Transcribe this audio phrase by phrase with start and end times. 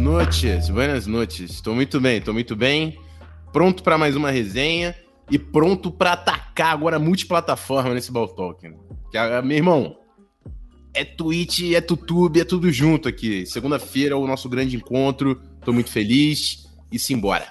[0.00, 1.50] Noites, buenas noites.
[1.50, 2.98] Estou muito bem, estou muito bem.
[3.52, 4.94] Pronto para mais uma resenha
[5.30, 8.66] e pronto para atacar agora multiplataforma nesse Ball Talk.
[8.66, 8.76] Né?
[9.10, 9.98] Que, ah, meu irmão,
[10.94, 13.44] é Twitch, é YouTube, é tudo junto aqui.
[13.44, 15.38] Segunda-feira é o nosso grande encontro.
[15.58, 17.50] Estou muito feliz e simbora.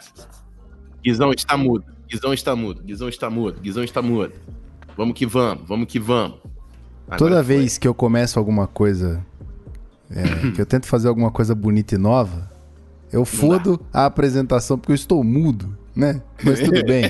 [1.04, 4.34] Guizão está mudo, Guizão está mudo, Guizão está mudo, Guizão está mudo.
[4.98, 6.40] Vamos que vamos, vamos que vamos.
[7.06, 7.58] Agora Toda foi.
[7.58, 9.24] vez que eu começo alguma coisa
[10.12, 12.50] é, que eu tento fazer alguma coisa bonita e nova,
[13.12, 16.22] eu fodo a apresentação porque eu estou mudo, né?
[16.44, 17.04] Mas tudo bem.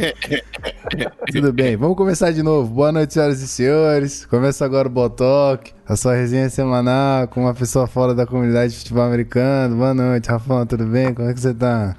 [1.32, 1.76] tudo bem.
[1.76, 2.74] Vamos começar de novo.
[2.74, 4.26] Boa noite, senhoras e senhores.
[4.26, 8.80] Começa agora o Botox, a sua resenha semanal com uma pessoa fora da comunidade de
[8.80, 9.76] futebol americano.
[9.76, 11.14] Boa noite, Rafão, tudo bem?
[11.14, 11.96] Como é que você tá?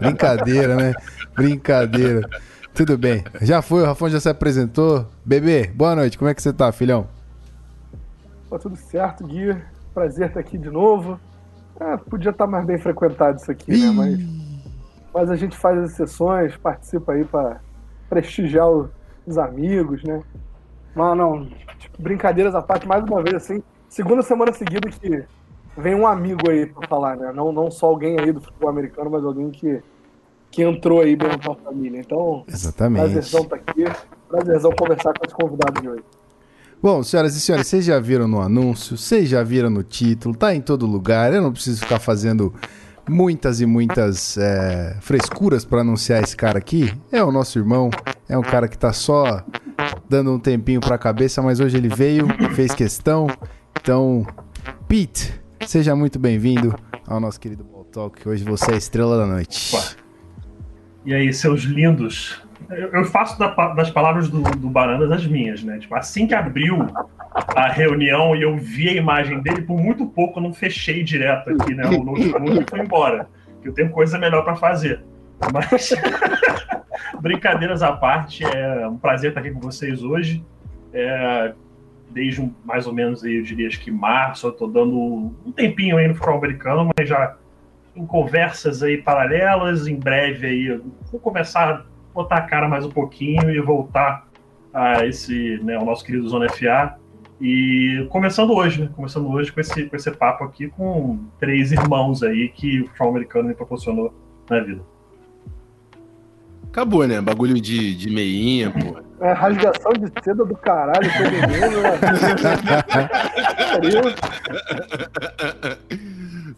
[0.00, 0.94] Brincadeira, né?
[1.34, 2.28] Brincadeira.
[2.74, 3.24] Tudo bem.
[3.40, 5.06] Já foi, o Rafão já se apresentou.
[5.24, 6.18] Bebê, boa noite.
[6.18, 7.13] Como é que você tá, filhão?
[8.54, 9.60] Tá tudo certo, Gui.
[9.92, 11.18] Prazer estar aqui de novo.
[11.80, 13.90] É, podia estar mais bem frequentado isso aqui, né?
[13.90, 14.20] Mas,
[15.12, 17.60] mas a gente faz as sessões, participa aí para
[18.08, 18.68] prestigiar
[19.26, 20.22] os amigos, né?
[20.94, 21.46] Mas não,
[21.80, 25.24] tipo, brincadeiras à parte, mais uma vez, assim, segunda semana seguida que
[25.76, 27.32] vem um amigo aí para falar, né?
[27.32, 29.82] Não, não só alguém aí do futebol americano, mas alguém que,
[30.52, 31.98] que entrou aí bem na família.
[31.98, 33.02] Então, Exatamente.
[33.02, 33.84] prazerzão estar tá aqui,
[34.28, 36.04] prazerzão conversar com os convidados de hoje.
[36.84, 40.54] Bom, senhoras e senhores, vocês já viram no anúncio, vocês já viram no título, tá
[40.54, 41.32] em todo lugar.
[41.32, 42.52] Eu não preciso ficar fazendo
[43.08, 46.92] muitas e muitas é, frescuras para anunciar esse cara aqui.
[47.10, 47.88] É o nosso irmão,
[48.28, 49.42] é um cara que tá só
[50.10, 53.28] dando um tempinho para a cabeça, mas hoje ele veio, fez questão.
[53.80, 54.26] Então,
[54.86, 58.28] Pete, seja muito bem-vindo ao nosso querido Ball Talk.
[58.28, 59.74] Hoje você é a estrela da noite.
[61.06, 65.78] E aí, seus lindos eu faço da, das palavras do, do Bananas as minhas, né?
[65.78, 66.86] Tipo, assim que abriu
[67.54, 71.50] a reunião e eu vi a imagem dele, por muito pouco eu não fechei direto
[71.50, 71.84] aqui, né?
[71.86, 73.28] O notebook e foi embora.
[73.62, 75.02] Que eu tenho coisa melhor para fazer.
[75.52, 75.90] Mas,
[77.20, 80.44] brincadeiras à parte, é um prazer estar aqui com vocês hoje.
[80.92, 81.52] É,
[82.10, 84.96] desde mais ou menos, eu diria, acho que março, eu tô dando
[85.44, 87.36] um tempinho aí no futebol americano, mas já
[87.96, 90.80] em conversas aí paralelas, em breve aí,
[91.10, 94.28] vou começar botar a cara mais um pouquinho e voltar
[94.72, 96.96] a esse, né, o nosso querido Zona FA.
[97.40, 98.88] E começando hoje, né?
[98.94, 103.08] Começando hoje com esse, com esse papo aqui com três irmãos aí que o futebol
[103.10, 104.14] americano me proporcionou
[104.48, 104.80] na vida.
[106.68, 107.20] Acabou, né?
[107.20, 109.02] Bagulho de, de meinha, pô.
[109.20, 111.90] É, rasgação de seda do caralho, todo mundo, né?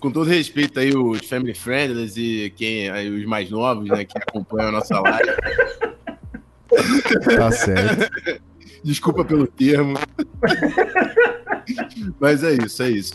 [0.07, 4.17] com todo respeito aí, os family friendly e quem, aí, os mais novos, né, que
[4.17, 5.33] acompanham a nossa live.
[7.37, 8.43] Tá certo.
[8.85, 9.99] Desculpa pelo termo.
[12.21, 13.15] Mas é isso, é isso.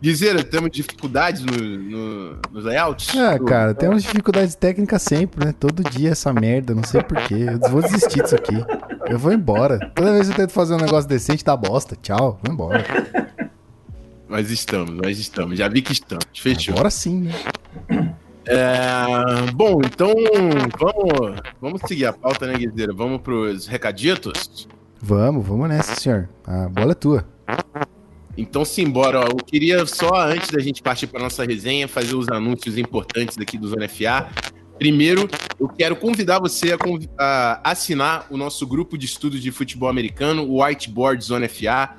[0.00, 3.16] Dizer, temos dificuldades no, no, nos layouts?
[3.16, 5.54] Ah, cara, temos dificuldades técnicas sempre, né?
[5.58, 7.34] Todo dia essa merda, não sei porquê.
[7.34, 8.56] Eu vou desistir disso aqui.
[9.08, 9.78] Eu vou embora.
[9.94, 11.96] Toda vez que eu tento fazer um negócio decente, dá bosta.
[12.02, 12.84] Tchau, vou embora.
[14.28, 15.58] Nós estamos, nós estamos.
[15.58, 16.24] Já vi que estamos.
[16.34, 16.74] Fechou.
[16.74, 17.32] Agora sim, né?
[18.48, 20.14] É, bom, então
[20.78, 22.92] vamos, vamos seguir a pauta, né, Guideira?
[22.92, 24.68] Vamos para os recaditos?
[25.00, 26.28] Vamos, vamos nessa, senhor.
[26.44, 27.26] A bola é tua.
[28.36, 29.20] Então, simbora.
[29.20, 29.24] Ó.
[29.24, 33.56] Eu queria só, antes da gente partir para nossa resenha, fazer os anúncios importantes daqui
[33.56, 34.28] do Zona FA.
[34.78, 35.28] Primeiro,
[35.58, 36.78] eu quero convidar você a,
[37.18, 41.96] a assinar o nosso grupo de estudos de futebol americano, o Whiteboard Zona FA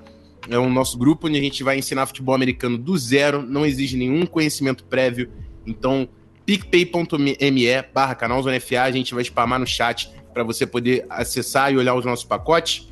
[0.50, 3.98] é o nosso grupo onde a gente vai ensinar futebol americano do zero, não exige
[3.98, 5.30] nenhum conhecimento prévio.
[5.66, 6.08] Então,
[6.46, 7.38] picpay.me
[7.94, 12.06] barra canal a gente vai spamar no chat para você poder acessar e olhar os
[12.06, 12.88] nossos pacotes.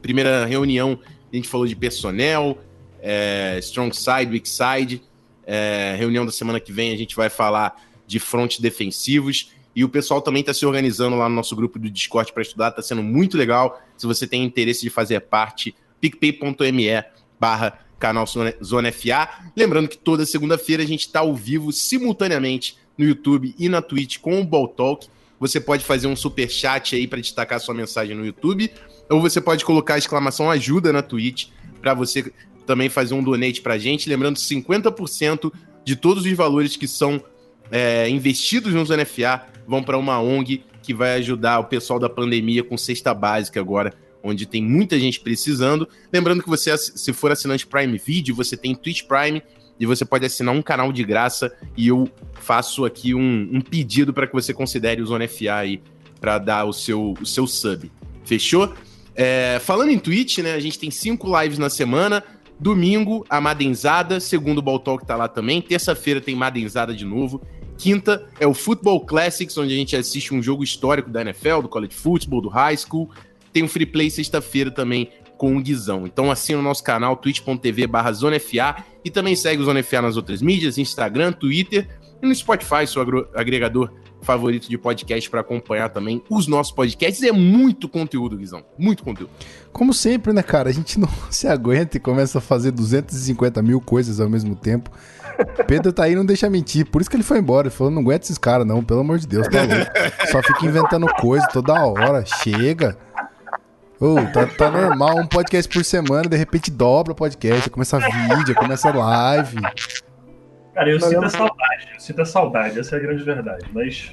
[0.00, 0.98] Primeira reunião,
[1.32, 2.58] a gente falou de personnel,
[3.00, 5.02] é, strong side, weak side.
[5.44, 7.74] É, reunião da semana que vem a gente vai falar
[8.06, 9.52] de frontes defensivos.
[9.74, 12.68] E o pessoal também está se organizando lá no nosso grupo do Discord para estudar,
[12.68, 13.80] está sendo muito legal.
[13.96, 17.04] Se você tem interesse de fazer parte, picpay.me
[17.38, 19.28] barra canal Zona FA.
[19.56, 24.18] Lembrando que toda segunda-feira a gente está ao vivo simultaneamente no YouTube e na Twitch
[24.18, 25.06] com o Ball Talk.
[25.38, 28.70] Você pode fazer um super chat aí para destacar sua mensagem no YouTube,
[29.08, 31.48] ou você pode colocar a exclamação ajuda na Twitch
[31.80, 32.32] para você
[32.66, 34.08] também fazer um donate para a gente.
[34.08, 35.52] Lembrando, 50%
[35.84, 37.22] de todos os valores que são
[37.70, 42.08] é, investidos no Zona FA vão para uma ONG que vai ajudar o pessoal da
[42.08, 45.88] pandemia com cesta básica agora onde tem muita gente precisando.
[46.12, 49.42] Lembrando que você, se for assinante Prime Video, você tem Twitch Prime
[49.78, 54.12] e você pode assinar um canal de graça e eu faço aqui um, um pedido
[54.12, 55.82] para que você considere o Zona FA aí
[56.20, 57.90] para dar o seu, o seu sub.
[58.24, 58.72] Fechou?
[59.14, 60.54] É, falando em Twitch, né?
[60.54, 62.22] A gente tem cinco lives na semana.
[62.58, 65.60] Domingo, a Madenzada, segundo o Ball Talk tá lá também.
[65.60, 67.42] Terça-feira tem Madenzada de novo.
[67.76, 71.68] Quinta é o Football Classics, onde a gente assiste um jogo histórico da NFL, do
[71.68, 73.10] college football, do high school.
[73.52, 76.06] Tem um free play sexta-feira também com o Guizão.
[76.06, 80.40] Então assina o nosso canal twitch.tv barra ZoneFA e também segue o ZoneFA nas outras
[80.40, 81.88] mídias, Instagram, Twitter
[82.22, 83.02] e no Spotify, seu
[83.34, 83.90] agregador
[84.22, 87.22] favorito de podcast para acompanhar também os nossos podcasts.
[87.22, 88.64] É muito conteúdo, Guizão.
[88.78, 89.30] Muito conteúdo.
[89.72, 90.70] Como sempre, né, cara?
[90.70, 94.90] A gente não se aguenta e começa a fazer 250 mil coisas ao mesmo tempo.
[95.66, 96.86] Pedro tá aí não deixa mentir.
[96.86, 97.66] Por isso que ele foi embora.
[97.66, 98.84] Ele falou: não aguenta esses caras, não.
[98.84, 100.30] Pelo amor de Deus, tá louco.
[100.30, 102.24] Só fica inventando coisa toda hora.
[102.24, 102.96] Chega.
[104.04, 108.52] Oh, tá, tá normal, um podcast por semana, de repente dobra o podcast, começa vídeo,
[108.52, 109.60] começa live.
[110.74, 114.12] Cara, eu sinto a saudade, eu sinto a saudade, essa é a grande verdade, mas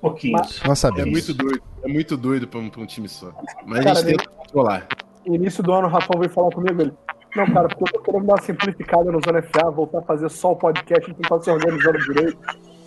[0.00, 0.60] pouquinhos.
[0.64, 1.06] Nós sabemos.
[1.06, 3.32] É muito doido, é muito doido pra um, pra um time só.
[3.64, 4.88] Mas cara, a gente tenta controlar.
[5.24, 6.92] Início do ano, o Rafão veio falar comigo, ele.
[7.36, 10.28] Não, cara, porque eu tô querendo dar uma simplificada no Zona FA, voltar a fazer
[10.28, 12.36] só o podcast, não tentar se organizando direito.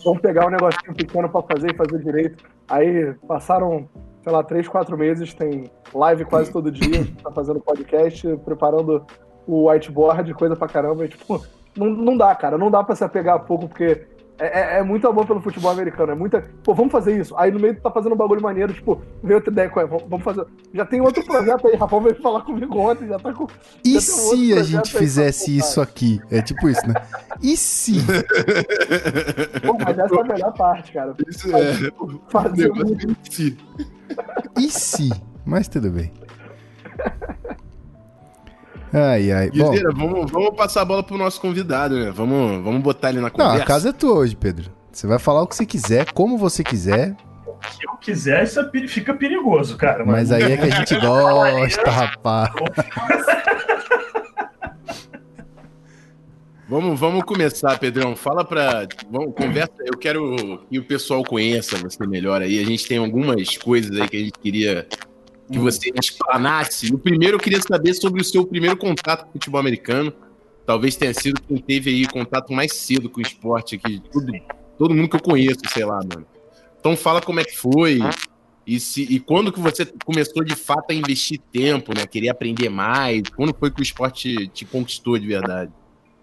[0.04, 2.44] Vamos pegar um negocinho pequeno pra fazer e fazer direito.
[2.68, 3.88] Aí passaram,
[4.25, 9.06] sei lá, três, quatro meses, tem live quase todo dia, tá fazendo podcast, preparando
[9.45, 11.06] o whiteboard, coisa pra caramba.
[11.06, 11.45] E, tipo,
[11.77, 12.57] não, não dá, cara.
[12.57, 14.07] Não dá pra se apegar a pouco, porque
[14.38, 16.12] é, é, é, muito amor pelo futebol americano.
[16.12, 16.44] É muita.
[16.64, 17.36] Pô, vamos fazer isso.
[17.38, 20.24] Aí no meio tu tá fazendo um bagulho maneiro, tipo, vem outra ideia, é, vamos
[20.24, 20.46] fazer.
[20.74, 23.48] Já tem outro projeto aí, Rafael veio falar comigo ontem, já tá com.
[23.84, 26.22] E se a gente fizesse isso aqui?
[26.30, 26.96] É tipo isso, né?
[27.42, 28.00] E se?
[29.66, 31.16] Pô, mas essa é a melhor parte, cara.
[31.28, 31.74] Isso é.
[32.30, 32.76] Fazer um...
[32.78, 33.58] E se?
[34.58, 35.10] E se?
[35.46, 36.12] Mas tudo bem.
[38.96, 39.50] Ai, ai.
[39.50, 42.12] Guizeira, vamos, vamos passar a bola pro nosso convidado, né?
[42.12, 43.56] Vamos, vamos botar ele na conversa.
[43.56, 44.72] Não, a casa é tua hoje, Pedro.
[44.90, 47.14] Você vai falar o que você quiser, como você quiser.
[47.72, 50.06] Se eu quiser, isso é, fica perigoso, cara.
[50.06, 52.54] Mas, mas aí é que a gente gosta, rapaz.
[56.68, 58.16] Vamos, vamos começar, Pedrão.
[58.16, 58.88] Fala pra.
[59.12, 59.72] Vamos, conversa.
[59.86, 62.60] Eu quero que o pessoal conheça você melhor aí.
[62.60, 64.88] A gente tem algumas coisas aí que a gente queria
[65.52, 66.94] que você explanasse.
[66.94, 70.14] O primeiro eu queria saber sobre o seu primeiro contato com o futebol americano.
[70.66, 74.02] Talvez tenha sido quem teve aí contato mais cedo com o esporte aqui.
[74.12, 74.32] Todo,
[74.78, 76.26] todo mundo que eu conheço, sei lá, mano.
[76.80, 78.00] Então fala como é que foi
[78.66, 82.08] e, se, e quando que você começou de fato a investir tempo, né?
[82.08, 83.24] Querer aprender mais.
[83.36, 85.72] Quando foi que o esporte te conquistou de verdade?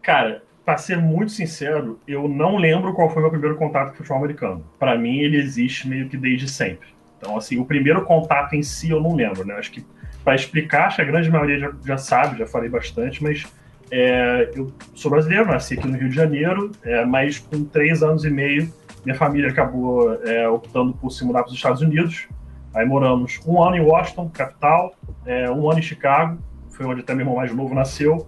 [0.03, 3.95] Cara, para ser muito sincero, eu não lembro qual foi o meu primeiro contato com
[3.95, 4.65] o futebol americano.
[4.79, 6.89] Para mim, ele existe meio que desde sempre.
[7.23, 9.55] Então, assim, o primeiro contato em si eu não lembro, né?
[9.55, 9.87] Acho que
[10.25, 13.47] para explicar, acho que a grande maioria já, já sabe, já falei bastante, mas
[13.93, 18.25] é, eu sou brasileiro, nasci aqui no Rio de Janeiro, é, mas com três anos
[18.25, 18.73] e meio,
[19.05, 22.27] minha família acabou é, optando por se mudar para os Estados Unidos.
[22.75, 24.93] Aí moramos um ano em Washington, capital,
[25.25, 26.39] é, um ano em Chicago,
[26.71, 28.27] foi onde até meu irmão mais novo nasceu.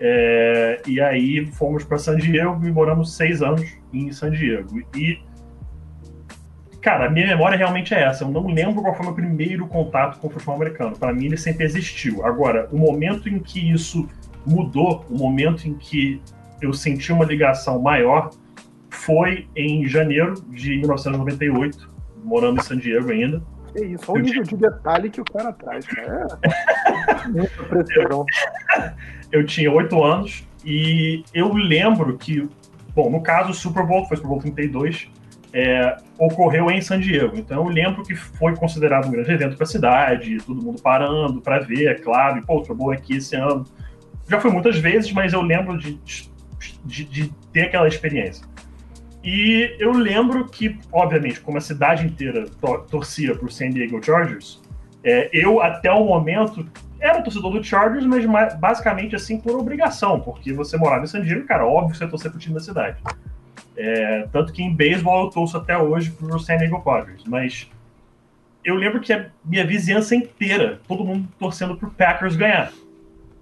[0.00, 4.80] É, e aí fomos para San Diego e moramos seis anos em San Diego.
[4.96, 5.20] E
[6.86, 8.22] Cara, a minha memória realmente é essa.
[8.22, 10.96] Eu não lembro qual foi o meu primeiro contato com o futebol americano.
[10.96, 12.24] Para mim, ele sempre existiu.
[12.24, 14.08] Agora, o momento em que isso
[14.46, 16.22] mudou, o momento em que
[16.62, 18.30] eu senti uma ligação maior,
[18.88, 23.42] foi em janeiro de 1998, morando em San Diego ainda.
[23.74, 26.38] É isso, olha o nível de detalhe que o cara traz, cara.
[27.34, 28.26] É eu,
[29.32, 32.48] eu tinha oito anos e eu lembro que,
[32.94, 35.10] bom, no caso, o Super Bowl, foi o Super Bowl 32,
[35.56, 37.34] é, ocorreu em San Diego.
[37.34, 41.40] Então eu lembro que foi considerado um grande evento para a cidade, todo mundo parando
[41.40, 43.64] para ver, é claro, e pô, o bom aqui esse ano.
[44.28, 45.98] Já foi muitas vezes, mas eu lembro de,
[46.84, 48.46] de, de ter aquela experiência.
[49.24, 54.04] E eu lembro que, obviamente, como a cidade inteira to torcia para o San Diego
[54.04, 54.60] Chargers,
[55.02, 56.66] é, eu até o momento
[57.00, 58.26] era torcedor do Chargers, mas
[58.58, 62.30] basicamente assim por obrigação, porque você morava em San Diego, cara, óbvio que você torcer
[62.30, 62.98] pro time da cidade.
[63.76, 67.70] É, tanto que em beisebol eu torço até hoje pro San Diego Padres, mas
[68.64, 72.72] eu lembro que a minha vizinhança inteira, todo mundo torcendo pro Packers ganhar.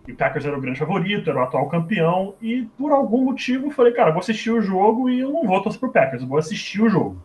[0.06, 3.68] E o Packers era o grande favorito, era o atual campeão, e por algum motivo
[3.68, 6.28] eu falei, cara, vou assistir o jogo e eu não vou torcer pro Packers, eu
[6.28, 7.16] vou assistir o jogo.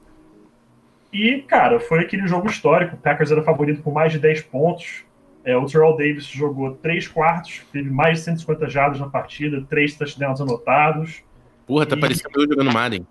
[1.11, 5.03] E, cara, foi aquele jogo histórico, o Packers era favorito por mais de 10 pontos,
[5.43, 9.95] é, o Terrell Davis jogou 3 quartos, teve mais de 150 jardas na partida, 3
[9.95, 11.23] touchdowns anotados,
[11.69, 11.99] Porra, tá e...
[11.99, 13.05] parecendo eu jogando Madden.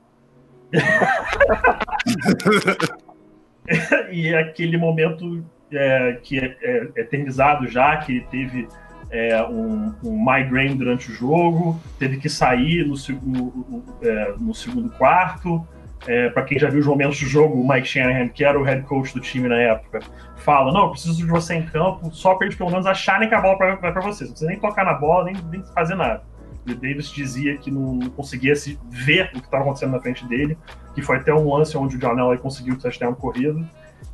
[4.11, 8.67] e aquele momento é, que é, é, eternizado já, que teve
[9.11, 14.91] é, um, um, migraine durante o jogo, teve que sair no, no, é, no segundo
[14.91, 15.65] quarto,
[16.09, 18.65] é, para quem já viu os momentos do jogo, o Mike Shanahan, que era o
[18.65, 20.01] head coach do time na época,
[20.37, 23.37] fala: Não, eu preciso de você em campo, só para eles pelo menos acharem que
[23.37, 24.29] a bola vai para vocês.
[24.29, 26.25] Não precisa nem tocar na bola, nem, nem fazer nada.
[26.67, 30.57] O Davis dizia que não conseguia se ver o que estava acontecendo na frente dele,
[30.95, 33.67] que foi até um lance onde o John conseguiu o touchdown corrido.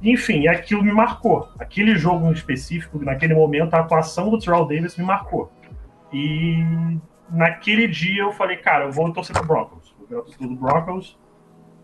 [0.02, 1.48] Enfim, aquilo me marcou.
[1.58, 5.52] Aquele jogo em específico, naquele momento, a atuação do Terrell Davis me marcou.
[6.12, 6.64] E
[7.30, 9.94] naquele dia eu falei, cara, eu vou torcer pro Broncos.
[9.98, 11.18] Vou torcer do Broncos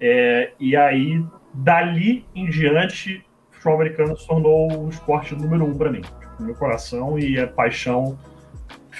[0.00, 5.92] é, e aí, dali em diante, futebol americano se tornou o esporte número um para
[5.92, 6.00] mim.
[6.40, 8.18] Meu coração e a paixão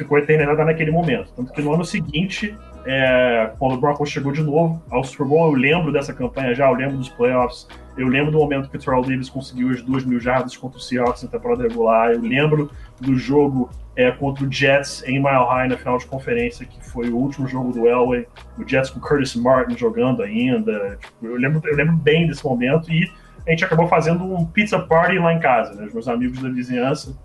[0.02, 1.33] ficou eternizada naquele momento.
[1.35, 5.52] Tanto que no ano seguinte, é, quando o Broncos chegou de novo ao Super Bowl,
[5.52, 8.80] eu lembro dessa campanha já, eu lembro dos playoffs, eu lembro do momento que o
[8.80, 12.71] Terrell Davis conseguiu as duas mil jardas contra o Seahawks na temporada regular, eu lembro
[13.00, 17.11] do jogo é, contra o Jets em Mile High na final de conferência, que foi
[17.11, 18.26] o último jogo do Elway,
[18.57, 20.99] o Jets com Curtis Martin jogando ainda.
[21.00, 23.11] Tipo, eu, lembro, eu lembro bem desse momento e
[23.47, 25.75] a gente acabou fazendo um pizza party lá em casa.
[25.75, 25.87] Né?
[25.87, 27.16] Os meus amigos da vizinhança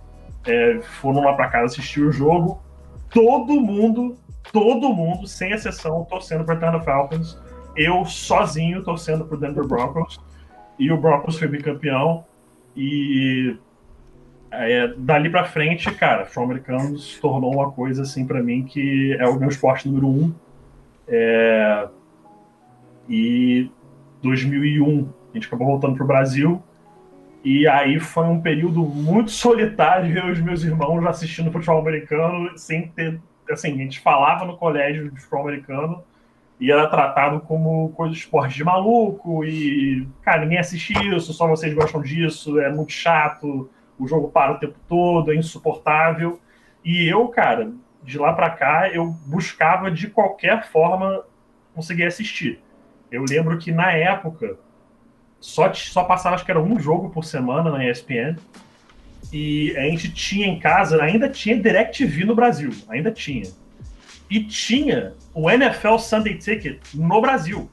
[0.46, 2.62] é, foram lá para casa assistir o jogo.
[3.15, 4.17] Todo mundo,
[4.51, 7.41] todo mundo, sem exceção, torcendo para Atlanta Falcons.
[7.77, 10.19] Eu sozinho torcendo para Denver Broncos.
[10.77, 12.25] E o Broncos foi bicampeão.
[12.75, 13.55] E
[14.51, 19.15] é, dali para frente, cara, futebol americano se tornou uma coisa assim para mim que
[19.17, 20.34] é o meu esporte número um.
[21.07, 21.88] É,
[23.07, 23.72] e
[24.22, 26.62] 2001 a gente acabou voltando pro Brasil
[27.45, 32.57] e aí foi um período muito solitário eu e os meus irmãos assistindo futebol americano
[32.57, 36.03] sem ter assim a gente falava no colégio de futebol americano
[36.59, 41.47] e era tratado como coisa de esporte de maluco e cara ninguém assiste isso só
[41.47, 46.39] vocês gostam disso é muito chato o jogo para o tempo todo, é insuportável.
[46.83, 47.71] E eu, cara,
[48.03, 51.23] de lá para cá, eu buscava de qualquer forma
[51.73, 52.61] conseguir assistir.
[53.11, 54.57] Eu lembro que na época
[55.45, 58.35] só, só passava, acho que era um jogo por semana na ESPN.
[59.31, 63.45] E a gente tinha em casa, ainda tinha DirecTV no Brasil, ainda tinha.
[64.29, 67.69] E tinha o NFL Sunday Ticket no Brasil.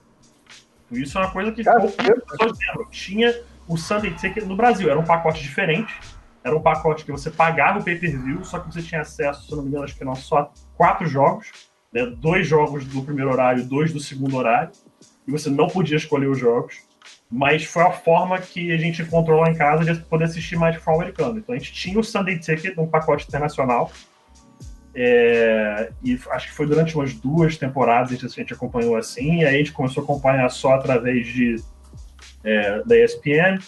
[0.91, 2.91] Isso é uma coisa que poucas pessoas lembram.
[2.91, 3.35] Tinha
[3.67, 4.91] o Sunday Ticket no Brasil.
[4.91, 5.99] Era um pacote diferente.
[6.45, 9.63] Era um pacote que você pagava o pay-per-view, só que você tinha acesso, se não
[9.63, 11.51] me engano, acho que não, só quatro jogos.
[11.91, 12.05] Né?
[12.05, 14.73] Dois jogos do primeiro horário, dois do segundo horário.
[15.27, 16.92] E você não podia escolher os jogos.
[17.31, 20.77] Mas foi a forma que a gente encontrou lá em casa de poder assistir mais
[20.77, 21.39] futebol americano.
[21.39, 23.91] Então a gente tinha o Sunday Ticket, um pacote internacional.
[24.95, 29.47] É, e acho que foi durante umas duas temporadas que a gente acompanhou assim, e
[29.47, 31.57] aí a gente começou a acompanhar só através de
[32.45, 33.59] é, da ESPN.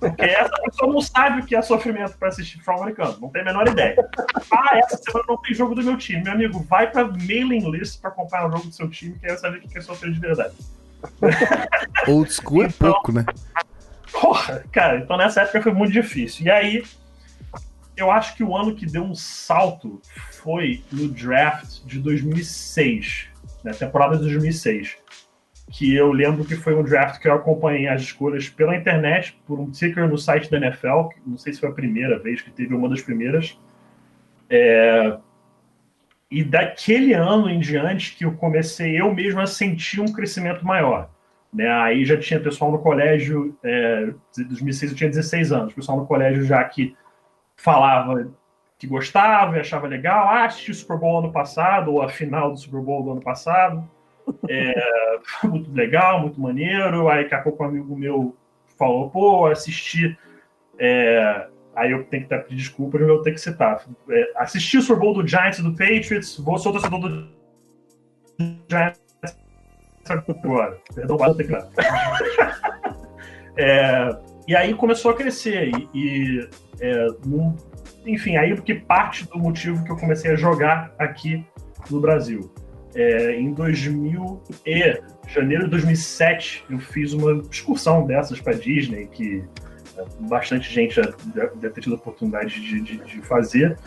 [0.00, 3.42] Porque essa pessoa não sabe o que é sofrimento para assistir futebol americano, não tem
[3.42, 3.94] a menor ideia.
[4.50, 6.22] Ah, essa semana não tem jogo do meu time.
[6.24, 9.50] Meu amigo, vai para mailing list para acompanhar o jogo do seu time, que aí
[9.50, 10.54] ver o que é sofrer de verdade.
[12.08, 13.26] Old school é Então- pouco, né?
[14.10, 16.46] Porra, cara, então nessa época foi muito difícil.
[16.46, 16.82] E aí,
[17.98, 23.30] eu acho que o ano que deu um salto foi no draft de 2006,
[23.62, 24.96] né, temporada de 2006.
[25.70, 29.58] Que eu lembro que foi um draft que eu acompanhei as escolhas pela internet, por
[29.58, 32.74] um ticker no site da NFL, não sei se foi a primeira vez que teve
[32.74, 33.58] uma das primeiras.
[34.50, 35.16] É,
[36.30, 41.10] E daquele ano em diante que eu comecei eu mesmo a sentir um crescimento maior.
[41.52, 41.68] Né?
[41.68, 46.06] Aí já tinha pessoal no colégio, é, em 2006 eu tinha 16 anos, pessoal no
[46.06, 46.96] colégio já que
[47.56, 48.30] falava
[48.82, 52.50] que gostava e achava legal, ah, assisti o Super Bowl ano passado, ou a final
[52.50, 53.88] do Super Bowl do ano passado,
[54.48, 54.74] é,
[55.44, 58.36] muito legal, muito maneiro, aí daqui a pouco um amigo meu
[58.76, 60.18] falou, pô, assisti,
[60.80, 61.46] é,
[61.76, 64.98] aí eu tenho que pedir desculpas, mas eu tenho que citar, é, assisti o Super
[64.98, 67.28] Bowl do Giants e do Patriots, vou sou torcedor do
[68.68, 69.00] Giants
[70.08, 71.70] agora, perdão, bate o teclado.
[73.54, 74.16] É,
[74.48, 76.48] e aí começou a crescer e, e
[76.80, 77.54] é, num-
[78.06, 81.44] enfim, aí que parte do motivo que eu comecei a jogar aqui
[81.90, 82.52] no Brasil.
[82.94, 89.42] É, em 2000 e janeiro de 2007 eu fiz uma excursão dessas para Disney que
[90.20, 91.02] bastante gente já
[91.54, 93.78] deve ter tido a oportunidade de, de, de fazer.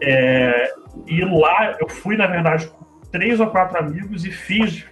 [0.00, 0.72] É,
[1.06, 4.84] e lá eu fui, na verdade, com três ou quatro amigos e fiz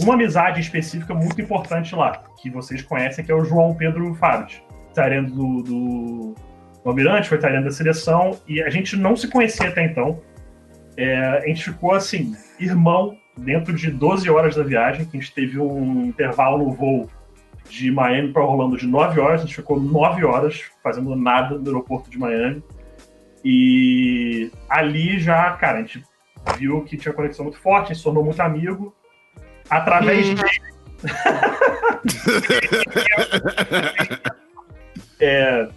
[0.00, 4.60] uma amizade específica muito importante lá, que vocês conhecem, que é o João Pedro Fábio,
[4.94, 6.34] tarendo do, do,
[6.82, 10.20] do Almirante, foi tarendo da seleção, e a gente não se conhecia até então.
[10.96, 15.32] É, a gente ficou assim, irmão, dentro de 12 horas da viagem, que a gente
[15.32, 17.08] teve um intervalo no voo
[17.68, 21.66] de Miami para Orlando de 9 horas, a gente ficou 9 horas fazendo nada no
[21.66, 22.62] aeroporto de Miami.
[23.44, 26.04] E ali já, cara, a gente
[26.58, 28.94] viu que tinha conexão muito forte, a gente se tornou muito amigo.
[29.70, 30.34] Através hum.
[30.34, 30.72] dele.
[35.18, 35.68] é,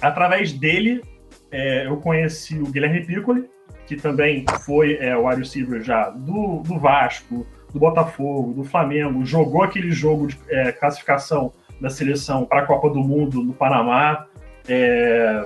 [0.00, 1.02] através dele,
[1.50, 3.48] é, eu conheci o Guilherme Piccoli,
[3.86, 9.24] que também foi é, o wide receiver já do, do Vasco, do Botafogo, do Flamengo,
[9.24, 14.26] jogou aquele jogo de é, classificação da seleção para a Copa do Mundo no Panamá.
[14.68, 15.44] É,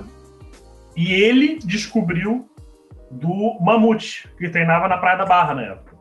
[0.95, 2.49] e ele descobriu
[3.09, 5.93] do Mamute, que treinava na Praia da Barra na época.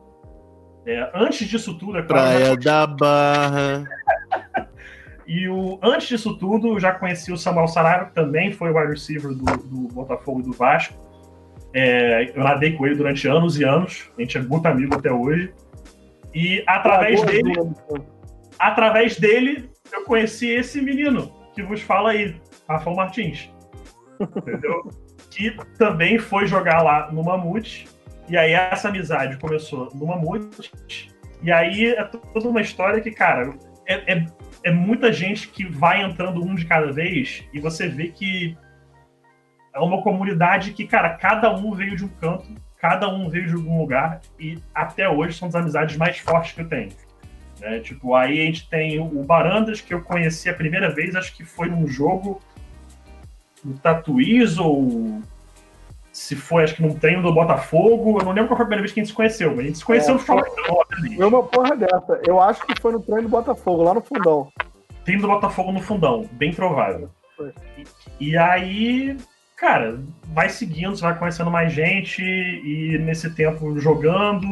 [0.87, 2.29] É, antes disso tudo, é claro.
[2.29, 3.85] Praia da Barra.
[5.35, 8.77] e o, antes disso tudo, eu já conheci o Samuel Saraiva, que também foi o
[8.77, 10.95] wide receiver do, do Botafogo e do Vasco.
[11.73, 14.11] É, eu nadei com ele durante anos e anos.
[14.19, 15.55] A gente é muito amigo até hoje.
[16.35, 17.55] E através ah, dele,
[18.59, 22.37] através dele, eu conheci esse menino que vos fala aí,
[22.69, 23.51] Rafael Martins.
[24.21, 24.91] Entendeu?
[25.33, 27.89] que também foi jogar lá no Mamute.
[28.29, 31.11] E aí essa amizade começou no Mamute.
[31.43, 33.55] E aí é toda uma história que, cara,
[33.87, 34.27] é, é,
[34.65, 38.57] é muita gente que vai entrando um de cada vez e você vê que
[39.75, 43.55] é uma comunidade que, cara, cada um veio de um canto, cada um veio de
[43.55, 46.91] algum lugar e até hoje são as amizades mais fortes que eu tenho.
[47.61, 47.81] Né?
[47.81, 51.45] Tipo, aí a gente tem o Barandas, que eu conheci a primeira vez, acho que
[51.45, 52.41] foi num jogo
[53.65, 55.23] no Tatuís ou
[56.13, 58.21] se foi, acho que num treino do Botafogo.
[58.21, 59.63] Eu não lembro qual foi a primeira vez que a gente se conheceu, mas a
[59.63, 60.43] gente se conheceu é, no foi,
[61.17, 62.21] foi uma porra dessa.
[62.27, 64.53] Eu acho que foi no treino do Botafogo, lá no fundão.
[65.05, 67.09] Treino do Botafogo no fundão, bem provável.
[67.79, 67.85] E,
[68.21, 69.17] e aí,
[69.57, 74.47] cara, vai seguindo, você vai conhecendo mais gente, e nesse tempo jogando,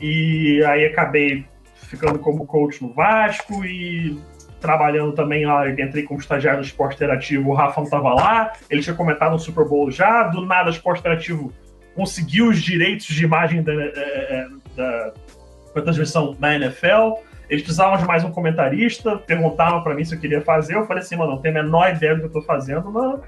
[0.00, 4.18] e aí acabei ficando como coach no Vasco, e
[4.60, 8.82] trabalhando também lá, entrei como estagiário no esporte interativo, o Rafa não estava lá, ele
[8.82, 11.52] tinha comentado no Super Bowl já, do nada o esporte interativo
[11.94, 15.12] conseguiu os direitos de imagem da, é, é, da,
[15.74, 17.14] da transmissão da NFL,
[17.48, 21.02] eles precisavam de mais um comentarista, perguntavam para mim se eu queria fazer, eu falei
[21.02, 23.22] assim, mano, não tenho a menor ideia do que eu tô fazendo, não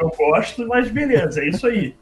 [0.00, 1.94] eu gosto, mas beleza, é isso aí.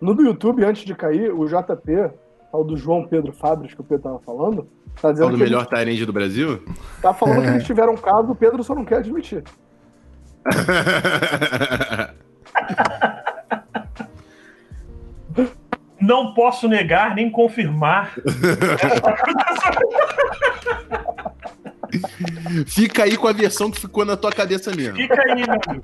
[0.00, 2.10] No YouTube, antes de cair, o JP,
[2.58, 4.68] o do João Pedro Fabres, que o Pedro tava falando,
[5.00, 5.68] Tá dizendo o melhor ele...
[5.68, 6.62] Tyrande do Brasil?
[7.00, 9.42] Tá falando que eles tiveram um caso, o Pedro só não quer admitir.
[16.00, 18.14] não posso negar nem confirmar.
[22.66, 24.96] Fica aí com a versão que ficou na tua cabeça mesmo.
[24.96, 25.80] Fica aí, meu amigo.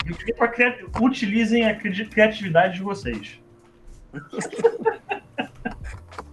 [1.01, 3.41] Utilizem a criatividade de vocês.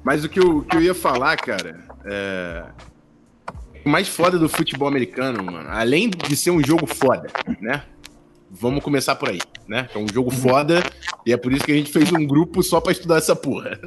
[0.03, 2.65] Mas o que eu, que eu ia falar, cara, é...
[3.85, 7.27] o mais foda do futebol americano, mano, além de ser um jogo foda,
[7.61, 7.83] né?
[8.51, 9.89] Vamos começar por aí, né?
[9.95, 10.83] É um jogo foda
[11.25, 13.79] e é por isso que a gente fez um grupo só para estudar essa porra.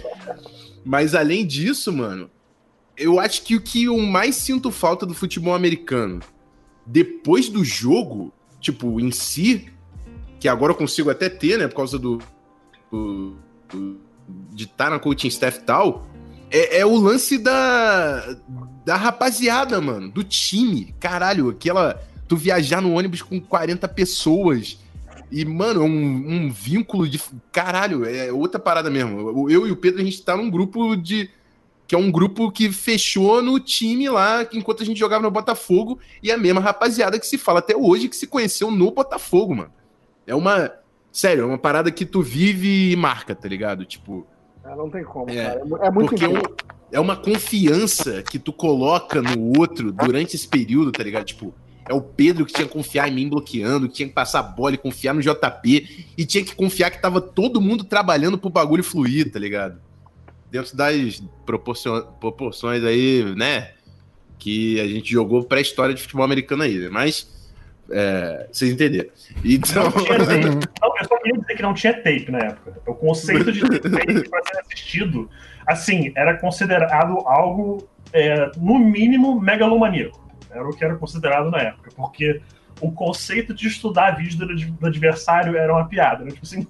[0.84, 2.30] Mas além disso, mano,
[2.96, 6.20] eu acho que o que eu mais sinto falta do futebol americano
[6.86, 9.72] depois do jogo, tipo, em si,
[10.38, 12.20] que agora eu consigo até ter, né, por causa do,
[12.90, 13.36] do,
[13.70, 16.06] do de estar tá na coaching staff e tal,
[16.50, 18.36] é, é, o lance da,
[18.84, 20.94] da rapaziada, mano, do time.
[21.00, 22.00] Caralho, aquela.
[22.28, 24.78] Tu viajar no ônibus com 40 pessoas.
[25.30, 27.20] E, mano, é um, um vínculo de.
[27.50, 29.50] Caralho, é outra parada mesmo.
[29.50, 31.28] Eu e o Pedro, a gente tá num grupo de.
[31.86, 35.98] Que é um grupo que fechou no time lá, enquanto a gente jogava no Botafogo,
[36.22, 39.72] e a mesma rapaziada que se fala até hoje que se conheceu no Botafogo, mano.
[40.26, 40.72] É uma
[41.14, 43.84] Sério, é uma parada que tu vive e marca, tá ligado?
[43.84, 44.26] Tipo.
[44.64, 45.60] É, não tem como, é, cara.
[45.60, 46.42] É, é muito porque é, um,
[46.90, 51.24] é uma confiança que tu coloca no outro durante esse período, tá ligado?
[51.24, 51.54] Tipo,
[51.88, 54.42] é o Pedro que tinha que confiar em mim bloqueando, que tinha que passar a
[54.42, 58.50] bola e confiar no JP, e tinha que confiar que tava todo mundo trabalhando pro
[58.50, 59.80] bagulho fluir, tá ligado?
[60.50, 63.74] Dentro das proporções aí, né?
[64.36, 66.88] Que a gente jogou pré-história de futebol americano aí, né?
[66.88, 67.32] Mas
[67.90, 69.10] é, vocês entenderam.
[69.44, 69.84] Então...
[70.80, 72.80] Não, eu só queria dizer que não tinha tape na época.
[72.86, 75.30] O conceito de tape para ser assistido,
[75.66, 80.22] assim, era considerado algo, é, no mínimo, megalomaníaco.
[80.50, 81.90] Era o que era considerado na época.
[81.96, 82.40] Porque
[82.80, 86.24] o conceito de estudar vídeo do, do adversário era uma piada.
[86.24, 86.30] Né?
[86.30, 86.66] Tipo assim,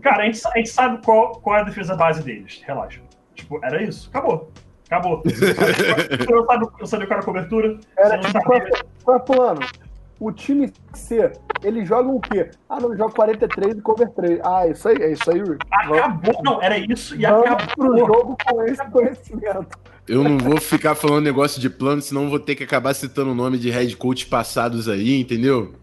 [0.00, 2.62] cara, a gente, a gente sabe qual, qual é a defesa base deles.
[2.64, 3.00] Relaxa.
[3.34, 4.08] Tipo, era isso.
[4.10, 4.52] Acabou.
[4.86, 5.22] Acabou.
[5.26, 7.80] Você não sabe, não sabe qual era a cobertura?
[7.96, 8.84] Era, você não qual, sabia.
[9.02, 9.60] qual é o plano?
[10.22, 11.32] O time C,
[11.64, 12.48] eles jogam o quê?
[12.68, 14.38] Ah, não, joga 43 e cover 3.
[14.44, 15.66] Ah, isso aí, é isso aí, Rick.
[15.68, 16.42] Acabou.
[16.44, 17.74] Não, era isso e Vamos acabou.
[17.74, 19.76] pro jogo com esse conhecimento.
[20.06, 23.34] Eu não vou ficar falando negócio de plano, senão vou ter que acabar citando o
[23.34, 25.74] nome de head coach passados aí, entendeu?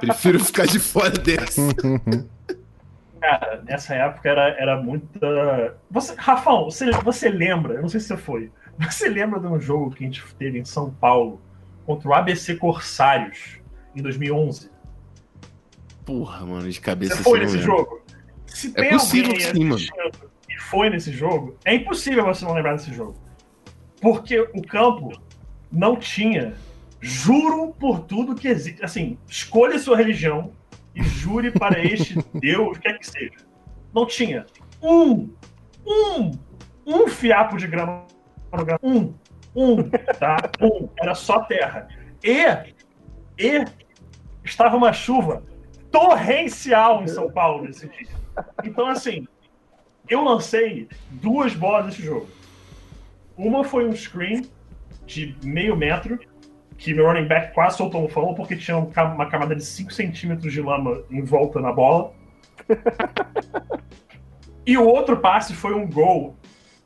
[0.00, 1.60] Prefiro ficar de fora dessa.
[3.20, 5.76] Cara, nessa época era, era muita.
[5.90, 7.74] Você, Rafão, você, você lembra?
[7.74, 8.50] Eu não sei se você foi.
[8.78, 11.42] Você lembra de um jogo que a gente teve em São Paulo
[11.84, 13.58] contra o ABC Corsários
[13.94, 14.70] em 2011?
[16.04, 18.02] Porra, mano, de cabeça Você foi assim, nesse jogo?
[18.46, 19.82] Se É tem possível alguém sim, mano.
[20.48, 23.16] E foi nesse jogo, é impossível você não lembrar desse jogo.
[24.00, 25.12] Porque o campo
[25.72, 26.54] não tinha.
[27.00, 28.82] Juro por tudo que existe.
[28.84, 30.52] Assim, escolha sua religião
[30.94, 33.36] e jure para este Deus, quer que seja.
[33.94, 34.46] Não tinha
[34.82, 35.30] um,
[35.86, 36.30] um,
[36.86, 38.04] um fiapo de grama.
[38.82, 39.12] Um,
[39.54, 39.82] um,
[40.18, 40.50] tá?
[40.60, 40.88] Um.
[41.00, 41.88] Era só terra.
[42.22, 42.44] E,
[43.38, 43.64] e
[44.44, 45.42] estava uma chuva
[45.90, 48.08] torrencial em São Paulo nesse dia.
[48.64, 49.28] Então, assim,
[50.08, 52.28] eu lancei duas bolas nesse jogo.
[53.36, 54.48] Uma foi um screen
[55.06, 56.18] de meio metro,
[56.76, 59.92] que meu running back quase soltou um fumble porque tinha um uma camada de 5
[59.92, 62.12] centímetros de lama em volta na bola.
[64.66, 66.36] e o outro passe foi um gol.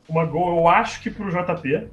[0.08, 1.88] Uma gol, eu acho que pro JP.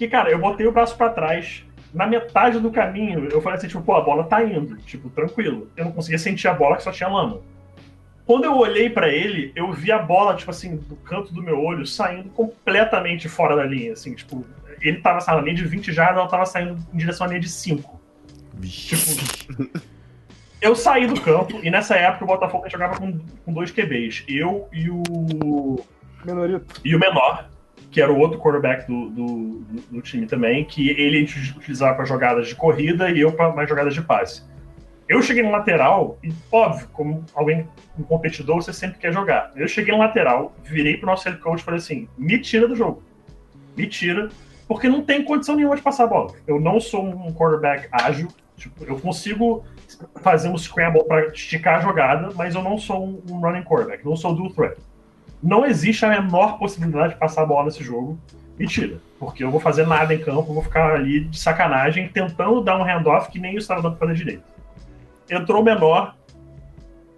[0.00, 1.62] Que, cara, eu botei o braço pra trás.
[1.92, 4.78] Na metade do caminho, eu falei assim, tipo, pô, a bola tá indo.
[4.78, 5.70] Tipo, tranquilo.
[5.76, 7.42] Eu não conseguia sentir a bola, que só tinha lama.
[8.24, 11.62] Quando eu olhei pra ele, eu vi a bola, tipo assim, do canto do meu
[11.62, 14.42] olho, saindo completamente fora da linha, assim, tipo,
[14.80, 17.40] ele tava saindo na linha de 20 jardas, ela tava saindo em direção à linha
[17.40, 18.00] de 5.
[18.62, 19.82] Tipo,
[20.62, 24.24] eu saí do campo e nessa época o Botafogo jogava com, com dois QBs.
[24.26, 25.84] Eu e o.
[26.24, 26.80] Menorito.
[26.82, 27.50] E o menor,
[27.90, 31.22] que era o outro quarterback do, do, do- time também, que ele
[31.56, 34.42] utilizava para jogadas de corrida e eu para mais jogadas de passe.
[35.08, 37.66] Eu cheguei no lateral, e óbvio, como alguém,
[37.98, 39.50] um competidor, você sempre quer jogar.
[39.56, 42.76] Eu cheguei no lateral, virei pro nosso head coach e falei assim: me tira do
[42.76, 43.02] jogo.
[43.76, 44.28] Me tira,
[44.68, 46.32] porque não tem condição nenhuma de passar a bola.
[46.46, 49.64] Eu não sou um quarterback ágil, tipo, eu consigo
[50.22, 54.14] fazer um scramble para esticar a jogada, mas eu não sou um running quarterback, não
[54.14, 54.76] sou dual threat.
[55.42, 58.18] Não existe a menor possibilidade de passar a bola nesse jogo.
[58.58, 59.00] Mentira.
[59.18, 62.84] Porque eu vou fazer nada em campo, vou ficar ali de sacanagem, tentando dar um
[62.84, 64.42] handoff que nem eu estava dando pra fazer direito.
[65.30, 66.14] Entrou o menor,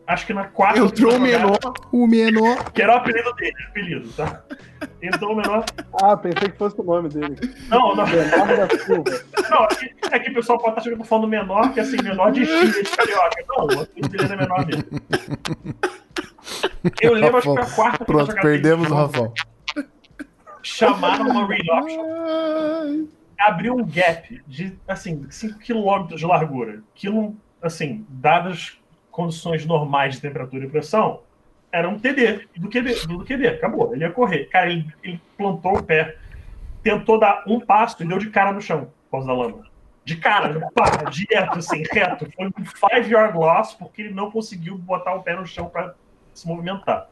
[0.06, 0.78] acho que na quarta.
[0.78, 1.58] Entrou o menor.
[1.90, 2.70] O menor.
[2.72, 4.42] Que era o apelido dele, apelido, tá?
[5.00, 5.64] Entrou o menor.
[6.02, 7.36] Ah, pensei que fosse o nome dele.
[7.68, 8.04] Não, não.
[8.04, 12.00] Não, é que, é que o pessoal pode estar chegando falando menor, que é assim,
[12.02, 13.44] menor de Chile, de carioca.
[13.48, 14.84] Não, o apelido dele é menor mesmo.
[17.00, 19.32] Eu lembro, acho que foi a quarta Pronto, perdemos o Rafão.
[20.62, 23.06] Chamaram uma read option.
[23.38, 26.82] Abriu um gap de, assim, 5 km de largura.
[27.04, 28.78] Não, assim, dadas
[29.10, 31.20] condições normais de temperatura e pressão,
[31.70, 33.06] era um TD do QB.
[33.06, 33.48] Do QB.
[33.48, 34.46] Acabou, ele ia correr.
[34.46, 36.16] Cara, ele, ele plantou o pé,
[36.82, 39.66] tentou dar um passo e deu de cara no chão, por causa da lama.
[40.04, 42.28] De cara, pá, direto, assim, reto.
[42.34, 45.94] Foi um five yard loss porque ele não conseguiu botar o pé no chão para
[46.34, 47.08] se movimentar.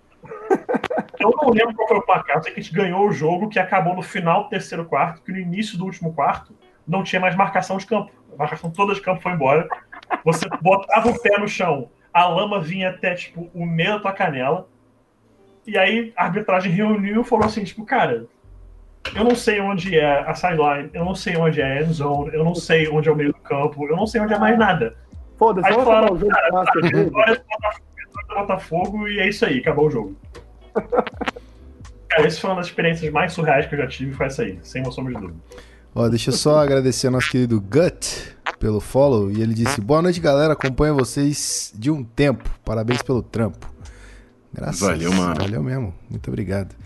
[1.18, 3.58] Eu não lembro qual foi o placar, sei que a gente ganhou o jogo que
[3.58, 6.54] acabou no final do terceiro quarto, que no início do último quarto
[6.86, 8.10] não tinha mais marcação de campo.
[8.32, 9.68] A marcação toda de campo foi embora.
[10.24, 14.12] Você botava o pé no chão, a lama vinha até tipo o meio da tua
[14.12, 14.68] canela.
[15.66, 18.26] E aí a arbitragem reuniu e falou assim, tipo, cara,
[19.14, 22.30] eu não sei onde é a sideline, eu não sei onde é a end zone,
[22.32, 24.58] eu não sei onde é o meio do campo, eu não sei onde é mais
[24.58, 24.96] nada.
[25.38, 27.82] Foda-se, vamos acabar o jogo de Master.
[28.34, 30.16] Botafogo, e é isso aí, acabou o jogo.
[32.08, 34.58] Cara, essa foi uma das experiências mais surreais que eu já tive, foi essa aí,
[34.62, 35.38] sem uma sombra de dúvida.
[35.94, 39.30] Ó, deixa eu só agradecer ao nosso querido Gut pelo follow.
[39.30, 40.52] E ele disse: Boa noite, galera.
[40.52, 42.48] Acompanho vocês de um tempo.
[42.64, 43.68] Parabéns pelo trampo.
[44.52, 44.80] Graças.
[44.80, 45.34] Valeu, mano.
[45.40, 45.94] Valeu mesmo.
[46.08, 46.76] Muito obrigado.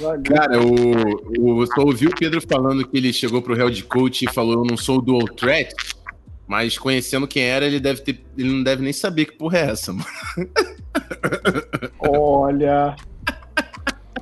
[0.00, 0.22] Valeu.
[0.22, 4.32] Cara, o, o, só ouvi o Pedro falando que ele chegou pro head coach e
[4.32, 5.74] falou: Eu não sou dual threat.
[6.46, 8.24] Mas conhecendo quem era, ele deve ter.
[8.36, 10.06] Ele não deve nem saber que porra é essa, mano.
[11.98, 12.94] Olha.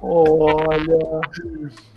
[0.01, 1.21] Olha.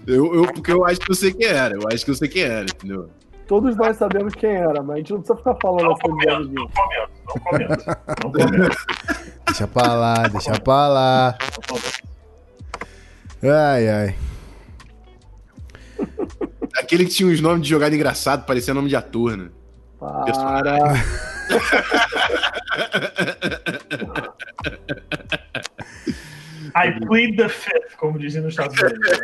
[0.07, 1.75] Eu, eu, porque eu acho que eu sei quem era.
[1.75, 3.09] Eu acho que eu sei quem era, entendeu?
[3.47, 6.51] Todos nós sabemos quem era, mas a gente não precisa ficar falando Não assim comento,
[6.51, 7.85] não comento, não comento,
[8.23, 8.77] não comento.
[9.45, 11.38] Deixa pra lá, deixa pra lá.
[13.43, 14.15] Ai, ai.
[16.75, 19.49] Aquele que tinha uns nomes de jogada engraçado, parecia nome de ator, né?
[20.05, 20.95] Para.
[26.77, 28.99] I plead the fifth, como dizem nos Estados Unidos.
[28.99, 29.17] né?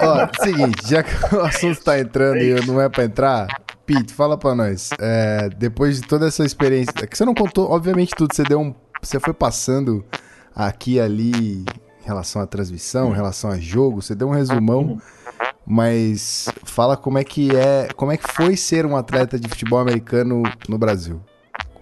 [0.00, 3.46] Ó, seguinte, já que o assunto tá entrando e não é pra entrar,
[3.86, 4.90] Pete, fala pra nós.
[4.98, 8.60] É, depois de toda essa experiência, é que você não contou, obviamente, tudo, você deu
[8.60, 8.74] um.
[9.00, 10.04] Você foi passando
[10.54, 11.64] aqui e ali em
[12.04, 15.00] relação à transmissão, em relação a jogo, você deu um resumão,
[15.66, 17.88] mas fala como é que é.
[17.96, 21.20] Como é que foi ser um atleta de futebol americano no Brasil?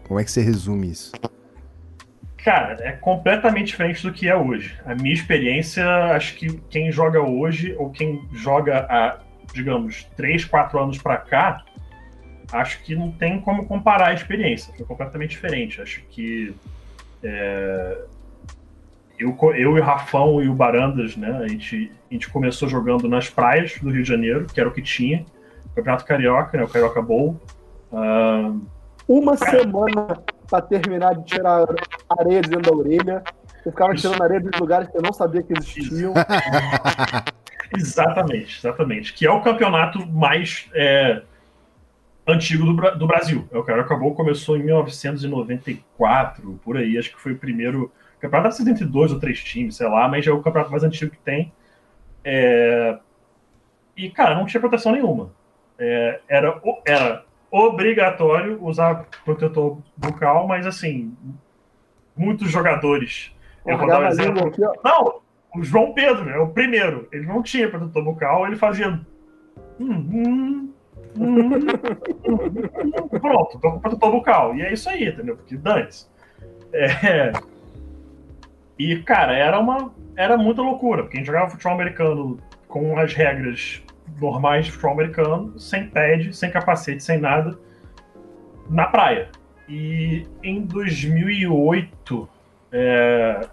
[0.08, 1.12] Como é que você resume isso?
[2.44, 4.78] Cara, é completamente diferente do que é hoje.
[4.84, 9.18] A minha experiência, acho que quem joga hoje, ou quem joga há,
[9.52, 11.64] digamos, 3, 4 anos pra cá,
[12.52, 14.74] acho que não tem como comparar a experiência.
[14.76, 15.80] Foi completamente diferente.
[15.80, 16.54] Acho que
[17.22, 17.98] é,
[19.18, 23.08] eu, eu e o Rafão e o Barandas, né, a gente, a gente começou jogando
[23.08, 25.24] nas praias do Rio de Janeiro, que era o que tinha.
[25.74, 27.40] Campeonato Carioca, né, o Carioca Bowl.
[27.92, 28.52] Ah,
[29.08, 31.66] Uma semana pra terminar de tirar
[32.18, 33.22] areia de dentro da orelha.
[33.62, 34.02] Você ficava Isso.
[34.08, 36.12] tirando areia de lugares que eu não sabia que existiam.
[37.76, 39.12] Exatamente, exatamente.
[39.12, 41.22] Que é o campeonato mais é,
[42.26, 43.48] antigo do, do Brasil.
[43.50, 46.96] É o Carioca Bowl começou em 1994, por aí.
[46.96, 47.90] Acho que foi o primeiro.
[48.26, 50.70] O campeonato deve ser entre dois ou três times, sei lá, mas é o campeonato
[50.70, 51.52] mais antigo que tem.
[52.24, 52.98] É,
[53.96, 55.30] E, cara, não tinha proteção nenhuma.
[55.78, 61.14] É, Era, era obrigatório usar protetor bucal, mas assim,
[62.16, 63.30] muitos jogadores.
[63.66, 64.48] Eu vou dar um exemplo.
[64.48, 64.60] aqui.
[64.82, 65.20] Não,
[65.54, 66.36] o João Pedro, né?
[66.38, 67.06] O primeiro.
[67.12, 68.88] Ele não tinha protetor bucal, ele fazia.
[69.78, 70.72] Hum, hum,
[71.16, 71.50] hum, hum.
[73.20, 74.54] Pronto, tô com protetor bucal.
[74.56, 75.36] E é isso aí, entendeu?
[75.36, 76.06] Porque dane-se.
[76.72, 77.32] É...
[78.78, 79.92] E, cara, era uma.
[80.16, 83.82] Era muita loucura, porque a gente jogava futebol americano com as regras
[84.20, 87.58] normais de futebol americano, sem pad, sem capacete, sem nada,
[88.68, 89.28] na praia.
[89.68, 92.28] E em 2008,
[92.72, 93.48] é,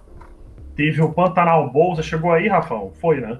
[0.75, 1.95] teve o Pantanal Bowl.
[1.95, 2.91] Você chegou aí, Rafão?
[2.99, 3.39] Foi, né?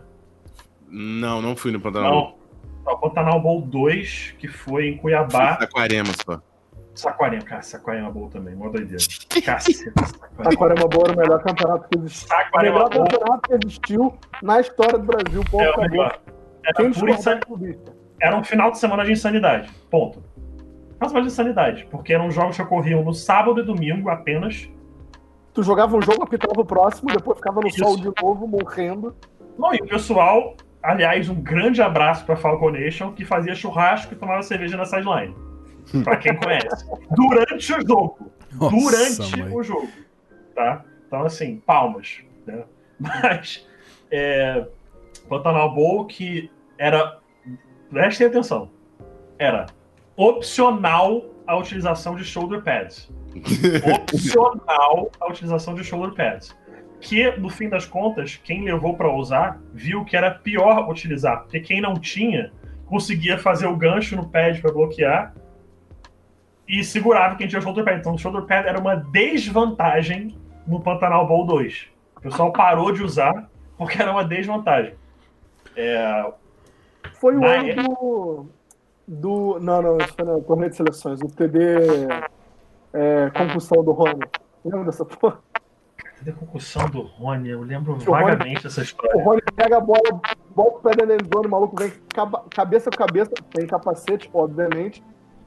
[0.87, 2.11] Não, não fui no Pantanal.
[2.11, 2.41] Não.
[2.85, 5.53] Não, O Pantanal Bowl 2, que foi em Cuiabá.
[5.53, 6.41] Aquarema só.
[6.93, 9.04] Saquarema, cara, Saquarema Bowl também, mó doideira.
[9.45, 10.49] Caceta, Saquarema.
[10.49, 12.27] Taquarema Boa era o melhor campeonato que existiu.
[12.27, 15.41] O Saquarema melhor Bowl campeonato que existiu na história do Brasil.
[15.49, 16.01] Ponto, é o.
[16.63, 17.39] Era, pura discordar insan-
[18.21, 19.71] é era um final de semana de insanidade.
[19.89, 20.21] Ponto.
[21.01, 21.88] Semana de insanidade.
[21.89, 24.69] Porque eram jogos que ocorriam no sábado e domingo apenas.
[25.54, 27.80] Tu jogava um jogo, apitava o próximo, depois ficava no Isso.
[27.80, 29.15] sol de novo, morrendo.
[29.58, 34.17] Não, e o pessoal, aliás, um grande abraço pra Falcon Nation, que fazia churrasco e
[34.17, 35.36] tomava cerveja na sideline.
[36.03, 36.85] Pra quem conhece.
[37.11, 38.31] Durante o jogo.
[38.53, 39.53] Nossa, durante mãe.
[39.53, 39.89] o jogo.
[40.55, 40.83] Tá?
[41.07, 42.19] Então, assim, palmas.
[42.45, 42.63] Né?
[42.99, 43.67] Mas,
[44.09, 44.65] é,
[45.27, 47.19] Pantanal Bowl, que era.
[47.89, 48.69] Prestem atenção.
[49.37, 49.65] Era
[50.15, 53.09] opcional a utilização de shoulder pads.
[53.93, 56.55] opcional a utilização de shoulder pads.
[56.99, 61.59] Que, no fim das contas, quem levou para usar viu que era pior utilizar, porque
[61.59, 62.51] quem não tinha
[62.85, 65.33] conseguia fazer o gancho no pad para bloquear
[66.71, 67.99] e segurava quem tinha shoulder pad.
[67.99, 71.88] Então, o shoulder pad era uma desvantagem no Pantanal Bowl 2.
[72.15, 74.95] O pessoal parou de usar porque era uma desvantagem.
[75.75, 76.31] É,
[77.19, 78.45] Foi o ano do,
[79.07, 79.60] do.
[79.60, 81.19] Não, não, isso foi no torneio de seleções.
[81.21, 81.60] O TD
[82.93, 84.21] é, concussão do Rony.
[84.63, 85.39] Lembra dessa porra?
[86.17, 87.49] cadê a concussão do Rony?
[87.49, 89.17] Eu lembro o Rony- vagamente dessa história.
[89.17, 90.21] O Rony pega a bola,
[90.55, 91.91] bota o pé dentro endzone, o maluco vem
[92.51, 95.03] cabeça com cabeça, tem capacete, obviamente.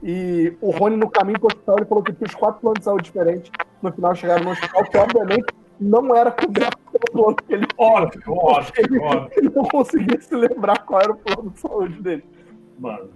[0.06, 2.84] E o Rony, no caminho pro hospital, ele falou que tinha os quatro planos de
[2.84, 3.50] saúde diferentes.
[3.80, 5.46] No final, chegaram no hospital, que obviamente
[5.80, 9.30] não era coberto pelo plano que ele Óbvio, óbvio, ele, óbvio.
[9.34, 12.24] ele não conseguia se lembrar qual era o plano de saúde dele.
[12.78, 13.08] Mano.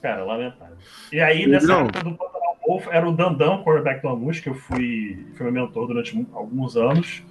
[0.00, 0.76] Cara, lamentável.
[1.12, 4.54] E aí, nessa época do Pantanal Bowl, era o Dandão, quarterback do Mamute, que eu
[4.54, 7.24] fui, fui meu mentor durante alguns anos.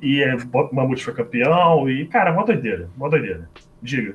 [0.00, 1.90] E é, o Mamute foi campeão.
[1.90, 2.88] E, cara, mó doideira.
[2.96, 3.46] Mó doideira.
[3.82, 4.14] Diga.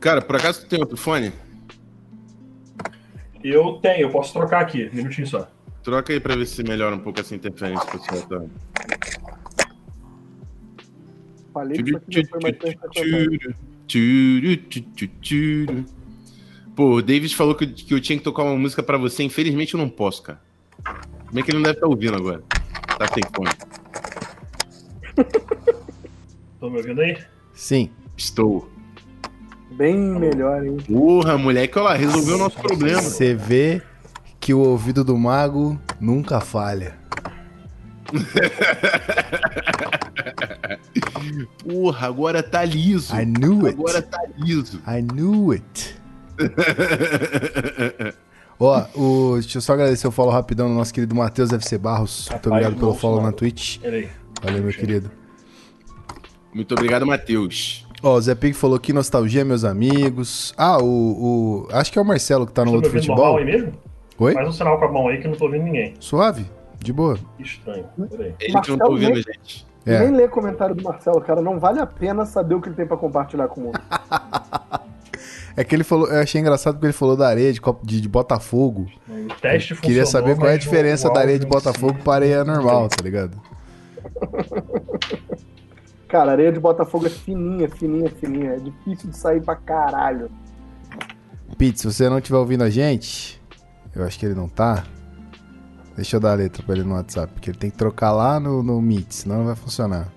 [0.00, 1.32] Cara, por acaso tu tem outro fone?
[3.48, 5.48] Eu tenho, eu posso trocar aqui, um minutinho só.
[5.84, 8.42] Troca aí pra ver se melhora um pouco essa interferência que você tá.
[11.54, 12.56] Falei que isso aqui já foi mais.
[16.74, 19.22] Pô, o David falou que, que eu tinha que tocar uma música pra você.
[19.22, 20.40] Infelizmente eu não posso, cara.
[21.26, 22.42] Como é que ele não deve estar ouvindo agora?
[22.98, 23.50] Tá sem fone.
[26.52, 27.16] Estão me ouvindo aí?
[27.54, 27.90] Sim.
[28.16, 28.68] Estou.
[29.76, 30.78] Bem melhor, hein?
[30.86, 33.02] Porra, moleque, olha lá, resolveu o nosso problema.
[33.02, 33.82] Você vê
[34.40, 36.94] que o ouvido do mago nunca falha.
[41.62, 43.14] Porra, agora tá liso.
[43.14, 43.78] I knew it.
[43.78, 44.80] Agora tá liso.
[44.86, 45.94] I knew it.
[48.58, 52.28] Ó, o, deixa eu só agradecer o follow rapidão no nosso querido Matheus FC Barros.
[52.30, 53.32] Muito obrigado pelo follow na.
[53.32, 53.78] Twitch.
[54.42, 55.10] Valeu, meu querido.
[56.54, 57.85] Muito obrigado, Matheus.
[58.06, 60.54] Ó, o Zé Pig falou que nostalgia, meus amigos.
[60.56, 60.86] Ah, o,
[61.66, 61.68] o.
[61.72, 63.36] Acho que é o Marcelo que tá no me outro futebol.
[63.36, 63.72] aí mesmo?
[64.16, 64.32] Oi?
[64.32, 65.94] Faz um sinal com a mão aí que eu não tô ouvindo ninguém.
[65.98, 66.48] Suave?
[66.78, 67.18] De boa.
[67.36, 67.84] Que estranho.
[68.08, 68.26] Peraí.
[68.28, 69.66] Ele que não Marcelo tá ouvindo, nem- gente.
[69.84, 69.98] É.
[70.04, 71.40] Nem lê comentário do Marcelo, cara.
[71.42, 73.80] Não vale a pena saber o que ele tem pra compartilhar com o mundo.
[75.58, 78.08] É que ele falou, eu achei engraçado porque ele falou da areia de, de, de
[78.10, 78.88] Botafogo.
[79.08, 82.44] O teste Queria funcionou, saber qual é a diferença da areia de Botafogo para areia
[82.44, 83.40] normal, tá ligado?
[86.08, 88.52] Cara, a areia de Botafogo é fininha, fininha, fininha.
[88.52, 90.30] É difícil de sair pra caralho.
[91.58, 93.40] Pete, se você não estiver ouvindo a gente,
[93.94, 94.84] eu acho que ele não tá.
[95.96, 98.38] Deixa eu dar a letra pra ele no WhatsApp, porque ele tem que trocar lá
[98.38, 100.08] no, no Meet, senão não vai funcionar.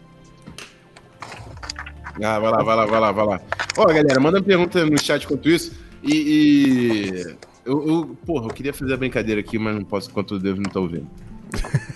[2.21, 3.41] Ah, vai lá, vai lá, vai lá, vai lá.
[3.78, 5.71] Ó, galera, manda pergunta no chat enquanto isso.
[6.04, 6.13] E.
[6.13, 10.39] e- Eu, eu- porra, eu queria fazer a brincadeira aqui, mas não posso enquanto o
[10.39, 11.08] Deus não tá ouvindo.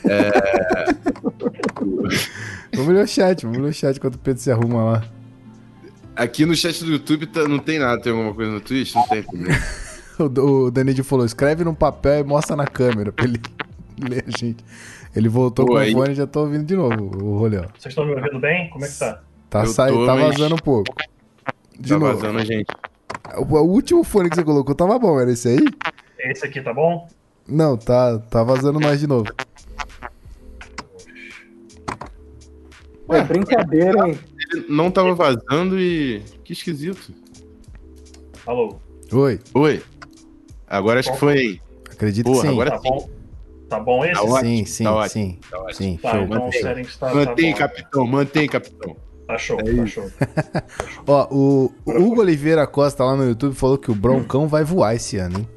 [2.76, 5.04] Vamos ler o chat, vamos ler o chat enquanto o Pedro se arruma lá.
[6.16, 8.94] Aqui no chat do YouTube tá- não tem nada, tem alguma coisa no Twitch?
[8.96, 9.56] Não tem problema.
[10.20, 10.26] O,
[10.66, 13.42] o Danilo falou: escreve num papel e mostra na câmera pra ele
[14.00, 14.64] ler a gente.
[15.16, 17.58] Ele voltou Pô, com aí- o fone e já tô ouvindo de novo o rolê,
[17.58, 17.64] ó.
[17.76, 18.70] Vocês estão me ouvindo bem?
[18.70, 19.24] Como é que tá?
[19.50, 19.74] Tá, tô,
[20.06, 20.94] tá mas- vazando um pouco.
[21.80, 22.16] De tá novo.
[22.16, 22.68] vazando a gente.
[23.38, 25.58] O, o último fone que você colocou tava bom, era esse aí?
[26.20, 27.08] Esse aqui tá bom?
[27.48, 29.26] Não, tá, tá vazando mais de novo.
[33.06, 34.20] Pô, é brincadeira, hein?
[34.54, 36.22] Ele não tava vazando e.
[36.44, 37.14] Que esquisito.
[38.46, 38.78] Alô?
[39.12, 39.84] Oi, Oi.
[40.68, 41.62] Agora acho que foi
[41.92, 42.54] acredito Porra, que sim.
[42.54, 43.10] agora Tá bom?
[43.70, 44.14] Tá bom esse?
[44.16, 45.74] Tá ótimo, sim, sim, tá ótimo, sim, tá ótimo.
[45.74, 46.22] sim, Tá, show.
[46.24, 46.62] então mantém.
[46.62, 48.96] tá, tá Mantém, capitão, mantém, capitão.
[49.28, 50.12] Tá show, É tá show.
[51.08, 54.96] Ó, o, o Hugo Oliveira Costa lá no YouTube falou que o Broncão vai voar
[54.96, 55.50] esse ano, hein?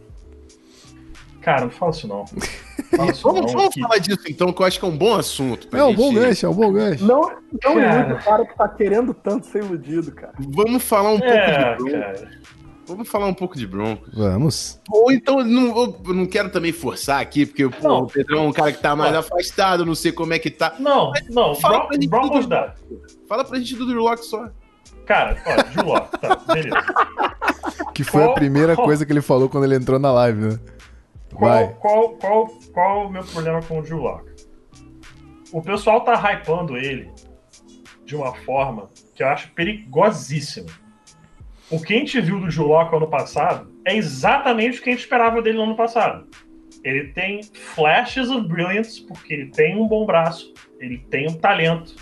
[1.40, 2.24] Cara, não fala isso não.
[2.96, 5.68] Vamos, vamos falar disso então, que eu acho que é um bom assunto.
[5.68, 7.04] pra É um gente- bom gancho, é um bom gancho.
[7.04, 7.20] Não,
[7.64, 8.14] não Cara.
[8.14, 10.32] o cara que tá querendo tanto ser iludido, cara.
[10.38, 11.92] Vamos falar um É, pouco de Broncos.
[11.92, 12.46] cara.
[12.88, 14.14] Vamos falar um pouco de Broncos.
[14.14, 14.80] Vamos.
[14.90, 18.70] Ou então, não, não quero também forçar aqui, porque pô, o Pedrão é um cara
[18.72, 19.18] que tá mais Não.
[19.20, 20.74] afastado, não sei como é que tá.
[20.78, 22.48] Não, não, Fala Bron- pra gente Broncos tudo.
[22.48, 22.74] dá.
[23.28, 24.48] Fala pra gente do Drew Lock só.
[25.04, 26.76] Cara, ó, Drew Lock, tá, beleza.
[27.92, 30.58] Que foi a primeira qual- coisa que ele falou quando ele entrou na live, né?
[31.37, 34.25] Qual, qual, qual, qual o meu problema com o Drew Lock?
[35.53, 37.11] O pessoal tá hypando ele
[38.05, 40.70] de uma forma que eu acho perigosíssima.
[41.70, 44.92] O que a gente viu do Drew Lock ano passado é exatamente o que a
[44.92, 46.27] gente esperava dele no ano passado.
[46.83, 51.96] Ele tem flashes of brilliance, porque ele tem um bom braço, ele tem um talento,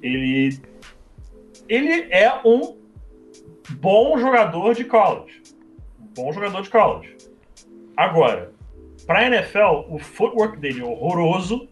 [0.00, 0.60] ele,
[1.68, 2.78] ele é um
[3.70, 5.42] bom jogador de college.
[6.00, 7.16] Um bom jogador de college.
[7.96, 8.52] Agora,
[9.10, 11.68] para NFL, o footwork dele é horroroso.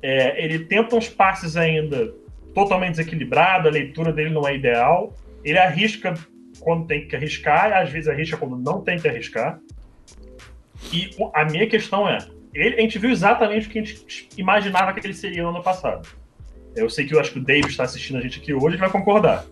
[0.00, 2.14] É, ele tenta uns passes ainda
[2.54, 5.14] totalmente desequilibrado, a leitura dele não é ideal.
[5.44, 6.14] Ele arrisca
[6.60, 9.60] quando tem que arriscar, e às vezes arrisca quando não tem que arriscar.
[10.90, 12.16] E a minha questão é:
[12.54, 15.62] ele, a gente viu exatamente o que a gente imaginava que ele seria no ano
[15.62, 16.08] passado.
[16.74, 18.76] Eu sei que eu acho que o David está assistindo a gente aqui hoje, ele
[18.78, 19.44] vai concordar.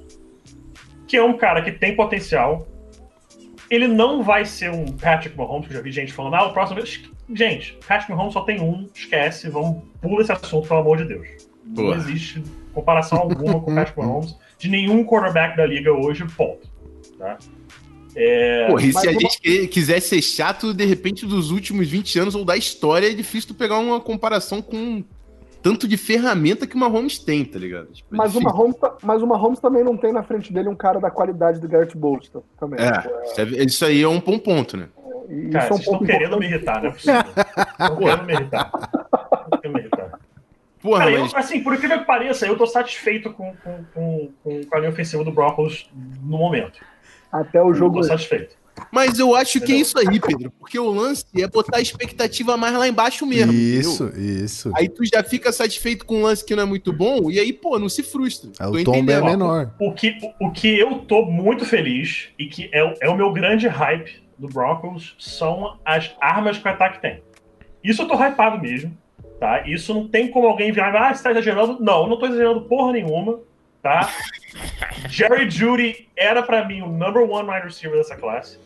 [1.06, 2.66] Que é um cara que tem potencial,
[3.70, 6.52] ele não vai ser um Patrick Mahomes, que eu já vi gente falando, ah, o
[6.52, 6.80] próximo.
[7.34, 11.26] Gente, Patrick Mahomes só tem um, esquece, vamos, pula esse assunto, pelo amor de Deus.
[11.64, 11.96] Não Boa.
[11.96, 16.68] existe comparação alguma com o Patrick Mahomes de nenhum quarterback da liga hoje, ponto.
[17.18, 17.36] Tá?
[18.14, 22.18] É, Porra, e se a uma- gente quiser ser chato, de repente, dos últimos 20
[22.18, 25.04] anos ou da história, é difícil tu pegar uma comparação com
[25.62, 27.86] tanto de ferramenta que o Mahomes tem, tá ligado?
[27.92, 28.40] Tipo, é Mas o.
[28.40, 31.60] Mahomes, ta- mas o Mahomes também não tem na frente dele um cara da qualidade
[31.60, 32.78] do Garrett Bowles também.
[32.80, 34.88] É, é- isso aí é um bom ponto, né?
[35.52, 37.20] Cara, é um vocês estão querendo me irritar, não é possível.
[37.20, 38.70] Estão querendo me irritar.
[38.74, 40.20] Estão querendo me irritar.
[40.80, 44.30] Porra, Cara, eu, mas assim, por incrível que pareça, eu tô satisfeito com, com, com,
[44.44, 45.90] com, a linha ofensiva do Broncos
[46.22, 46.78] no momento.
[47.32, 47.96] Até o Eu jogo.
[47.96, 48.54] tô satisfeito.
[48.92, 50.50] Mas eu acho que é isso aí, Pedro.
[50.58, 53.52] Porque o lance é botar a expectativa mais lá embaixo mesmo.
[53.52, 54.44] Isso, entendeu?
[54.44, 54.72] isso.
[54.74, 57.52] Aí tu já fica satisfeito com um lance que não é muito bom, e aí,
[57.52, 58.50] pô, não se frustra.
[58.58, 59.74] Tô o tom é menor.
[59.80, 63.32] O que, o que eu tô muito feliz e que é, o- é o meu
[63.32, 67.22] grande hype do Broncos são as armas que o ataque tem.
[67.82, 68.96] Isso eu tô hypado mesmo,
[69.40, 69.66] tá?
[69.66, 71.78] Isso não tem como alguém virar, ah, você tá exagerando.
[71.80, 73.38] Não, eu não tô exagerando porra nenhuma,
[73.86, 74.10] tá?
[75.08, 78.58] Jerry Judy era pra mim o number one wide receiver dessa classe.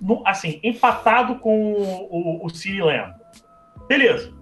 [0.00, 2.08] No- assim, empatado com o,
[2.42, 3.14] o, o CeeDee Lamb.
[3.88, 4.32] Beleza.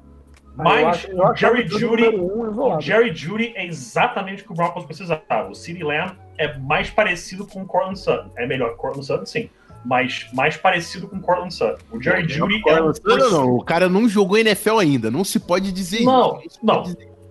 [0.54, 2.80] Mas acho- eu Jerry é Judy, um.
[2.80, 5.48] Jerry Judy é exatamente o que o Broncos precisava.
[5.48, 8.30] O CeeDee Lamb é mais parecido com o Cortland Sutton.
[8.36, 9.50] É melhor que o Cortland Sutton, sim.
[9.84, 11.78] Mas mais parecido com o Cortland Sutton.
[11.90, 15.40] O Jerry Judy é um Não, não, o cara não jogou NFL ainda, não se
[15.40, 16.58] pode dizer Não, isso.
[16.60, 16.84] se não.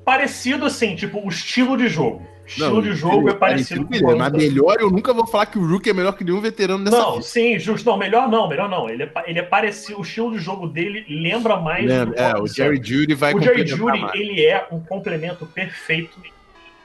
[0.06, 2.22] Parecido assim, tipo, o estilo de jogo.
[2.43, 5.45] O estilo Não, de jogo é parecido com o Mas melhor, eu nunca vou falar
[5.45, 7.24] que o Rook é melhor que nenhum veterano dessa Não, vida.
[7.24, 7.89] sim, justo.
[7.89, 8.89] Não, melhor não, melhor não.
[8.89, 12.16] Ele é, ele é parecido, o estilo de jogo dele lembra mais Lembra?
[12.16, 12.47] do É, o.
[12.47, 14.16] Jerry Judy vai O Jerry Judy, mais.
[14.16, 16.18] ele é um complemento perfeito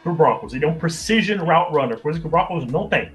[0.05, 0.55] pro Broncos.
[0.55, 3.11] Ele é um precision route runner, coisa que o Broncos não tem.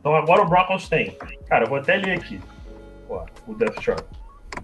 [0.00, 1.16] Então agora o Broncos tem.
[1.48, 2.38] Cara, eu vou até ler aqui
[3.08, 4.04] ó, o depth chart.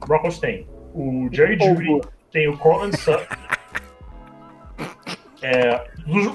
[0.02, 2.00] O Broncos tem o Jerry Judy,
[2.32, 3.24] tem o Cortland Sutton.
[5.42, 6.26] É, dos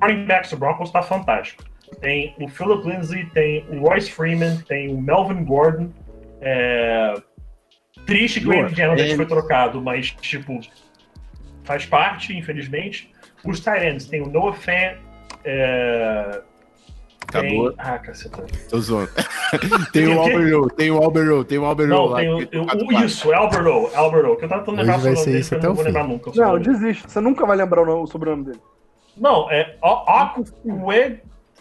[0.00, 1.64] running backs do Broncos tá fantástico.
[2.00, 5.90] Tem o Philip Lindsay, tem o Royce Freeman, tem o Melvin Gordon.
[6.40, 7.14] É,
[8.06, 10.60] triste que o Andy Janovich foi trocado, mas, tipo,
[11.64, 13.12] faz parte, infelizmente.
[13.44, 14.96] Os Tyrants tem o Noah Fan.
[15.44, 16.42] É,
[17.28, 17.74] Acabou, Tem...
[17.84, 18.44] Ah, caceta.
[18.70, 19.10] tô zoando.
[19.92, 20.30] tem o Tem o quê?
[20.34, 22.18] Alberto, tem o Alberto, tem o Alberto Não, lá.
[22.20, 25.24] tem o, eu- isso, é Alberto, Alberto, que eu tava tentando lembrar vai sobrenome ser
[25.30, 25.90] dele, isso que eu até não o vou fim.
[25.90, 26.30] lembrar nunca.
[26.34, 27.04] Não, desiste.
[27.10, 28.60] Você nunca vai lembrar o, nome- o sobrenome dele.
[29.16, 30.52] Não, é Aqued.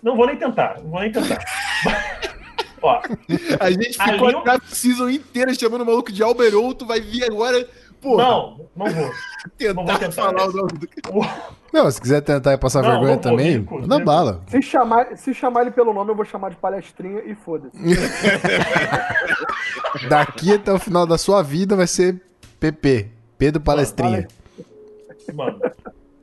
[0.03, 1.39] Não vou nem tentar, não vou nem tentar.
[2.82, 3.01] Ó,
[3.59, 7.24] A gente ficou a draft season inteira chamando o maluco de Alberto, tu vai vir
[7.24, 7.68] agora,
[8.06, 9.12] pô, não, não vou.
[9.58, 10.12] tentar, não vou tentar.
[10.12, 10.88] falar o nome do
[11.74, 14.06] Não, se quiser tentar e passar Não, vergonha não vou, também, manda Nico.
[14.06, 14.43] bala.
[14.47, 17.76] Se chamar, se chamar ele pelo nome, eu vou chamar de palestrinha e foda-se.
[20.08, 22.22] Daqui até o final da sua vida vai ser
[22.60, 23.10] PP.
[23.39, 24.28] Pedro Palestrinha.
[25.34, 25.60] Mano,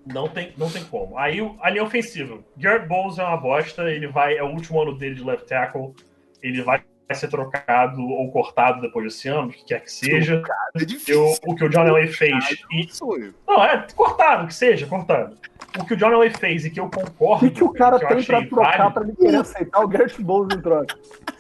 [0.07, 1.19] não tem, não tem como.
[1.19, 2.39] Aí a linha ofensiva.
[2.57, 4.37] Garrett Bowles é uma bosta, ele vai.
[4.37, 5.93] É o último ano dele de left tackle.
[6.41, 6.81] Ele vai
[7.15, 10.43] ser trocado ou cortado depois desse ano, o que quer que seja.
[10.75, 10.83] É
[11.13, 12.45] Eu, o que o John Elway fez.
[12.73, 13.35] E, sonho.
[13.47, 15.37] não, é cortado, que seja, cortado.
[15.79, 17.47] O que o John Elway fez e que eu O concordo.
[17.49, 20.23] que, que o cara que tem pra trocar válido, pra ele querer aceitar o Garrett
[20.23, 20.97] Bowles em troca?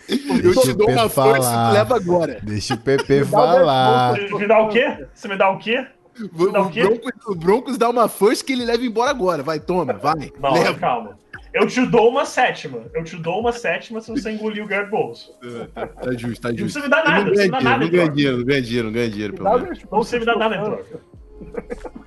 [0.08, 2.38] Eu te o dou uma força e leva agora.
[2.42, 4.14] Deixa o PP o falar.
[4.18, 5.06] Você me dá o quê?
[5.14, 5.86] Você me dá o quê?
[6.20, 6.70] O, o o?
[6.70, 9.42] Broncos, o Broncos dá uma first que ele leva embora agora.
[9.42, 10.30] Vai, toma, vai.
[10.38, 10.78] Não, leva.
[10.78, 11.18] calma.
[11.54, 12.84] Eu te dou uma sétima.
[12.94, 15.30] Eu te dou uma sétima se você engolir o Garrett Bowles.
[15.74, 16.80] Tá, tá justo, tá Não justo.
[16.80, 17.84] precisa me dar nada, não não precisa ganha me dar nada.
[17.84, 19.78] dinheiro, não ganha dinheiro, não ganha dinheiro, não ganha dinheiro, pelo o menos.
[19.82, 21.00] Não você me dá nada em troca.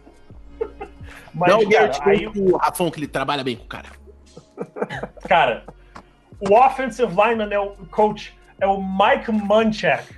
[1.34, 3.89] Mas, Dá o cara, aí, pro Rafão, que ele trabalha bem com o cara.
[5.28, 5.66] cara,
[6.39, 10.16] o offensive lineman é o coach, é o Mike Munchak.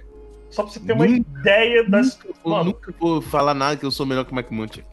[0.51, 2.19] Só pra você ter uma Nunca- ideia das.
[2.23, 4.85] Nunca, Mano, nunca vou falar nada que eu sou melhor que o Mike Munchak.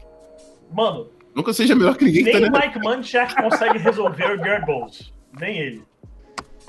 [0.71, 2.59] mano, Nunca seja melhor que ninguém que tá nem o na...
[2.59, 5.13] Mike Munchak consegue resolver o Garrett Bowles.
[5.37, 5.83] Nem ele.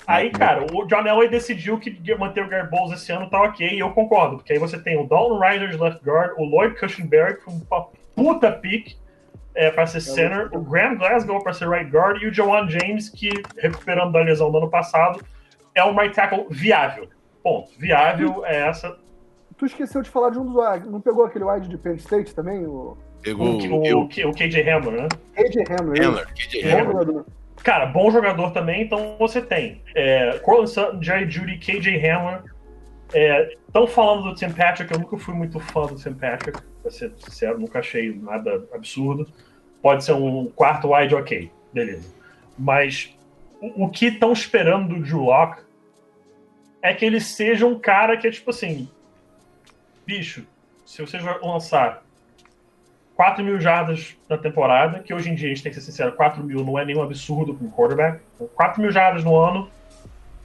[0.07, 3.69] Aí, cara, o John Elway decidiu que manter o Garrett Bowles esse ano tá ok,
[3.69, 6.79] e eu concordo, porque aí você tem o Dalton Ryder de left guard, o Lloyd
[6.79, 8.97] Cushenberry com uma puta pick
[9.55, 13.09] é, pra ser center, o Graham Glasgow pra ser right guard, e o Jawan James,
[13.09, 15.21] que, recuperando da lesão do ano passado,
[15.75, 17.09] é um right tackle viável.
[17.43, 17.71] Ponto.
[17.79, 18.97] Viável é essa.
[19.57, 20.89] Tu esqueceu de falar de um dos wide.
[20.89, 22.67] Não pegou aquele wide de Penn State também?
[22.67, 25.09] O Pegou O, o, o KJ Hamler, né?
[25.37, 26.07] AJ Hamler.
[26.07, 27.25] Hamler, KJ Bom Hamler.
[27.62, 32.45] Cara, bom jogador também, então você tem é, Cortland Sutton, Jerry Judy, KJ Hamler.
[33.67, 37.12] Estão falando do Tim Patrick, eu nunca fui muito fã do Tim Patrick, pra ser
[37.19, 39.27] sincero, nunca achei nada absurdo.
[39.83, 42.09] Pode ser um quarto wide, ok, beleza.
[42.59, 43.17] Mas
[43.61, 45.62] o, o que estão esperando do Drew Lock
[46.83, 48.89] é que ele seja um cara que é tipo assim:
[50.07, 50.47] bicho,
[50.85, 52.06] se você lançar
[53.17, 56.12] 4 mil jardas na temporada, que hoje em dia a gente tem que ser sincero,
[56.12, 58.21] 4 mil não é nenhum absurdo para um quarterback.
[58.55, 59.71] 4 mil jardas no ano,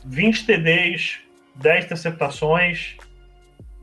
[0.05, 1.19] 20 TDs,
[1.55, 2.95] 10 interceptações,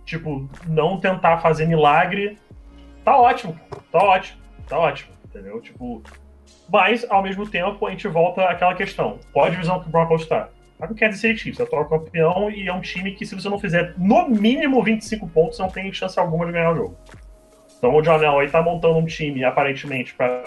[0.06, 2.38] tipo, não tentar fazer milagre,
[3.04, 3.58] tá ótimo,
[3.92, 5.60] tá ótimo, tá ótimo, entendeu?
[5.60, 6.02] Tipo,
[6.70, 9.18] mas, ao mesmo tempo, a gente volta àquela questão.
[9.32, 10.48] Qual a divisão que o Broncos está?
[10.78, 13.34] Tá com o Kansas City Chiefs, é o campeão e é um time que, se
[13.34, 16.96] você não fizer no mínimo 25 pontos, não tem chance alguma de ganhar o jogo.
[17.78, 20.44] Então o John Elway tá montando um time, aparentemente, para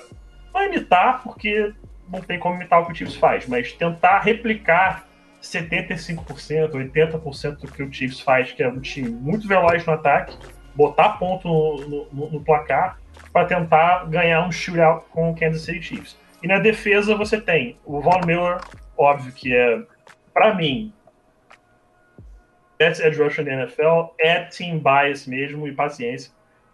[0.54, 1.74] não imitar, porque
[2.12, 5.06] não tem como imitar o que o Chiefs faz, mas tentar replicar
[5.42, 10.38] 75%, 80% do que o Chiefs faz, que é um time muito veloz no ataque,
[10.76, 13.00] botar ponto no, no- no placar
[13.32, 16.18] para tentar ganhar um shootout com o Kansas City Chiefs.
[16.44, 18.60] E na defesa você tem o Von Miller,
[18.98, 19.82] óbvio que é,
[20.34, 20.92] para mim,
[22.78, 26.32] best edge rusher da NFL, é team bias mesmo e paciência.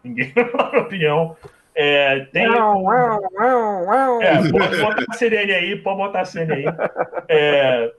[0.08, 1.38] Ninguém vai falar minha opinião.
[1.76, 2.46] É, tem,
[4.22, 6.66] é, pode botar a sirene aí, pode botar a sirene aí.
[7.28, 7.92] É,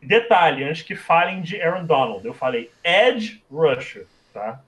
[0.00, 4.60] detalhe, antes que falem de Aaron Donald, eu falei edge rusher, tá?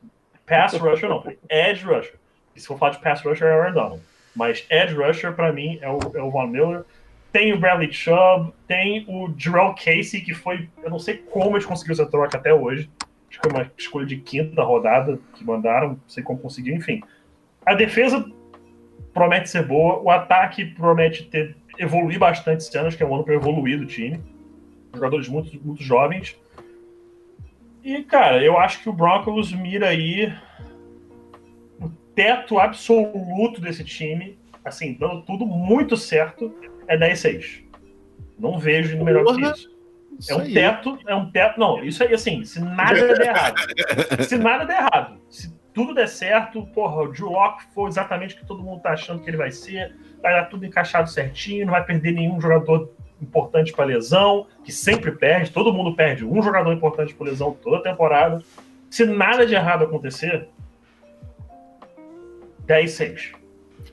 [0.47, 2.17] Pass rusher não, falei edge rusher.
[2.55, 4.03] E se for falar de pass rusher, é Aaron Donald.
[4.35, 6.85] Mas edge rusher, pra mim, é o, é o Von Miller.
[7.33, 10.69] Tem o Bradley Chubb, tem o Jarrell Casey, que foi.
[10.83, 12.91] Eu não sei como eles conseguiram essa troca até hoje.
[13.39, 17.01] Acho que foi uma escolha de quinta rodada que mandaram, não sei como conseguiu, enfim.
[17.65, 18.25] A defesa
[19.15, 23.15] promete ser boa, o ataque promete ter evoluir bastante esse ano, acho que é um
[23.15, 24.21] ano para evoluir do time.
[24.93, 26.37] Jogadores muito, muito jovens.
[27.85, 30.33] E, cara, eu acho que o Broncos mira aí
[31.81, 36.53] o teto absoluto desse time, assim, dando tudo muito certo,
[36.89, 37.63] é 10-6.
[38.39, 39.78] Não vejo no melhor que isso.
[40.29, 41.61] É um teto, é um teto.
[41.61, 43.57] Não, isso aí, assim, se nada der errado.
[44.27, 45.21] se nada der errado.
[45.31, 48.91] Se tudo der certo, porra, o Drew Locke for exatamente o que todo mundo tá
[48.91, 52.91] achando que ele vai ser, vai dar tudo encaixado certinho, não vai perder nenhum jogador
[53.23, 57.83] importante para lesão, que sempre perde, todo mundo perde um jogador importante por lesão toda
[57.83, 58.43] temporada.
[58.91, 60.49] Se nada de errado acontecer,
[62.67, 63.35] 10-6.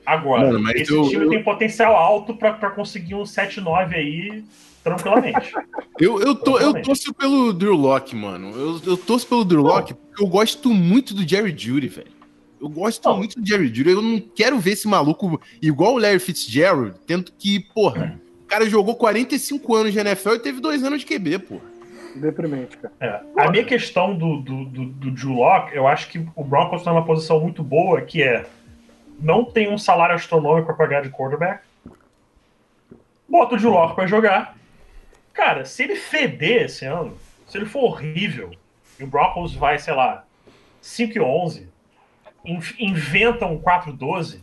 [0.04, 1.30] Agora, Mano, esse eu, time eu...
[1.30, 4.44] tem potencial alto para conseguir um 7-9 aí
[4.86, 5.52] tranquilamente.
[5.98, 8.52] eu, eu, tô, eu torço pelo Drew Locke, mano.
[8.54, 12.16] Eu, eu torço pelo Drew Locke porque eu gosto muito do Jerry Judy, velho.
[12.60, 13.16] Eu gosto não.
[13.16, 13.90] muito do Jerry Judy.
[13.90, 18.68] Eu não quero ver esse maluco igual o Larry Fitzgerald, tendo que, porra, o cara
[18.68, 21.76] jogou 45 anos de NFL e teve dois anos de QB, porra.
[22.14, 22.94] Deprimente, cara.
[23.00, 26.78] É, a minha questão do, do, do, do Drew Locke, eu acho que o Broncos
[26.78, 28.46] está numa posição muito boa, que é
[29.18, 31.60] não tem um salário astronômico para pagar de quarterback.
[33.28, 34.56] Bota o Drew Locke para jogar.
[35.36, 37.16] Cara, se ele feder esse ano,
[37.46, 38.52] se ele for horrível,
[38.98, 40.24] e o Broncos vai, sei lá,
[40.80, 41.68] 5 e 11,
[42.78, 44.40] inventa um 4-12,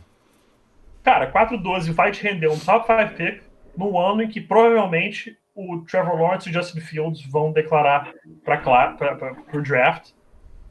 [1.02, 3.42] cara, 4-12 vai te render um top 5 pick
[3.76, 8.12] no ano em que provavelmente o Trevor Lawrence e o Justin Fields vão declarar
[8.44, 10.12] para o draft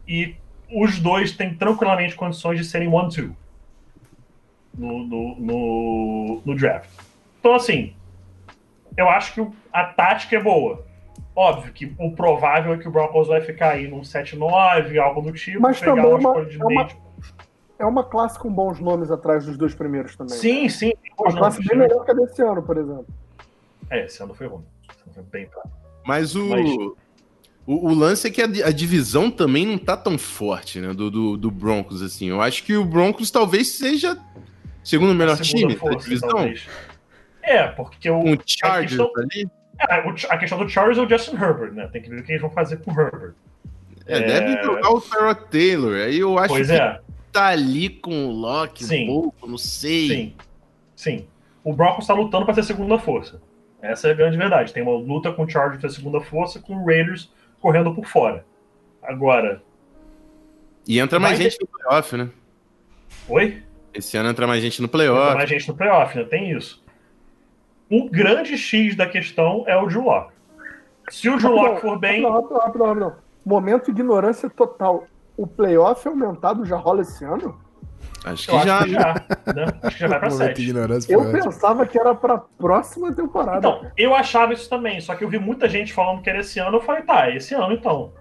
[0.07, 0.35] e
[0.71, 3.35] os dois têm tranquilamente condições de serem 1-2
[4.73, 6.89] no, no, no, no draft.
[7.39, 7.93] Então, assim,
[8.97, 10.85] eu acho que a tática é boa.
[11.35, 15.31] Óbvio que o provável é que o Broncos vai ficar aí num 7-9, algo do
[15.31, 15.59] tipo.
[15.59, 16.87] Mas também uma, uma é, uma,
[17.79, 20.37] é uma classe com bons nomes atrás dos dois primeiros também.
[20.37, 20.69] Sim, né?
[20.69, 20.93] sim.
[21.17, 21.87] Uma classe bem né?
[21.87, 23.07] melhor que a desse ano, por exemplo.
[23.89, 24.63] É, esse ano foi ruim.
[24.89, 25.69] Esse ano foi bem claro.
[26.05, 26.69] Mas o, Mas...
[27.65, 30.93] o, o, lance é que a, a, divisão também não tá tão forte, né?
[30.93, 32.29] Do, do, do, Broncos, assim.
[32.29, 34.17] Eu acho que o Broncos talvez seja
[34.83, 36.29] segundo melhor time força, da divisão.
[36.29, 36.67] Talvez.
[37.43, 38.19] É, porque o.
[38.19, 39.47] Um Chargers questão, ali?
[39.89, 39.95] É,
[40.29, 41.87] a questão do Chargers é o Justin Herbert, né?
[41.91, 43.33] Tem que ver o que eles vão fazer com o Herbert.
[44.07, 44.21] É, é...
[44.21, 45.95] deve jogar o Tyrod Taylor.
[45.95, 46.99] Aí eu acho pois que é.
[47.31, 49.03] tá ali com o Locke Sim.
[49.03, 50.07] um pouco, não sei.
[50.07, 50.35] Sim.
[50.95, 51.27] Sim.
[51.63, 53.41] O Broncos tá lutando para ser segunda força.
[53.81, 54.73] Essa é a grande verdade.
[54.73, 58.45] Tem uma luta com o Chargers pra segunda força, com o Raiders correndo por fora.
[59.01, 59.61] Agora.
[60.87, 61.63] E entra mais gente ter...
[61.63, 62.29] no playoff, né?
[63.29, 63.63] Oi?
[63.93, 65.21] Esse ano entra mais gente no playoff.
[65.21, 66.23] Entra mais gente no playoff, né?
[66.25, 66.82] Tem isso.
[67.93, 70.33] O grande X da questão é o Drew Locke.
[71.09, 72.23] Se o Drew Locke for bem.
[72.23, 73.15] Não, não, não.
[73.45, 75.05] Momento de ignorância total.
[75.37, 77.55] O playoff aumentado já rola esse ano?
[78.25, 79.13] Acho que, já, acho que já.
[79.53, 79.65] Né?
[79.83, 80.73] Acho que já vai pra 7.
[81.07, 83.59] Eu pensava que era pra próxima temporada.
[83.59, 86.57] Então, eu achava isso também, só que eu vi muita gente falando que era esse
[86.59, 86.77] ano.
[86.77, 88.11] Eu falei, tá, é esse ano então.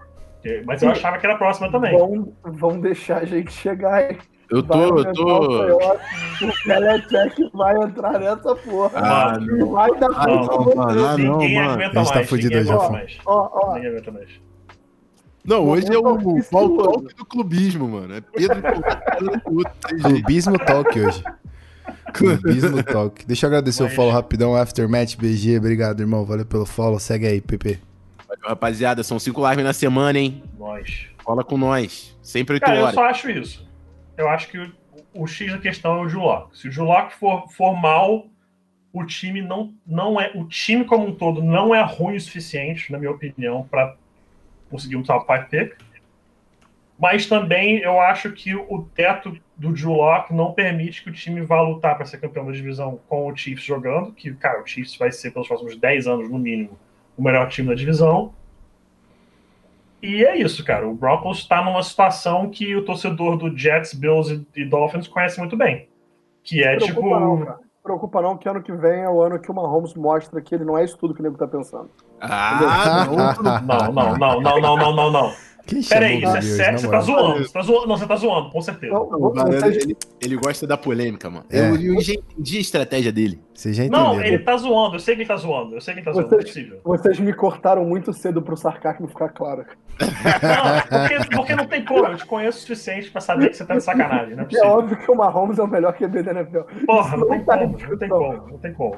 [0.65, 1.97] Mas eu achava que era a próxima também.
[1.97, 4.17] Vão, vão deixar a gente chegar aí.
[4.53, 4.99] Eu tô.
[4.99, 5.77] eu tô...
[5.77, 8.91] O Belichick vai entrar nessa porra.
[8.99, 9.71] Ah, não.
[9.71, 11.05] Vai dar ah, não, não, mano.
[11.07, 11.71] Ah, não, ninguém mano.
[11.71, 12.89] aguenta a gente tá fudido já.
[12.89, 13.17] Mais.
[13.25, 13.73] Ó, ó.
[13.73, 14.29] Ninguém aguenta mais.
[15.43, 18.13] Não, hoje é o Paulo Talk do clubismo, mano.
[18.13, 18.61] É Pedro
[20.01, 21.23] Clubismo Talk hoje.
[22.13, 23.25] Clubismo Talk.
[23.25, 23.91] Deixa eu agradecer Mas...
[23.91, 24.55] o follow rapidão.
[24.55, 25.57] Aftermatch BG.
[25.57, 26.23] Obrigado, irmão.
[26.25, 26.99] Valeu pelo follow.
[26.99, 27.79] Segue aí, PP.
[28.27, 29.03] Valeu, rapaziada.
[29.03, 30.43] São cinco lives na semana, hein?
[30.59, 31.07] Nós.
[31.25, 32.15] Fala com nós.
[32.21, 32.89] Sempre 8 Cara, horas.
[32.89, 33.72] eu só acho isso
[34.17, 34.73] eu acho que o,
[35.13, 36.57] o X da questão é o Julock.
[36.57, 38.27] Se o Julock for, for mal,
[38.91, 40.31] o time não, não é.
[40.35, 43.95] O time como um todo não é ruim o suficiente, na minha opinião, para
[44.69, 45.75] conseguir um top 5 pick.
[46.97, 51.59] Mas também eu acho que o teto do Julock não permite que o time vá
[51.61, 55.11] lutar para ser campeão da divisão com o Chiefs jogando, que, cara, o Chiefs vai
[55.11, 56.77] ser pelos próximos 10 anos, no mínimo,
[57.17, 58.33] o melhor time da divisão.
[60.03, 60.85] E é isso, cara.
[60.85, 65.55] O Broncos está numa situação que o torcedor do Jets, Bills e Dolphins conhece muito
[65.55, 65.87] bem.
[66.43, 67.01] Que é tipo.
[67.17, 67.59] Não, cara.
[67.81, 70.65] Preocupa não que ano que vem é o ano que o Mahomes mostra que ele
[70.65, 71.89] não é isso tudo que o nego tá pensando.
[72.19, 73.05] Ah!
[73.11, 75.33] Não, não, não, não, não, não, não, não.
[75.89, 76.79] Peraí, isso é sério?
[76.79, 77.87] Você tá zoando, você tá zoando.
[77.87, 78.93] Não, você tá zoando, com certeza.
[78.93, 81.45] Não, não, não, tá ele, ele, gosta da polêmica, mano.
[81.49, 81.69] É.
[81.69, 83.39] Eu, eu já entendi a estratégia dele.
[83.53, 84.03] Você já entendeu.
[84.03, 84.43] Não, ele né?
[84.43, 86.29] tá zoando, eu sei que ele tá zoando, eu sei que ele tá zoando, é
[86.29, 86.81] vocês, é possível.
[86.83, 89.65] Vocês me cortaram muito cedo pro sarcasmo ficar claro.
[89.99, 93.65] Não, porque, porque não tem como, eu te conheço o suficiente pra saber que você
[93.65, 96.31] tá de sacanagem, não é É óbvio que o Mahomes é o melhor QB da
[96.31, 96.59] NFL.
[96.85, 98.95] Porra, não Isso tem tá como, não tem como, não tem como.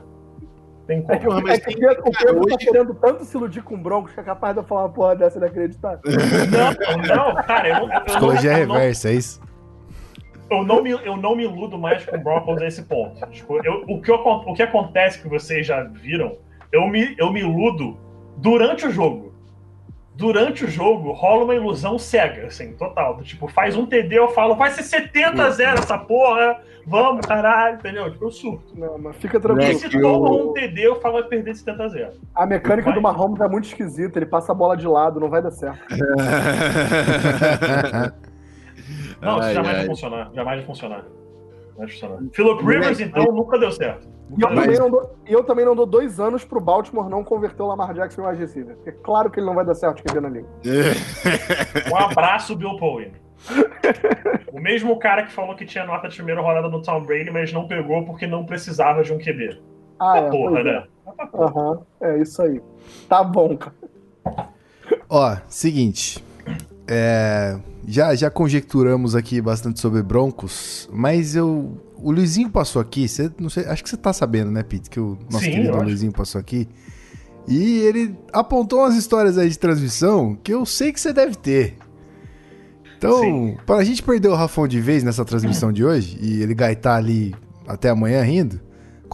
[0.87, 1.39] Tem É que, como.
[1.39, 4.11] o- mas é que tem- o Pedro, tá querendo tanto se iludir com o Broncos
[4.13, 5.99] que é capaz de eu falar uma porra dessa inacreditável.
[6.05, 9.41] Não, não, cara, eu, Psicologia não, eu, não, reversa, é isso?
[10.51, 13.25] eu, não me, eu não me iludo mais com o Broncos nesse ponto.
[13.31, 16.37] Tipo, eu- o, que, eu- o que acontece que vocês já viram,
[16.71, 17.97] eu me, eu me iludo
[18.37, 19.33] durante o jogo.
[20.17, 23.17] Durante o jogo, rola uma ilusão cega, assim, total.
[23.17, 26.57] Do Tipo, faz um TD, eu falo, vai ser 70 a 0 essa porra,
[26.87, 28.09] vamos, caralho, entendeu?
[28.09, 28.79] Tipo, eu surto.
[28.79, 29.77] Não, mas fica E tranquilo.
[29.77, 32.93] se que toma um TD, eu falo, vai perder 70 a 0 A mecânica Vai.
[32.93, 34.17] do Mahomes é muito esquisita.
[34.17, 35.79] Ele passa a bola de lado, não vai dar certo.
[39.21, 39.77] Não, isso Ai, jamais ai.
[39.79, 40.29] vai funcionar.
[40.33, 41.03] Jamais vai funcionar.
[41.77, 42.17] Vai funcionar.
[42.33, 44.07] Philip Rivers, então, nunca deu certo.
[44.29, 47.09] E eu, deu também não dou, e eu também não dou dois anos pro Baltimore
[47.09, 48.77] não converter o Lamar Jackson em wide receiver.
[48.85, 50.47] É claro que ele não vai dar certo QB na liga.
[51.91, 53.11] Um abraço, Bill Powell.
[54.51, 57.53] O mesmo cara que falou que tinha nota de primeira rodada no Tom Brady, mas
[57.53, 59.61] não pegou porque não precisava de um QB.
[59.99, 60.29] Ah, é.
[60.29, 60.63] Porra, é.
[60.63, 60.83] né?
[61.33, 62.61] Aham, é isso aí.
[63.07, 63.75] Tá bom, cara.
[65.09, 66.23] Ó, seguinte.
[66.87, 67.57] É,
[67.87, 71.81] já, já conjecturamos aqui bastante sobre Broncos, mas eu.
[71.97, 74.89] O Luizinho passou aqui, você, não sei, acho que você tá sabendo, né, Pete?
[74.89, 75.83] Que o nosso Sim, querido acho.
[75.83, 76.67] Luizinho passou aqui.
[77.47, 81.77] E ele apontou umas histórias aí de transmissão que eu sei que você deve ter.
[82.97, 83.57] Então, Sim.
[83.65, 86.95] para a gente perder o Rafão de vez nessa transmissão de hoje e ele gaitar
[86.95, 87.35] ali
[87.67, 88.59] até amanhã rindo,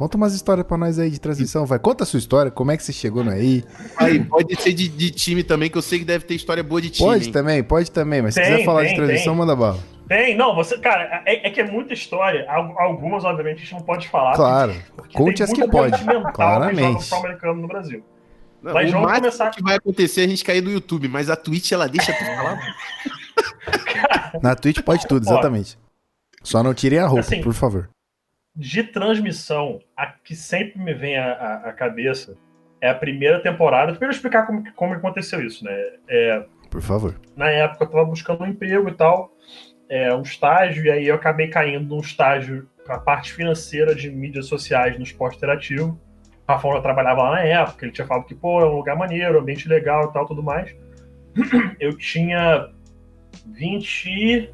[0.01, 1.77] conta umas histórias pra nós aí de transmissão, vai.
[1.77, 3.63] Conta a sua história, como é que você chegou no aí.
[3.97, 6.81] Aí, pode ser de, de time também, que eu sei que deve ter história boa
[6.81, 7.07] de time.
[7.07, 7.31] Pode hein?
[7.31, 9.39] também, pode também, mas se Tem, quiser falar de tem, transmissão, tem.
[9.39, 9.79] manda bala.
[10.07, 12.45] Tem, não, você, cara, é, é que é muita história.
[12.49, 14.35] Al- Algumas, obviamente, a gente não pode falar.
[14.35, 16.81] Claro, porque conte as que pode, que claramente.
[16.81, 18.03] joga futebol americano no Brasil.
[18.61, 21.07] Não, Mas o vamos máximo começar- que vai acontecer é a gente cair do YouTube,
[21.07, 22.59] mas a Twitch ela deixa tu falar.
[24.41, 25.77] Na Twitch pode tudo, exatamente.
[26.43, 27.87] Só não tirem a roupa, Assim, por favor.
[28.55, 32.37] De transmissão, a que sempre me vem à, cabeça
[32.81, 33.91] é a primeira temporada.
[33.91, 35.73] Primeiro explicar como, como aconteceu isso, né?
[36.09, 37.19] É, Por favor.
[37.35, 39.31] na época eu estava buscando um emprego e tal,
[39.89, 44.09] é, um estágio, e aí eu acabei caindo num estágio para a parte financeira de
[44.09, 45.99] mídias sociais no esporte interativo.
[46.47, 48.97] O Rafão já trabalhava lá na época, ele tinha falado que, pô, é um lugar
[48.97, 50.75] maneiro, ambiente legal e tal, tudo mais.
[51.79, 52.69] Eu tinha
[53.47, 54.53] 20,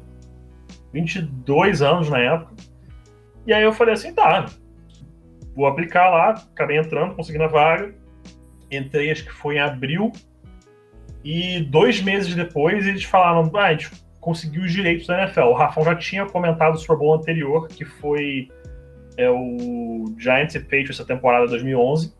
[0.92, 2.54] 22 anos na época.
[3.48, 4.46] E aí eu falei assim, tá,
[5.56, 7.92] vou aplicar lá, acabei entrando, conseguindo a vaga.
[8.70, 10.12] Entrei, acho que foi em abril,
[11.24, 13.90] e dois meses depois eles falaram: ah, a gente
[14.20, 15.40] conseguiu os direitos da NFL.
[15.40, 18.48] O Rafão já tinha comentado o Super Bowl anterior, que foi
[19.16, 22.14] é, o Giants e Patriots da temporada 2011.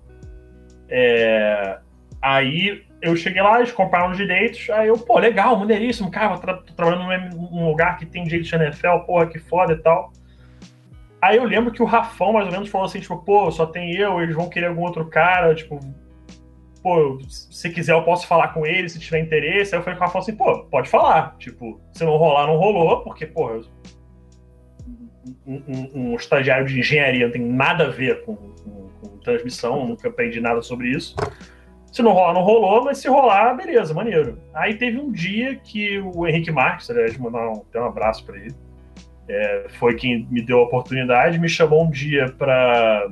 [0.88, 1.78] É,
[2.20, 4.68] aí eu cheguei lá, eles compraram os direitos.
[4.70, 8.98] Aí eu, pô, legal, maneiríssimo, cara, tô trabalhando num lugar que tem direitos da NFL,
[9.06, 10.12] porra, que foda e tal.
[11.20, 13.92] Aí eu lembro que o Rafão mais ou menos falou assim, tipo, pô, só tem
[13.96, 15.80] eu, eles vão querer algum outro cara, tipo,
[16.82, 19.74] pô, se quiser eu posso falar com ele, se tiver interesse.
[19.74, 21.36] Aí eu falei com o Rafa assim, pô, pode falar.
[21.38, 23.64] Tipo, se não rolar, não rolou, porque, pô, eu-
[25.46, 29.86] um, um- um estagiário de engenharia não tem nada a ver com, com- com transmissão,
[29.86, 31.16] nunca aprendi nada sobre isso.
[31.92, 34.38] Se não rolar, não rolou, mas se rolar, beleza, maneiro.
[34.54, 38.54] Aí teve um dia que o Henrique Marques, aliás, mandar um, um abraço pra ele,
[39.28, 43.08] é, foi quem me deu a oportunidade, me chamou um dia pra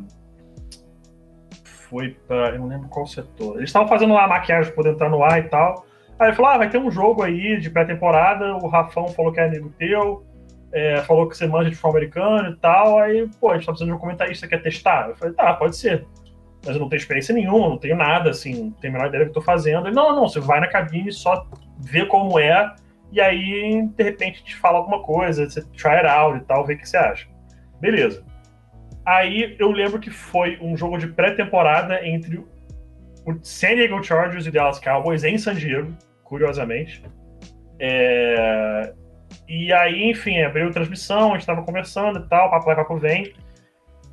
[1.89, 2.51] foi pra.
[2.51, 3.57] Eu não lembro qual setor.
[3.57, 5.87] Eles estavam fazendo lá a maquiagem pra poder entrar no ar e tal.
[6.19, 8.57] Aí ele falou: ah, vai ter um jogo aí de pré-temporada.
[8.57, 10.25] O Rafão falou que é amigo teu,
[10.73, 12.99] é, falou que você manja de futebol americano e tal.
[12.99, 15.11] Aí, pô, a gente tá precisando de um comentarista, quer testar?
[15.11, 16.07] Eu falei: tá, pode ser.
[16.65, 19.25] Mas eu não tenho experiência nenhuma, não tenho nada, assim, não tenho a menor ideia
[19.25, 19.87] do que eu tô fazendo.
[19.87, 21.47] Ele: não, não, você vai na cabine, só
[21.79, 22.75] vê como é,
[23.17, 26.75] e aí, de repente, te fala alguma coisa, você try it out e tal, vê
[26.75, 27.27] o que você acha.
[27.81, 28.23] Beleza.
[29.07, 34.51] Aí eu lembro que foi um jogo de pré-temporada entre o San Diego Chargers e
[34.51, 37.03] Dallas Cowboys em San Diego, curiosamente.
[37.81, 38.93] É,
[39.49, 42.99] E aí, enfim, abriu a transmissão, a gente tava conversando e tal, papo vai, papo
[42.99, 43.33] vem.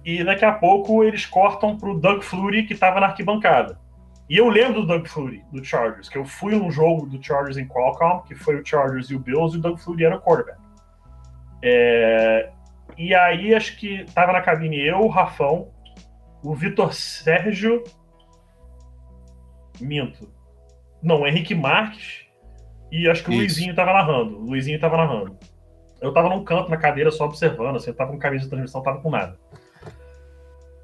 [0.05, 3.77] E daqui a pouco eles cortam pro Doug Flutie, que tava na arquibancada.
[4.29, 7.57] E eu lembro do Doug Flutie, do Chargers, que eu fui num jogo do Chargers
[7.57, 10.21] em Qualcomm, que foi o Chargers e o Bills, e o Doug Flutie era o
[10.21, 10.59] quarterback.
[11.61, 12.51] É,
[12.97, 15.69] E aí, acho que tava na cabine eu, o Rafão,
[16.43, 17.83] o Vitor Sérgio.
[19.81, 20.29] Minto.
[21.01, 22.23] Não, o Henrique Marques
[22.91, 23.41] e acho que o Isso.
[23.41, 24.37] Luizinho tava narrando.
[24.37, 25.37] O Luizinho tava narrando.
[25.99, 28.83] Eu tava num canto na cadeira só observando, assim, eu tava com camisa de transmissão,
[28.83, 29.37] tava com nada.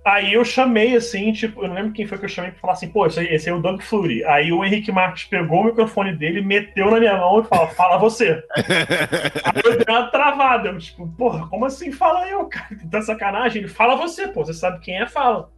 [0.09, 2.73] Aí eu chamei, assim, tipo, eu não lembro quem foi que eu chamei pra falar
[2.73, 4.25] assim, pô, esse aí, esse é o Doug Fleury.
[4.25, 7.99] Aí o Henrique Marques pegou o microfone dele, meteu na minha mão e falou, fala
[7.99, 8.43] você.
[9.45, 12.75] Aí eu dei uma travada, eu, tipo, porra, como assim fala eu, cara?
[12.89, 13.61] Tá sacanagem?
[13.61, 15.51] Ele fala você, pô, você sabe quem é, fala.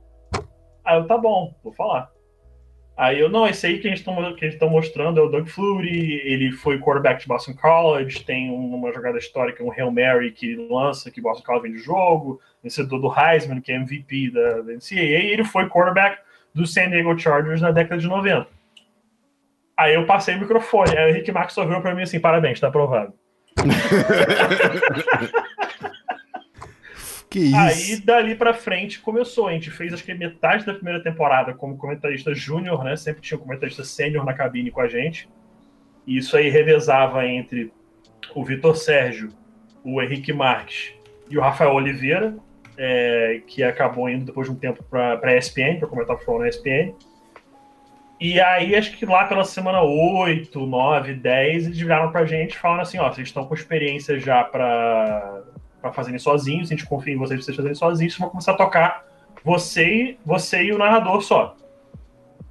[0.83, 2.09] Aí eu, tá bom, vou falar.
[3.01, 5.47] Aí eu, não, esse aí que a gente tá, eles estão mostrando é o Doug
[5.47, 10.55] Fleury, ele foi quarterback de Boston College, tem uma jogada histórica, um Hail Mary que
[10.69, 14.73] lança, que Boston College vem de jogo, vencedor do Heisman, que é MVP da, da
[14.73, 16.19] NCAA, e ele foi quarterback
[16.53, 18.47] do San Diego Chargers na década de 90.
[19.75, 22.59] Aí eu passei o microfone, aí o Henrique Marques só virou pra mim assim, parabéns,
[22.59, 23.15] tá aprovado.
[27.31, 27.55] Que isso?
[27.57, 29.47] Aí, dali pra frente, começou.
[29.47, 32.97] A gente fez, acho que metade da primeira temporada como comentarista júnior, né?
[32.97, 35.29] Sempre tinha um comentarista sênior na cabine com a gente.
[36.05, 37.71] E isso aí revezava entre
[38.35, 39.29] o Vitor Sérgio,
[39.81, 40.93] o Henrique Marques
[41.29, 42.35] e o Rafael Oliveira,
[42.77, 46.49] é, que acabou indo depois de um tempo pra, pra ESPN, pra comentar futebol na
[46.49, 46.93] ESPN.
[48.19, 52.81] E aí, acho que lá pela semana 8, 9, 10, eles viraram pra gente falando
[52.81, 55.43] assim, ó, vocês estão com experiência já pra,
[55.81, 58.51] pra fazerem sozinhos, a gente confia em vocês pra vocês fazerem sozinhos, vocês vão começar
[58.51, 59.05] a tocar
[59.43, 61.55] você, você e o narrador só.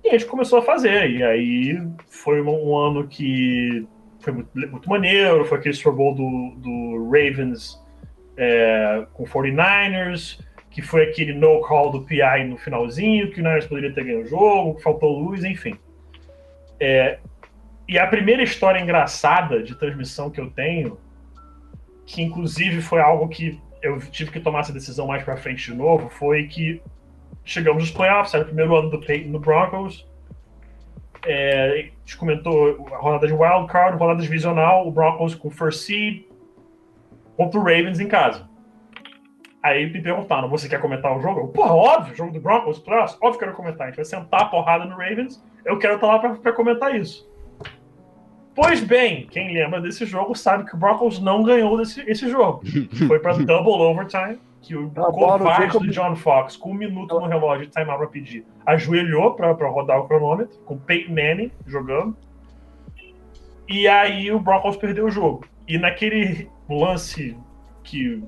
[0.02, 1.78] E a gente começou a fazer, e aí
[2.08, 3.86] foi um, ano que
[4.18, 7.78] foi muito, muito maneiro, foi aquele Super Bowl do, do Ravens
[8.36, 13.66] é, com 49ers, que foi aquele no call do PI no finalzinho, que o Niners
[13.66, 15.74] poderia ter ganho o jogo, que faltou luz, enfim.
[16.78, 17.18] É,
[17.86, 20.96] e a primeira história engraçada de transmissão que eu tenho,
[22.10, 25.76] que inclusive foi algo que eu tive que tomar essa decisão mais pra frente de
[25.76, 26.82] novo, foi que
[27.44, 30.06] chegamos nos playoffs, era o primeiro ano do Peyton no Broncos.
[31.24, 35.80] É, a gente comentou a rodada de wild card, rodada divisional, o Broncos com first
[35.86, 36.24] seed
[37.36, 38.48] contra o Ravens em casa.
[39.62, 41.40] Aí me perguntaram, você quer comentar o jogo?
[41.40, 43.86] Eu, Porra, óbvio, jogo do Broncos, playoffs, óbvio que eu quero comentar.
[43.86, 47.29] A gente vai sentar a porrada no Ravens, eu quero estar lá pra comentar isso.
[48.62, 52.60] Pois bem, quem lembra desse jogo sabe que o Broncos não ganhou desse, esse jogo.
[53.08, 57.26] Foi pra double overtime, que o covarde Jacob- do John Fox, com um minuto no
[57.26, 61.50] relógio de timeout pra pedir, ajoelhou pra, pra rodar o cronômetro, com o Peyton Manning
[61.66, 62.14] jogando.
[63.66, 65.46] E aí o Broncos perdeu o jogo.
[65.66, 67.36] E naquele lance
[67.82, 68.22] que.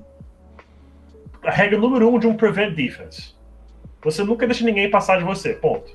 [1.43, 3.35] A regra número um de um prevent defense.
[4.01, 5.53] Você nunca deixa ninguém passar de você.
[5.53, 5.91] Ponto.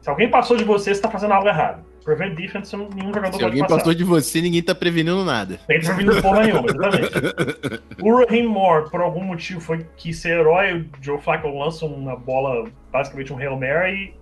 [0.00, 1.84] Se alguém passou de você, você tá fazendo algo errado.
[2.04, 3.76] Prevent defense, nenhum jogador Se pode alguém passar.
[3.76, 5.58] passou de você, ninguém tá prevenindo nada.
[5.66, 7.82] Nem tá vindo porra nenhuma, exatamente.
[8.02, 10.80] O Raheem Moore, por algum motivo, foi quis ser herói.
[10.80, 14.14] O Joe Flacco lança uma bola, basicamente um Hail Mary,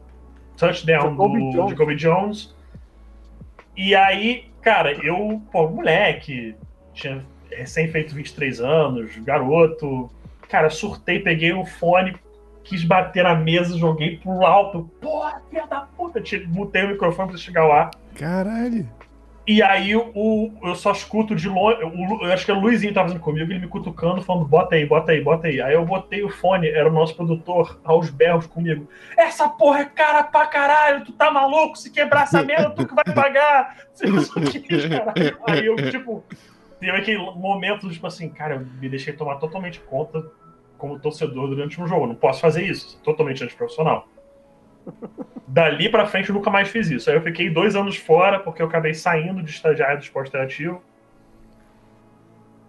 [0.56, 1.70] touchdown Jacoby do Jones.
[1.70, 2.54] Jacoby Jones.
[3.76, 6.54] E aí, cara, eu, pô, moleque,
[6.94, 10.08] tinha recém feito 23 anos, garoto.
[10.48, 12.14] Cara, surtei, peguei o fone,
[12.64, 14.90] quis bater na mesa, joguei pro alto.
[15.00, 16.22] Porra, filha da puta!
[16.48, 17.90] Mutei o microfone pra chegar lá.
[18.14, 18.88] Caralho.
[19.44, 21.82] E aí o, eu só escuto de longe.
[21.82, 24.86] o eu acho que o Luizinho tava fazendo comigo, ele me cutucando, falando, bota aí,
[24.86, 25.60] bota aí, bota aí.
[25.60, 28.88] Aí eu botei o fone, era o nosso produtor, aos berros comigo.
[29.16, 31.76] Essa porra é cara pra caralho, tu tá maluco?
[31.76, 33.76] Se quebrar essa merda, tu que vai pagar.
[35.48, 36.22] Aí eu, tipo,
[36.78, 40.22] teve aquele momento, tipo assim, cara, eu me deixei tomar totalmente conta
[40.82, 42.08] como torcedor durante um jogo.
[42.08, 44.08] Não posso fazer isso, totalmente antiprofissional.
[45.46, 47.08] Dali pra frente eu nunca mais fiz isso.
[47.08, 50.82] Aí eu fiquei dois anos fora, porque eu acabei saindo de estagiário do esporte interativo.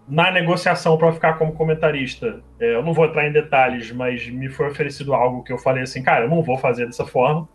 [0.06, 4.48] Na negociação para ficar como comentarista, é, eu não vou entrar em detalhes, mas me
[4.48, 7.48] foi oferecido algo que eu falei assim, cara, eu não vou fazer dessa forma.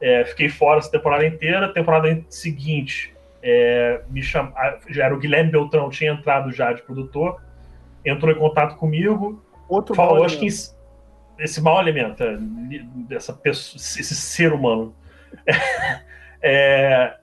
[0.00, 1.72] É, fiquei fora essa temporada inteira.
[1.72, 3.12] Temporada seguinte,
[3.42, 4.52] é, me cham...
[4.88, 7.42] já era o Guilherme Beltrão, tinha entrado já de produtor,
[8.04, 10.74] entrou em contato comigo, Outro falou, mau acho que esse-
[11.38, 12.36] esse mau elemento, é,
[13.08, 14.94] pessoa, esse ser humano,
[16.42, 17.16] é,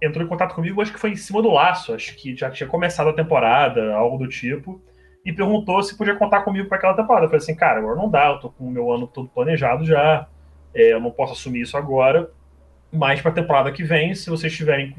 [0.00, 2.68] entrou em contato comigo, acho que foi em cima do laço, acho que já tinha
[2.68, 4.80] começado a temporada, algo do tipo,
[5.24, 7.26] e perguntou se podia contar comigo para aquela temporada.
[7.26, 9.84] Eu falei assim, cara, agora não dá, eu tô com o meu ano todo planejado
[9.84, 10.26] já,
[10.74, 12.30] é, eu não posso assumir isso agora,
[12.92, 14.94] mas para a temporada que vem, se vocês tiverem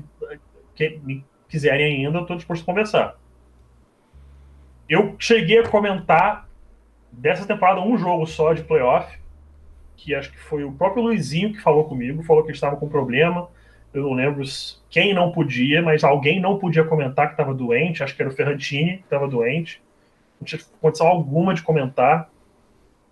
[0.76, 3.16] que me quiserem ainda, eu tô disposto a conversar.
[4.90, 6.47] Eu cheguei a comentar
[7.12, 9.18] dessa temporada um jogo só de playoff,
[9.96, 13.50] que acho que foi o próprio Luizinho que falou comigo, falou que estava com problema.
[13.94, 14.44] Eu não lembro
[14.90, 18.34] quem não podia, mas alguém não podia comentar que estava doente, acho que era o
[18.34, 19.82] Ferrantini que estava doente.
[20.40, 22.30] Não tinha condição alguma de comentar.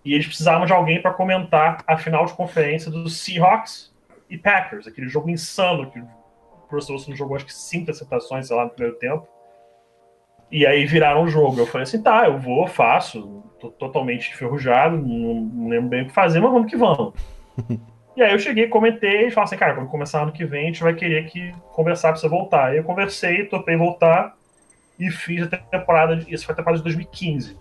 [0.04, 3.92] E eles precisavam de alguém para comentar a final de conferência dos Seahawks
[4.30, 6.00] e Packers, aquele jogo insano que
[6.70, 9.26] Russell Wilson jogou acho que cinco interceptações, sei lá, no primeiro tempo.
[10.50, 11.60] E aí viraram o jogo.
[11.60, 13.42] Eu falei assim, tá, eu vou, faço.
[13.60, 17.14] Tô totalmente enferrujado, não, não lembro bem o que fazer, mas vamos que vamos.
[18.16, 20.66] e aí eu cheguei, comentei e falei assim, cara, quando começar ano que vem, a
[20.66, 22.66] gente vai querer que conversar pra você voltar.
[22.66, 24.36] Aí eu conversei, topei voltar
[24.98, 27.58] e fiz a temporada, de, isso foi a temporada de 2015.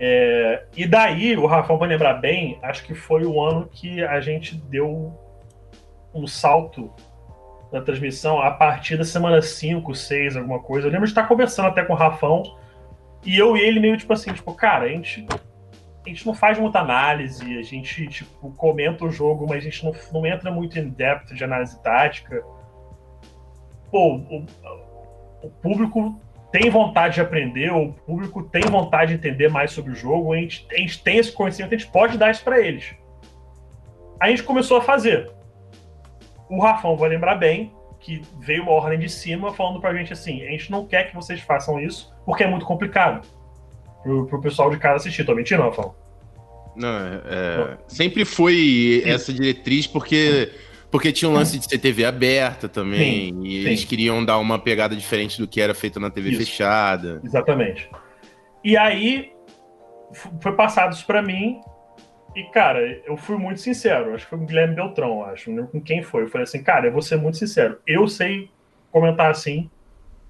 [0.00, 4.20] É, e daí, o Rafael vai lembrar bem, acho que foi o ano que a
[4.20, 5.16] gente deu
[6.12, 6.92] um salto
[7.74, 10.86] na transmissão a partir da semana 5, 6, alguma coisa.
[10.86, 12.56] Eu lembro de estar conversando até com o Rafão
[13.26, 15.26] e eu e ele meio tipo assim, tipo, cara, a gente,
[16.06, 19.84] a gente não faz muita análise, a gente, tipo, comenta o jogo, mas a gente
[19.84, 22.44] não, não entra muito em depth de análise tática.
[23.90, 24.46] Pô, o,
[25.42, 26.16] o público
[26.52, 30.36] tem vontade de aprender, o público tem vontade de entender mais sobre o jogo, a
[30.36, 32.94] gente, a gente tem esse conhecimento, a gente pode dar isso para eles.
[34.20, 35.28] A gente começou a fazer.
[36.48, 40.42] O Rafão vai lembrar bem que veio uma ordem de cima falando pra gente assim:
[40.42, 43.26] a gente não quer que vocês façam isso porque é muito complicado
[44.02, 45.24] pro, pro pessoal de casa assistir.
[45.24, 45.94] Tô mentindo, Rafão?
[46.76, 50.50] Não, é, sempre foi essa diretriz porque
[50.90, 53.66] porque tinha um lance de ser TV aberta também, sim, e sim.
[53.66, 56.38] eles queriam dar uma pegada diferente do que era feito na TV isso.
[56.38, 57.20] fechada.
[57.24, 57.90] Exatamente.
[58.62, 59.32] E aí
[60.40, 61.60] foi passado isso para mim,
[62.34, 64.14] e, cara, eu fui muito sincero.
[64.14, 65.50] Acho que foi o Guilherme Beltrão, acho.
[65.50, 66.22] Não lembro com quem foi.
[66.22, 67.78] Eu falei assim, cara, eu vou ser muito sincero.
[67.86, 68.50] Eu sei
[68.90, 69.70] comentar assim.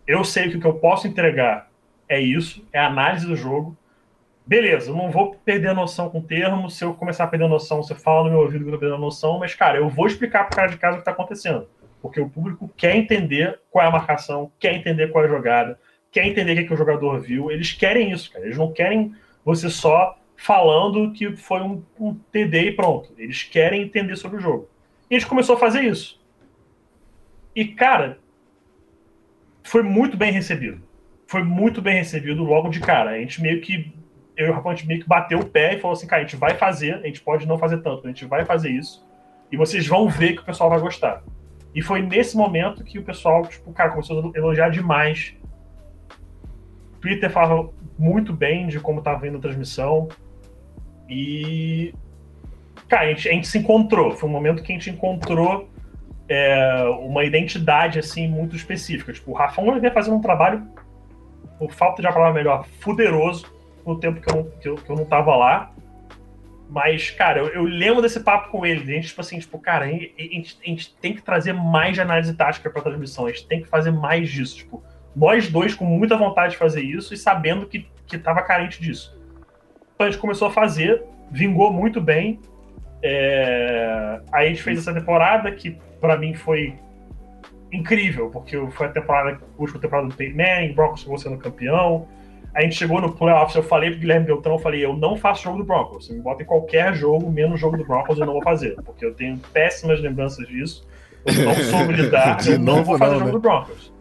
[0.07, 1.70] Eu sei que o que eu posso entregar
[2.09, 3.76] é isso, é análise do jogo.
[4.46, 6.76] Beleza, eu não vou perder noção com termos.
[6.76, 9.00] Se eu começar a perder noção, você fala no meu ouvido que eu tô perdendo
[9.00, 9.38] noção.
[9.38, 11.66] Mas, cara, eu vou explicar pro cara de casa o que tá acontecendo.
[12.02, 15.80] Porque o público quer entender qual é a marcação, quer entender qual é a jogada,
[16.12, 17.50] quer entender o que, é que o jogador viu.
[17.50, 18.44] Eles querem isso, cara.
[18.44, 23.12] Eles não querem você só falando que foi um, um TD e pronto.
[23.16, 24.68] Eles querem entender sobre o jogo.
[25.11, 26.20] E a gente começou a fazer isso.
[27.55, 28.18] E, cara,
[29.62, 30.82] foi muito bem recebido.
[31.26, 33.12] Foi muito bem recebido logo de cara.
[33.12, 33.93] A gente meio que.
[34.37, 36.37] Eu e o Rafa, meio que bateu o pé e falou assim: cara, a gente
[36.37, 39.07] vai fazer, a gente pode não fazer tanto, a gente vai fazer isso.
[39.51, 41.22] E vocês vão ver que o pessoal vai gostar.
[41.74, 45.35] E foi nesse momento que o pessoal, tipo, cara, começou a elogiar demais.
[47.01, 50.09] Twitter falava muito bem de como estava vindo a transmissão.
[51.09, 51.94] E.
[52.88, 54.12] Cara, a gente, a gente, se encontrou.
[54.12, 55.68] Foi um momento que a gente encontrou
[56.28, 59.12] é, uma identidade, assim, muito específica.
[59.12, 60.66] Tipo, o Rafão vinha fazendo um trabalho,
[61.59, 63.46] por falta de uma palavra melhor, fuderoso,
[63.86, 65.72] no tempo que eu, que eu, que eu não tava lá.
[66.68, 68.82] Mas, cara, eu, eu, lembro desse papo com ele.
[68.82, 71.94] A gente, tipo assim, tipo, cara, a gente, a gente, a tem que trazer mais
[71.94, 73.26] de análise tática pra transmissão.
[73.26, 74.57] A gente tem que fazer mais disso.
[74.57, 74.82] Tipo,
[75.14, 79.16] nós dois com muita vontade de fazer isso e sabendo que, que tava carente disso.
[79.95, 82.40] Então a gente começou a fazer, vingou muito bem.
[83.03, 84.20] É...
[84.32, 86.74] Aí a gente fez essa temporada que para mim foi
[87.72, 92.07] incrível, porque foi a temporada, a última temporada do Manning, Broncos chegou sendo campeão.
[92.55, 95.42] A gente chegou no playoffs, eu falei pro Guilherme Beltrão, eu falei, eu não faço
[95.42, 96.07] jogo do Broncos.
[96.07, 99.05] Você me bota em qualquer jogo, menos jogo do Broncos, eu não vou fazer, porque
[99.05, 100.86] eu tenho péssimas lembranças disso.
[101.26, 103.32] Eu não soube lidar, eu não vou fazer não, jogo né?
[103.32, 103.93] do Broncos.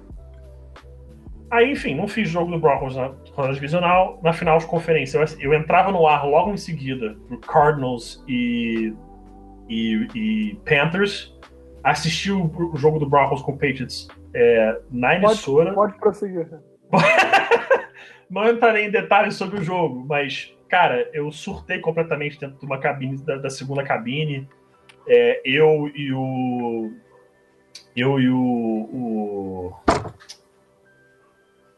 [1.53, 4.19] Aí, enfim, não fiz jogo do Broncos na rodada divisional.
[4.23, 8.91] Na final de conferência, eu, eu entrava no ar logo em seguida pro Cardinals e,
[9.69, 11.31] e, e Panthers.
[11.83, 15.75] Assisti o, o, jogo do Broncos com o Patriots é, na emissora.
[15.75, 16.49] Pode, pode prosseguir.
[18.31, 22.79] não entrarei em detalhes sobre o jogo, mas, cara, eu surtei completamente dentro de uma
[22.79, 24.49] cabine, da, da segunda cabine.
[25.07, 26.91] É, eu e o.
[27.95, 29.73] Eu e o, o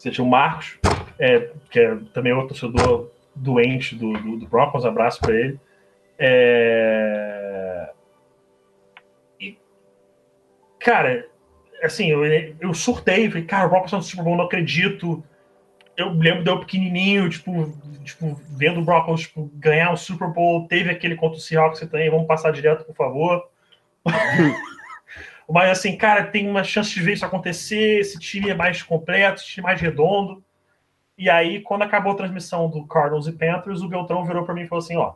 [0.06, 0.78] você tinha o Marcos,
[1.18, 5.60] é, que é também outro torcedor doente do, do, do Broncos, um abraço para ele.
[6.20, 7.90] É...
[9.40, 9.58] E,
[10.80, 11.28] cara,
[11.82, 15.24] assim, eu, eu surtei, falei, cara, o Broncos tá no Super Bowl, não acredito.
[15.98, 20.68] Eu lembro de eu pequenininho, tipo, tipo vendo o Broncos tipo, ganhar o Super Bowl,
[20.68, 23.50] teve aquele contra o Seahawks também, vamos passar direto, por favor.
[25.50, 29.42] Mas assim, cara, tem uma chance de ver isso acontecer, esse time é mais completo,
[29.42, 30.44] esse time é mais redondo.
[31.18, 34.64] E aí, quando acabou a transmissão do Cardinals e Panthers, o Beltrão virou para mim
[34.64, 35.14] e falou assim: ó,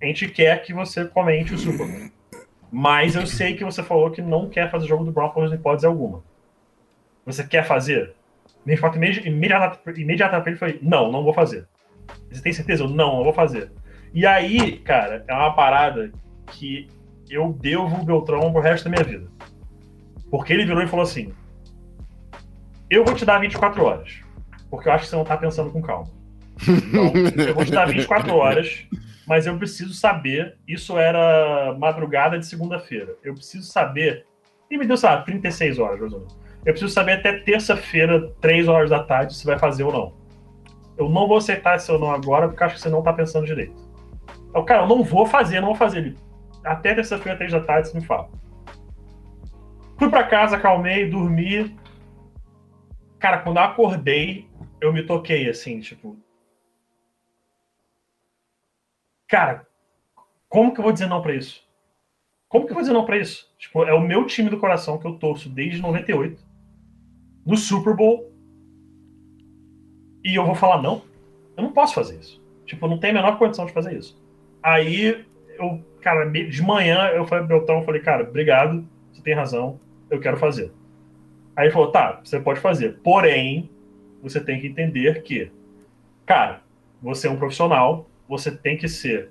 [0.00, 2.10] a gente quer que você comente o Super Bowl.
[2.70, 5.86] Mas eu sei que você falou que não quer fazer jogo do Broncos em hipótese
[5.86, 6.22] alguma.
[7.24, 8.14] Você quer fazer?
[8.66, 8.98] Minha resposta
[9.96, 11.66] imediata para ele foi: não, não vou fazer.
[12.30, 12.82] Você tem certeza?
[12.82, 13.70] Eu, não, não vou fazer.
[14.12, 16.12] E aí, cara, é uma parada
[16.48, 16.88] que
[17.30, 19.30] eu devo o Beltrão pro resto da minha vida.
[20.30, 21.32] Porque ele virou e falou assim:
[22.90, 24.20] Eu vou te dar 24 horas.
[24.70, 26.10] Porque eu acho que você não tá pensando com calma.
[26.62, 27.12] Então,
[27.46, 28.86] eu vou te dar 24 horas,
[29.26, 30.56] mas eu preciso saber.
[30.66, 33.14] Isso era madrugada de segunda-feira.
[33.22, 34.26] Eu preciso saber
[34.70, 36.44] E me deu, sei lá, 36 horas, mais ou menos.
[36.64, 40.14] Eu preciso saber até terça-feira, 3 horas da tarde, se vai fazer ou não.
[40.96, 43.44] Eu não vou aceitar esse ou não agora, porque acho que você não tá pensando
[43.44, 43.74] direito.
[44.54, 45.98] Eu, cara, eu não vou fazer, não vou fazer.
[45.98, 46.16] Ele,
[46.64, 48.30] até terça-feira, 3 da tarde, você me fala.
[49.98, 51.76] Fui pra casa, acalmei, dormi.
[53.18, 54.48] Cara, quando eu acordei,
[54.80, 56.16] eu me toquei assim, tipo.
[59.28, 59.66] Cara,
[60.48, 61.64] como que eu vou dizer não pra isso?
[62.48, 63.52] Como que eu vou dizer não pra isso?
[63.58, 66.40] Tipo, é o meu time do coração que eu torço desde 98.
[67.44, 68.32] No Super Bowl.
[70.24, 71.02] E eu vou falar não?
[71.56, 72.42] Eu não posso fazer isso.
[72.64, 74.16] Tipo, não tenho a menor condição de fazer isso.
[74.62, 75.26] Aí,
[75.58, 79.80] eu, cara, de manhã eu falei pro Beltrão, eu falei, cara, obrigado, você tem razão,
[80.10, 80.70] eu quero fazer.
[81.56, 82.98] Aí ele falou, tá, você pode fazer.
[83.02, 83.70] Porém,
[84.22, 85.50] você tem que entender que,
[86.26, 86.60] cara,
[87.02, 89.30] você é um profissional, você tem que ser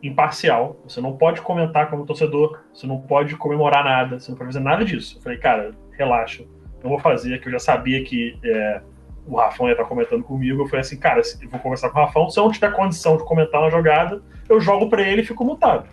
[0.00, 4.52] imparcial, você não pode comentar como torcedor, você não pode comemorar nada, você não pode
[4.52, 5.18] fazer nada disso.
[5.18, 6.44] Eu falei, cara, relaxa,
[6.80, 8.82] não vou fazer, que eu já sabia que é,
[9.28, 10.62] o Rafão ia estar comentando comigo.
[10.62, 13.16] Eu falei assim, cara, eu vou conversar com o Rafão, se eu não tiver condição
[13.16, 15.86] de comentar uma jogada, eu jogo para ele e fico mutado.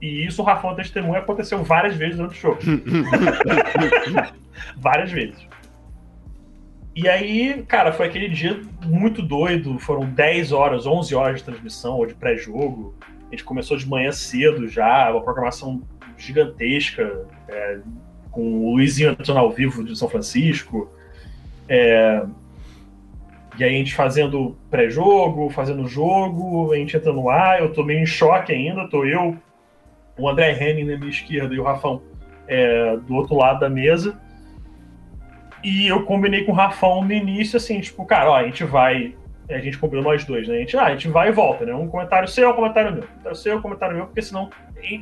[0.00, 2.58] E isso o Rafão testemunha aconteceu várias vezes durante o show.
[4.76, 5.46] várias vezes.
[6.94, 9.78] E aí, cara, foi aquele dia muito doido.
[9.78, 12.94] Foram 10 horas, 11 horas de transmissão ou de pré-jogo.
[13.26, 15.82] A gente começou de manhã cedo já, uma programação
[16.16, 17.78] gigantesca, é,
[18.30, 20.90] com o Luizinho entrando ao vivo de São Francisco.
[21.68, 22.24] É,
[23.58, 27.82] e aí a gente fazendo pré-jogo, fazendo jogo, a gente entra no ar, eu tô
[27.82, 29.36] meio em choque ainda, tô eu,
[30.18, 32.02] o André Henning na minha esquerda e o Rafão
[32.46, 34.20] é, do outro lado da mesa.
[35.64, 39.14] E eu combinei com o Rafão no início, assim, tipo, cara, ó, a gente vai
[39.48, 40.56] a gente combinou nós dois, né?
[40.56, 41.72] A gente, ah, a gente vai e volta, né?
[41.72, 43.04] Um comentário seu, um comentário meu.
[43.30, 44.50] Um seu, um comentário meu, porque senão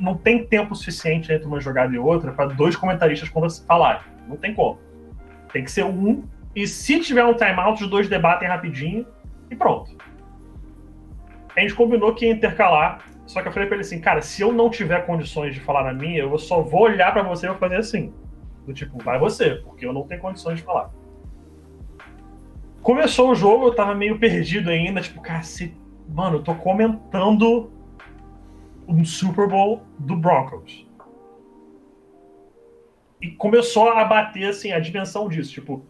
[0.00, 3.30] não tem tempo suficiente entre uma jogada e outra para dois comentaristas
[3.66, 4.02] falarem.
[4.28, 4.78] Não tem como.
[5.52, 6.24] Tem que ser um,
[6.54, 9.06] e se tiver um timeout, os dois debatem rapidinho
[9.50, 9.96] e pronto.
[11.56, 14.42] A gente combinou que ia intercalar, só que eu falei pra ele assim, cara, se
[14.42, 17.48] eu não tiver condições de falar na minha, eu só vou olhar para você e
[17.48, 18.12] vou fazer assim.
[18.66, 20.90] Do tipo, vai você, porque eu não tenho condições de falar.
[22.82, 25.74] Começou o jogo, eu tava meio perdido ainda, tipo, cara, se...
[26.08, 27.70] mano, eu tô comentando
[28.86, 30.86] um Super Bowl do Broncos.
[33.20, 35.84] E começou a bater, assim, a dimensão disso, tipo,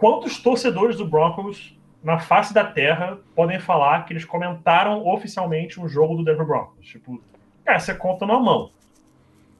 [0.00, 5.86] quantos torcedores do Broncos na face da terra podem falar que eles comentaram oficialmente um
[5.86, 6.86] jogo do Denver Broncos?
[6.86, 7.22] Tipo,
[7.62, 8.70] cara, você conta numa mão.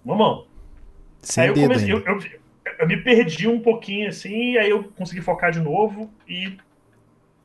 [0.02, 0.46] Uma mão.
[1.20, 2.18] Sem aí eu comecei, eu, eu,
[2.78, 6.56] eu me perdi um pouquinho assim, aí eu consegui focar de novo e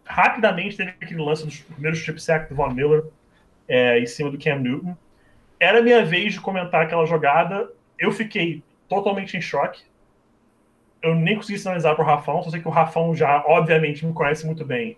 [0.06, 3.04] rapidamente teve aquele lance dos primeiros chip sack do Von Miller
[3.68, 4.96] é, em cima do Cam Newton.
[5.60, 7.70] Era minha vez de comentar aquela jogada,
[8.00, 9.84] eu fiquei totalmente em choque.
[11.06, 14.12] Eu nem consegui sinalizar para o Rafão, só sei que o Rafão já, obviamente, me
[14.12, 14.97] conhece muito bem.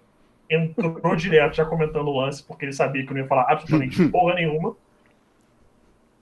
[0.50, 4.02] Entrou direto já comentando o lance, porque ele sabia que eu não ia falar absolutamente
[4.08, 4.74] porra nenhuma.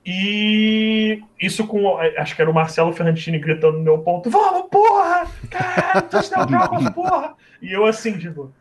[0.03, 1.99] E isso com.
[1.99, 5.27] Acho que era o Marcelo Ferrantini gritando no meu ponto: Vamos, porra!
[5.51, 7.35] Cara, touchdown Broncos, porra!
[7.61, 8.51] E eu assim, tipo.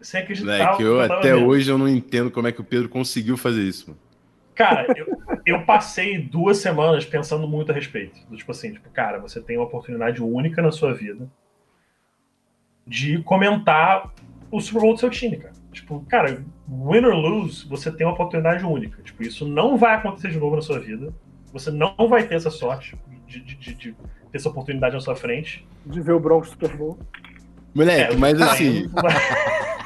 [0.00, 0.76] Sem acreditar.
[0.76, 1.46] que eu, até vendo.
[1.46, 3.90] hoje eu não entendo como é que o Pedro conseguiu fazer isso.
[3.90, 4.05] Mano.
[4.56, 5.06] Cara, eu,
[5.44, 8.18] eu passei duas semanas pensando muito a respeito.
[8.34, 11.30] Tipo assim, tipo, cara, você tem uma oportunidade única na sua vida
[12.86, 14.10] de comentar
[14.50, 15.52] o Super Bowl do seu time, cara.
[15.70, 19.02] Tipo, cara, win or lose, você tem uma oportunidade única.
[19.02, 21.12] Tipo, isso não vai acontecer de novo na sua vida.
[21.52, 22.96] Você não vai ter essa sorte
[23.26, 25.66] de, de, de, de ter essa oportunidade na sua frente.
[25.84, 26.98] De ver o Broncos Super Bowl.
[27.74, 28.90] Moleque, é, mas assim.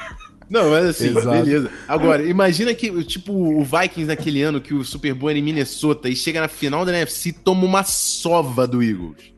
[0.50, 1.30] Não, mas assim, Exato.
[1.30, 1.70] beleza.
[1.86, 6.08] Agora, imagina que, tipo, o Vikings naquele ano que o Super Bowl era em Minnesota
[6.08, 9.32] e chega na final da NFC e toma uma sova do Eagles.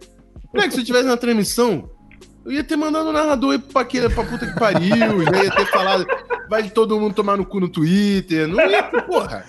[0.54, 1.90] Moleque, se eu tivesse na transmissão,
[2.46, 5.50] eu ia ter mandado o narrador ir pra, aquele, pra puta que pariu, já ia
[5.50, 6.06] ter falado,
[6.48, 8.48] vai todo mundo tomar no cu no Twitter.
[8.48, 9.44] Não ia, porra.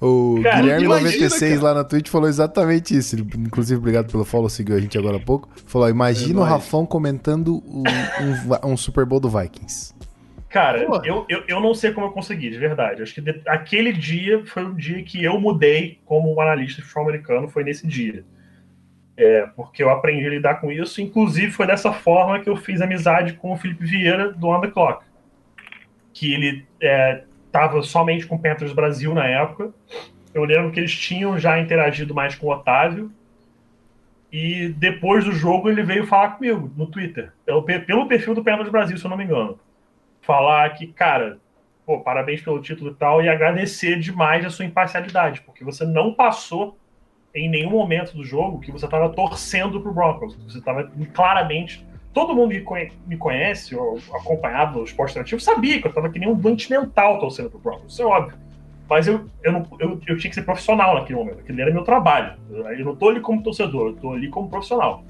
[0.00, 3.14] O cara, Guilherme96 lá na Twitch falou exatamente isso.
[3.14, 5.48] Ele, inclusive, obrigado pelo follow, seguiu a gente agora há pouco.
[5.66, 9.94] Falou: imagina é o Rafão comentando um, um, um, Super Bowl do Vikings.
[10.54, 13.02] Cara, eu, eu, eu não sei como eu consegui, de verdade.
[13.02, 16.86] Acho que de, aquele dia foi o dia que eu mudei como um analista de
[16.86, 18.24] futebol americano, foi nesse dia.
[19.16, 21.02] É, porque eu aprendi a lidar com isso.
[21.02, 24.68] Inclusive, foi dessa forma que eu fiz amizade com o Felipe Vieira, do On The
[24.68, 25.04] Clock.
[26.12, 29.74] Que ele estava é, somente com o Panthers Brasil na época.
[30.32, 33.10] Eu lembro que eles tinham já interagido mais com o Otávio.
[34.30, 38.68] E depois do jogo ele veio falar comigo no Twitter, pelo, pelo perfil do Panthers
[38.68, 39.58] Brasil, se eu não me engano.
[40.26, 41.38] Falar que, cara,
[41.84, 46.14] pô, parabéns pelo título e tal, e agradecer demais a sua imparcialidade, porque você não
[46.14, 46.78] passou
[47.34, 50.36] em nenhum momento do jogo que você tava torcendo pro Broncos.
[50.44, 51.84] Você tava claramente.
[52.12, 56.18] Todo mundo que me conhece, ou acompanhado no esporte interativo, sabia que eu tava que
[56.18, 57.92] nem um doente mental torcendo pro Broncos.
[57.92, 58.38] Isso é óbvio.
[58.88, 61.40] Mas eu, eu, não, eu, eu tinha que ser profissional naquele momento.
[61.40, 62.34] Aquele era meu trabalho.
[62.50, 65.02] Eu, não tô ali como torcedor, eu tô ali como profissional.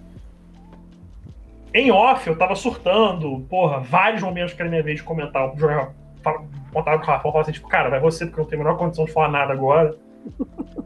[1.74, 5.58] Em off, eu tava surtando, porra, vários momentos que era minha vez de comentar, eu
[5.58, 8.48] jogava, fala- contava com o Rafa, falava assim, tipo, cara, vai você, porque eu não
[8.50, 9.96] tenho a menor condição de falar nada agora.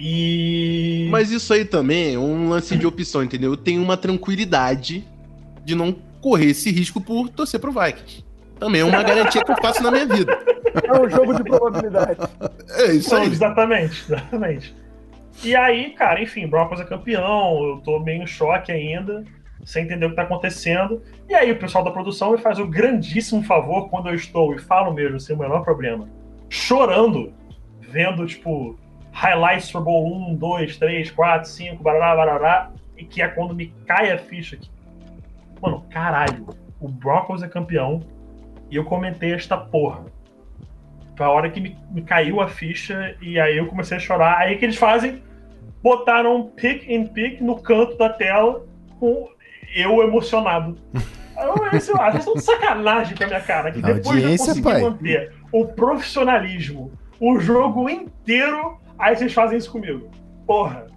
[0.00, 1.08] E.
[1.10, 3.50] Mas isso aí também é um lance de opção, entendeu?
[3.50, 5.04] Eu tenho uma tranquilidade
[5.64, 8.24] de não correr esse risco por torcer pro Vikings.
[8.60, 10.38] Também é uma garantia que eu faço na minha vida.
[10.84, 12.18] É um jogo de probabilidade.
[12.76, 13.28] É isso Não, aí.
[13.28, 14.74] exatamente, exatamente.
[15.42, 19.24] E aí, cara, enfim, Broncos é campeão, eu tô meio em choque ainda,
[19.68, 21.02] sem entender o que tá acontecendo.
[21.28, 24.58] E aí o pessoal da produção me faz o grandíssimo favor quando eu estou, e
[24.58, 26.08] falo mesmo, sem o menor problema,
[26.48, 27.34] chorando,
[27.78, 28.78] vendo, tipo,
[29.12, 33.66] highlights Super Bowl 1, 2, 3, 4, 5, barará, barará, e que é quando me
[33.86, 34.70] cai a ficha aqui.
[35.60, 36.46] Mano, caralho,
[36.80, 38.00] o Broncos é campeão,
[38.70, 40.06] e eu comentei esta porra.
[41.14, 44.38] Foi a hora que me, me caiu a ficha e aí eu comecei a chorar.
[44.38, 45.22] Aí que eles fazem?
[45.82, 48.64] Botaram um pick in pick no canto da tela
[48.98, 49.28] com
[49.74, 50.76] eu emocionado.
[51.38, 53.70] Eu, sei lá, vocês estão de sacanagem com a minha cara.
[53.70, 54.82] Que depois de eu conseguir pai.
[54.82, 56.90] manter o profissionalismo,
[57.20, 60.10] o jogo inteiro, aí vocês fazem isso comigo.
[60.44, 60.88] Porra,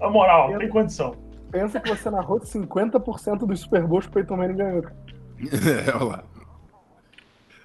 [0.00, 1.14] na moral, não tem condição.
[1.50, 4.84] Pensa que você narrou 50% dos Super Bowls que o Peyton Manning ganhou.
[5.44, 6.24] É, olha lá.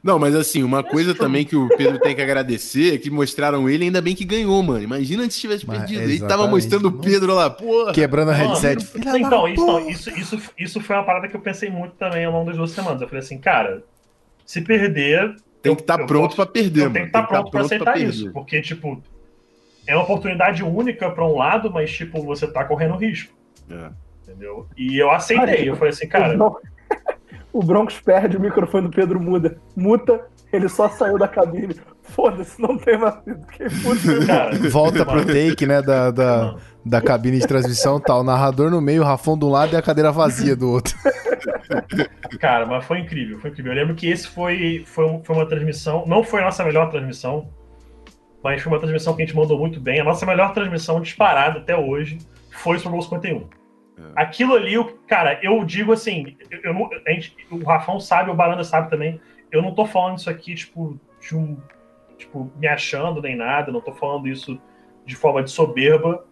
[0.04, 3.70] Não, mas assim, uma coisa também que o Pedro tem que agradecer é que mostraram
[3.70, 4.82] ele, ainda bem que ganhou, mano.
[4.82, 6.02] Imagina se tivesse Mas, perdido.
[6.04, 6.50] Ele tava exatamente.
[6.52, 7.92] mostrando o Pedro lá, porra.
[7.94, 8.98] Quebrando a Mano, headset.
[9.00, 12.32] Da Então, isso, isso, isso, isso foi uma parada que eu pensei muito também ao
[12.32, 13.02] longo das duas semanas.
[13.02, 13.84] Eu falei assim, cara,
[14.46, 15.36] se perder.
[15.62, 16.94] Tem que estar eu pronto posso- pra perder, Eu mano.
[16.94, 18.10] tenho que estar pronto pra aceitar perder.
[18.10, 18.32] isso.
[18.32, 19.04] Porque, tipo,
[19.86, 23.34] é uma oportunidade única pra um lado, mas, tipo, você tá correndo risco.
[23.70, 23.90] É.
[24.24, 24.66] Entendeu?
[24.78, 25.68] E eu aceitei.
[25.70, 26.38] Eu falei assim, cara.
[27.60, 29.58] O, Bron- o Broncos perde, o microfone do Pedro muda.
[29.76, 31.76] Muta, ele só saiu da cabine.
[32.04, 33.16] Foda-se, não tem mais.
[34.26, 36.56] Cara Volta pro take, né, da, da,
[36.86, 38.22] da cabine de transmissão tal.
[38.22, 40.96] O narrador no meio, o Rafão de um lado e a cadeira vazia do outro.
[42.40, 43.72] Cara, mas foi incrível, foi incrível.
[43.74, 47.48] Eu lembro que esse foi, foi, foi uma transmissão, não foi a nossa melhor transmissão,
[48.44, 50.00] mas foi uma transmissão que a gente mandou muito bem.
[50.00, 52.18] A nossa melhor transmissão disparada até hoje
[52.52, 53.44] foi o Super Bowl 51.
[54.16, 56.74] Aquilo ali, o- cara, eu digo assim, eu, eu
[57.14, 59.20] gente- o Rafão sabe, o Baranda sabe também,
[59.52, 61.58] eu não tô falando isso aqui, tipo, de um,
[62.18, 64.60] tipo, me achando nem nada, não tô falando isso
[65.06, 66.26] de forma de soberba,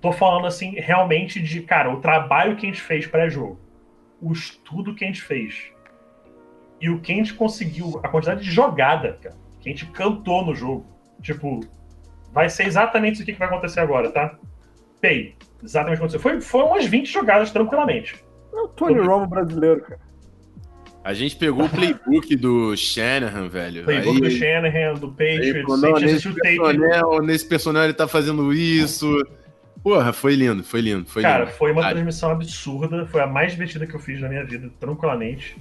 [0.00, 3.58] tô falando, assim, realmente de, cara, o trabalho que a gente fez pré-jogo
[4.24, 5.70] o estudo que a gente fez
[6.80, 10.44] e o que a gente conseguiu, a quantidade de jogada, cara, que a gente cantou
[10.44, 10.86] no jogo.
[11.22, 11.60] Tipo,
[12.32, 14.38] vai ser exatamente isso que vai acontecer agora, tá?
[15.00, 16.20] Pei, exatamente o que aconteceu.
[16.20, 18.16] Foi, foi umas 20 jogadas tranquilamente.
[18.52, 20.00] É o Tony Romo brasileiro, cara.
[21.02, 23.84] A gente pegou o playbook do Shanahan, velho.
[23.84, 27.92] Playbook aí, do Shanahan, do aí, Patriots, falou, a não, nesse personel, nesse personal ele
[27.92, 29.22] tá fazendo isso.
[29.82, 31.56] Porra, foi lindo, foi lindo, foi Cara, lindo.
[31.56, 34.72] foi uma Cara, transmissão absurda, foi a mais divertida que eu fiz na minha vida,
[34.80, 35.58] tranquilamente.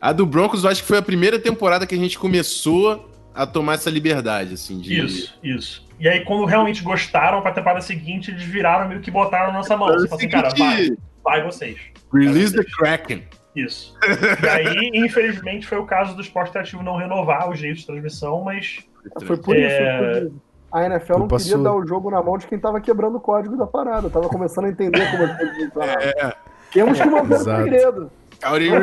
[0.00, 3.44] A do Broncos, eu acho que foi a primeira temporada que a gente começou a
[3.44, 5.04] tomar essa liberdade, assim, de...
[5.04, 5.85] Isso, isso.
[5.98, 9.76] E aí, quando realmente gostaram pra temporada seguinte, eles viraram meio que botaram na nossa
[9.76, 9.88] mão.
[9.88, 10.90] Você fala assim, cara, vai,
[11.24, 11.78] vai vocês.
[12.12, 13.24] Release the Kraken.
[13.54, 13.96] Isso.
[14.42, 18.42] E aí, infelizmente, foi o caso do esporte interativo não renovar o jeito de transmissão,
[18.44, 18.84] mas
[19.24, 19.60] Foi por É.
[19.60, 20.46] isso, inclusive.
[20.72, 23.20] A NFL não Culpa queria dar o jogo na mão de quem tava quebrando o
[23.20, 24.10] código da parada.
[24.10, 26.32] Tava começando a entender como as coisas funcionavam.
[26.72, 28.12] Temos que manter o segredo.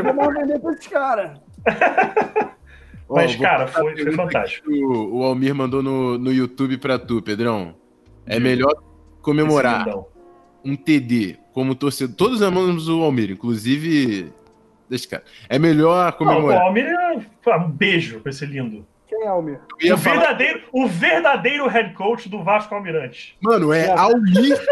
[0.04, 1.40] Não vamos vender pra esses caras.
[3.10, 4.72] Mas, cara, foi- foi fantástico.
[4.72, 7.76] O, o Almir mandou no, no YouTube pra tu, Pedrão.
[8.26, 8.44] É Diga.
[8.50, 8.74] melhor
[9.22, 9.88] comemorar
[10.64, 12.16] um TD como torcedor.
[12.16, 14.32] Todos amamos o Almir, inclusive.
[14.90, 15.24] Deixa cara.
[15.50, 16.62] É melhor Não, o comemorar.
[16.64, 18.86] Almir é um beijo pra esse lindo.
[19.14, 19.60] Quem é Almir?
[19.94, 23.38] O falar- verdadeiro, o verdadeiro head coach do Vasco Almirante.
[23.42, 24.66] Mano, é Minha- Almir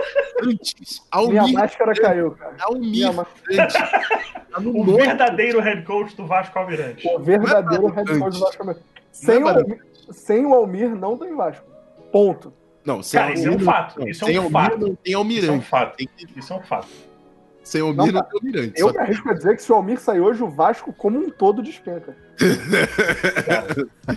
[0.43, 1.01] antes.
[1.27, 2.55] Minha Almir máscara caiu, cara.
[2.61, 3.73] Almir Minha má- antes.
[4.51, 7.07] Tá no O verdadeiro head coach do Vasco Almirante.
[7.07, 8.39] O verdadeiro é head coach do.
[8.39, 8.61] Vasco.
[8.63, 8.77] Almir.
[9.11, 9.79] Sem, Não é o Almir,
[10.11, 11.65] sem o Almir, não tem Vasco.
[12.11, 12.53] Ponto.
[12.83, 14.07] Não, sem Cara, isso é um Almir, fato, não.
[14.07, 14.77] isso é um sem Almir fato.
[14.79, 15.65] não tem Isso é um Almirante.
[15.67, 15.95] fato.
[15.97, 16.87] Tem que- Isso é um fato.
[17.63, 18.81] Sem Almir Não, não, tem Almirante.
[18.81, 21.29] Eu me arrisco a dizer que se o Almir sair hoje, o Vasco, como um
[21.29, 22.15] todo, despenca.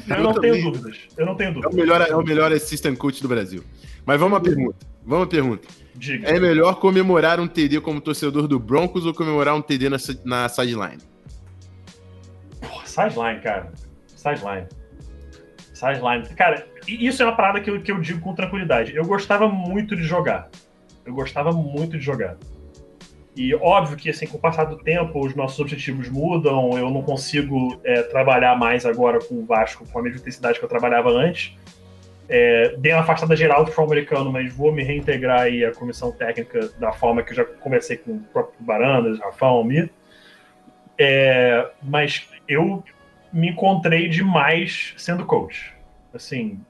[0.09, 0.53] Eu não também.
[0.53, 0.99] tenho dúvidas.
[1.17, 1.75] Eu não tenho É o dúvidas.
[1.75, 3.63] melhor, é o melhor assistant coach do Brasil.
[4.07, 4.77] Mas vamos à pergunta.
[5.05, 5.69] Vamos à pergunta.
[5.95, 6.29] Diga.
[6.29, 10.49] É melhor comemorar um TD como torcedor do Broncos ou comemorar um TD na, na
[10.49, 10.99] sideline?
[12.61, 13.73] Porra, sideline, cara.
[14.09, 14.67] Sideline.
[15.73, 16.29] Sideline.
[16.35, 18.95] Cara, e isso é uma parada que eu, que eu digo com tranquilidade.
[18.97, 20.49] Eu gostava muito de jogar.
[21.05, 22.37] Eu gostava muito de jogar.
[23.37, 26.79] E óbvio que, assim, com o passar do tempo, os nossos objetivos mudam.
[26.79, 30.65] Eu não consigo é, trabalhar mais agora com o Vasco com a mesma intensidade que
[30.65, 31.57] eu trabalhava antes.
[32.29, 36.13] É, dei uma afastada geral do futebol americano, mas vou me reintegrar aí à comissão
[36.13, 39.91] técnica da forma que eu já comecei com o próprio Barandas, Rafão, Almir.
[40.97, 42.85] É, mas eu
[43.33, 45.75] me encontrei demais sendo coach.
[46.15, 46.61] Assim,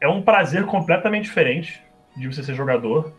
[0.00, 1.80] é um prazer completamente diferente
[2.16, 3.14] de você ser jogador.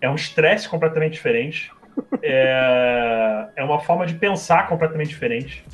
[0.00, 1.72] É um estresse completamente diferente.
[2.22, 5.64] É, é uma forma de pensar completamente diferente.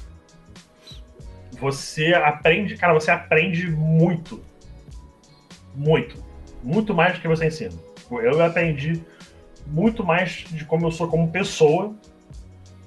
[1.52, 4.42] Você aprende, cara, você aprende muito.
[5.74, 6.22] Muito.
[6.62, 7.74] Muito mais do que você ensina.
[8.10, 9.02] Eu aprendi
[9.66, 11.94] muito mais de como eu sou como pessoa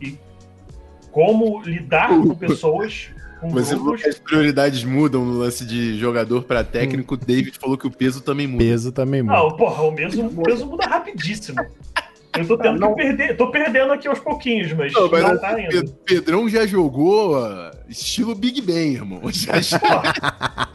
[0.01, 0.17] e
[1.11, 3.11] como lidar com pessoas
[3.43, 7.13] com Você falou que as prioridades mudam no lance de jogador para técnico.
[7.13, 8.63] O David falou que o peso também muda.
[8.63, 9.37] Peso também muda.
[9.37, 11.59] Não, porra, o mesmo, o peso muda rapidíssimo.
[12.35, 15.37] Eu tô tendo não, que perder, tô perdendo aqui aos pouquinhos, mas não, mas não
[15.37, 15.93] tá indo.
[16.03, 17.37] Pedrão já jogou
[17.87, 19.21] estilo Big Ben, irmão.
[19.31, 19.79] Já, já...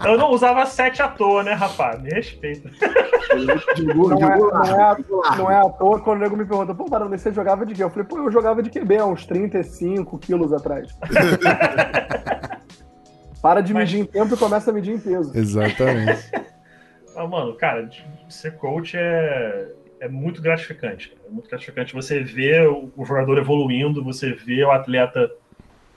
[0.04, 2.00] eu não usava sete à toa, né, rapaz?
[2.00, 2.70] Me respeita.
[3.76, 6.44] Jogou, não, jogou é, não, é, à, não é à toa quando o nego me
[6.44, 7.82] pergunta, pô, Barão, você jogava de quê?
[7.82, 10.88] Eu falei, pô, eu jogava de QB há uns 35 quilos atrás.
[13.42, 14.08] Para de medir Mas...
[14.08, 15.36] em tempo e começa a medir em peso.
[15.36, 16.30] Exatamente.
[17.14, 17.88] Mas, mano, cara,
[18.28, 21.16] ser coach é, é muito gratificante.
[21.26, 25.30] É muito gratificante você ver o, o jogador evoluindo, você ver o atleta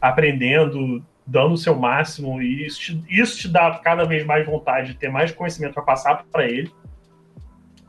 [0.02, 4.94] aprendendo, dando o seu máximo, e isso te, isso te dá cada vez mais vontade
[4.94, 6.72] de ter mais conhecimento para passar para ele.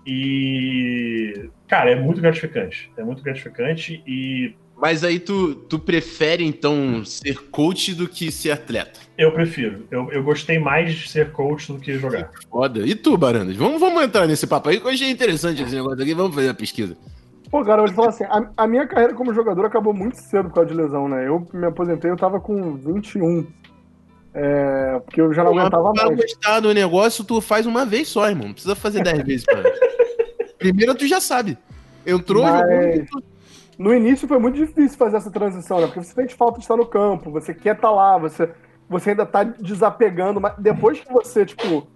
[0.07, 2.93] E, cara, é muito gratificante.
[2.97, 8.51] É muito gratificante e mas aí tu, tu prefere, então, ser coach do que ser
[8.51, 8.99] atleta?
[9.17, 9.87] Eu prefiro.
[9.93, 12.25] Eu, eu gostei mais de ser coach do que jogar.
[12.25, 12.81] Que foda.
[12.81, 13.55] E tu, Barandas?
[13.55, 16.13] Vamos, vamos entrar nesse papo aí, que eu achei interessante esse negócio aqui.
[16.15, 16.97] Vamos fazer a pesquisa.
[17.49, 20.49] Pô, cara, eu vou falar assim, a, a, minha carreira como jogador acabou muito cedo
[20.49, 21.29] por causa de lesão, né?
[21.29, 23.47] Eu me aposentei, eu tava com 21.
[24.35, 26.17] É, porque eu já não Pô, aguentava mais.
[26.17, 28.49] gostar do negócio, tu faz uma vez só, irmão.
[28.49, 29.73] Não precisa fazer 10 vezes, cara.
[30.59, 31.57] Primeiro tu já sabe.
[32.05, 32.97] Entrou, mas...
[32.97, 33.23] jogou,
[33.83, 35.87] no início foi muito difícil fazer essa transição, né?
[35.87, 38.49] Porque você sente falta de estar no campo, você quer estar lá, você,
[38.89, 41.89] você ainda tá desapegando, mas depois que você, tipo,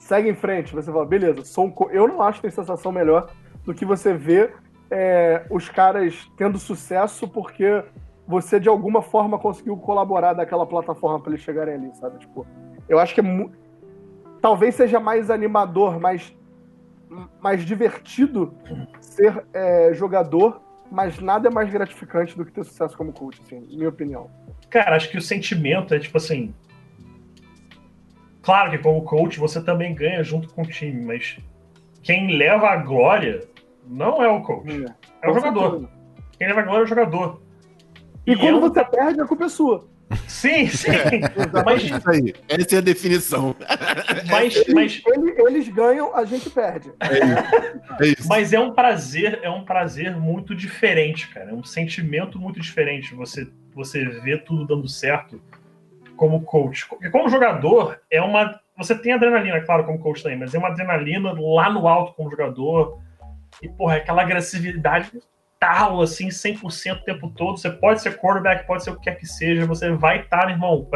[0.00, 3.30] segue em frente, você fala, beleza, sou um eu não acho que tem sensação melhor
[3.64, 4.54] do que você ver
[4.90, 7.84] é, os caras tendo sucesso porque
[8.26, 12.18] você de alguma forma conseguiu colaborar daquela plataforma para eles chegarem ali, sabe?
[12.18, 12.44] Tipo,
[12.88, 13.50] eu acho que é
[14.40, 16.36] talvez seja mais animador, mais,
[17.40, 18.52] mais divertido
[19.00, 23.60] ser é, jogador mas nada é mais gratificante do que ter sucesso como coach, assim,
[23.70, 24.30] minha opinião.
[24.70, 26.54] Cara, acho que o sentimento é tipo assim.
[28.42, 31.38] Claro que como coach você também ganha junto com o time, mas
[32.02, 33.48] quem leva a glória
[33.86, 35.70] não é o coach, é, é o jogador.
[35.70, 35.90] Certeza.
[36.38, 37.42] Quem leva a glória é o jogador.
[38.26, 39.88] E, e quando você perde, a culpa é sua.
[40.26, 40.90] Sim, sim.
[40.90, 42.34] É, mas, isso aí.
[42.48, 43.56] Essa é a definição.
[44.28, 45.02] Mas, mas...
[45.06, 46.92] Eles, eles ganham, a gente perde.
[47.00, 48.28] É é isso.
[48.28, 51.50] Mas é um prazer, é um prazer muito diferente, cara.
[51.50, 53.14] É um sentimento muito diferente.
[53.14, 55.40] Você, você vê tudo dando certo
[56.16, 56.88] como coach.
[56.88, 58.60] Porque como jogador, é uma.
[58.76, 62.30] Você tem adrenalina, claro, como coach também, mas é uma adrenalina lá no alto como
[62.30, 63.00] jogador.
[63.62, 65.10] E, porra, aquela agressividade
[65.58, 67.58] tal, assim, 100% o tempo todo.
[67.58, 70.88] Você pode ser quarterback, pode ser o que quer que seja, você vai estar, irmão,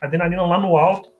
[0.00, 1.16] adrenalina lá no alto.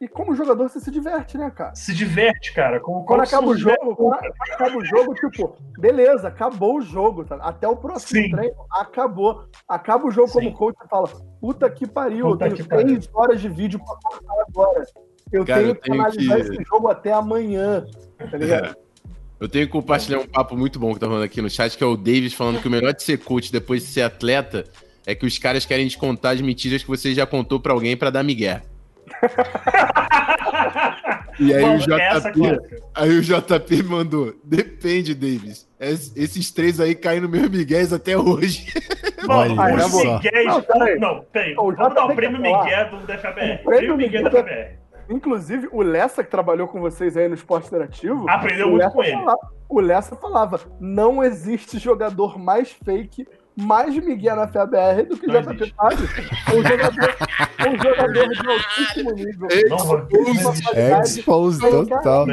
[0.00, 1.74] E como jogador você se diverte, né, cara?
[1.74, 2.78] Se diverte, cara.
[2.78, 4.18] Como, quando acaba o jogo, quando
[4.52, 7.36] acaba o jogo, tipo, beleza, acabou o jogo, tá?
[7.36, 8.30] Até o próximo Sim.
[8.30, 9.46] treino, acabou.
[9.66, 10.52] Acaba o jogo Sim.
[10.52, 11.08] como coach e fala,
[11.40, 14.84] puta que pariu, puta eu tenho três horas de vídeo pra cortar agora.
[15.32, 16.40] Eu cara, tenho que analisar que...
[16.42, 17.86] esse jogo até amanhã,
[18.30, 18.76] tá ligado?
[19.40, 21.82] Eu tenho que compartilhar um papo muito bom que tá falando aqui no chat, que
[21.82, 24.64] é o Davis falando que o melhor de ser coach depois de ser atleta
[25.06, 27.96] é que os caras querem te contar as mentiras que você já contou para alguém
[27.96, 28.62] para dar migué.
[31.38, 35.68] e aí o JP, aí o JP mandou, depende, Davis.
[35.78, 38.72] esses três aí caem no meu miguéis até hoje.
[39.26, 40.46] Mano, Olha, os miguéis...
[40.46, 40.64] Não.
[41.00, 41.54] Não, peraí.
[41.54, 43.60] Vamos dar o prêmio Miguel do DFBR.
[43.62, 44.83] O prêmio Miguel do DFBR.
[45.08, 48.28] Inclusive, o Lessa, que trabalhou com vocês aí no esporte interativo.
[48.28, 49.12] Aprendeu muito com ele.
[49.12, 53.26] Falava, o Lessa falava: não existe jogador mais fake,
[53.56, 56.02] mais Miguel na FABR do que não JP Tade.
[56.54, 57.16] Um jogador,
[57.68, 59.48] um jogador de altíssimo nível.
[61.02, 62.26] Expose total.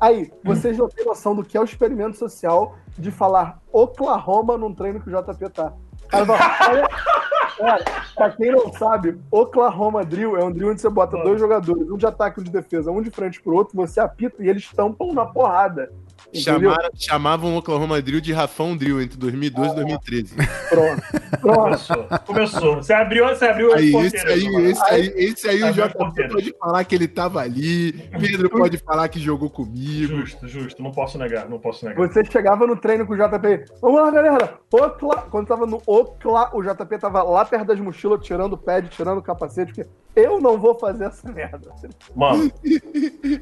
[0.00, 4.74] Aí, vocês não têm noção do que é o experimento social de falar Oklahoma num
[4.74, 5.74] treino que o JP tá.
[6.10, 7.84] Cara,
[8.14, 11.96] pra quem não sabe, Oklahoma Drill é um drill onde você bota dois jogadores, um
[11.96, 14.70] de ataque e um de defesa, um de frente pro outro, você apita e eles
[14.72, 15.92] tampam na porrada.
[16.34, 20.36] Chamaram, chamavam o Oklahoma Drill de Rafão Drill entre 2012 e 2013.
[20.68, 21.02] Pronto.
[21.40, 21.60] Pronto.
[21.62, 22.06] Começou.
[22.26, 22.76] Começou.
[22.76, 25.94] Você abriu, você abriu as Aí, esse aí, esse aí, esse aí o as JP
[25.96, 26.32] porteiras.
[26.32, 30.18] pode falar que ele tava ali, Pedro pode falar que jogou comigo.
[30.18, 30.82] Justo, justo.
[30.82, 32.06] Não posso negar, não posso negar.
[32.08, 33.64] Você chegava no treino com o JP.
[33.80, 34.58] Vamos lá, galera.
[34.72, 35.26] Ocla...
[35.30, 39.18] Quando tava no Ocla, o JP tava lá perto das mochilas, tirando o pad, tirando
[39.18, 41.72] o capacete, porque eu não vou fazer essa merda.
[42.14, 42.50] Mano.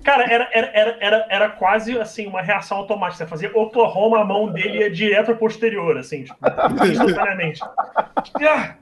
[0.05, 3.25] Cara, era, era, era, era, era quase assim, uma reação automática.
[3.25, 6.37] Você fazia Oklahoma, a mão dele ia direto ao posterior, assim, tipo,
[6.91, 7.61] instantaneamente.
[8.43, 8.77] Ah,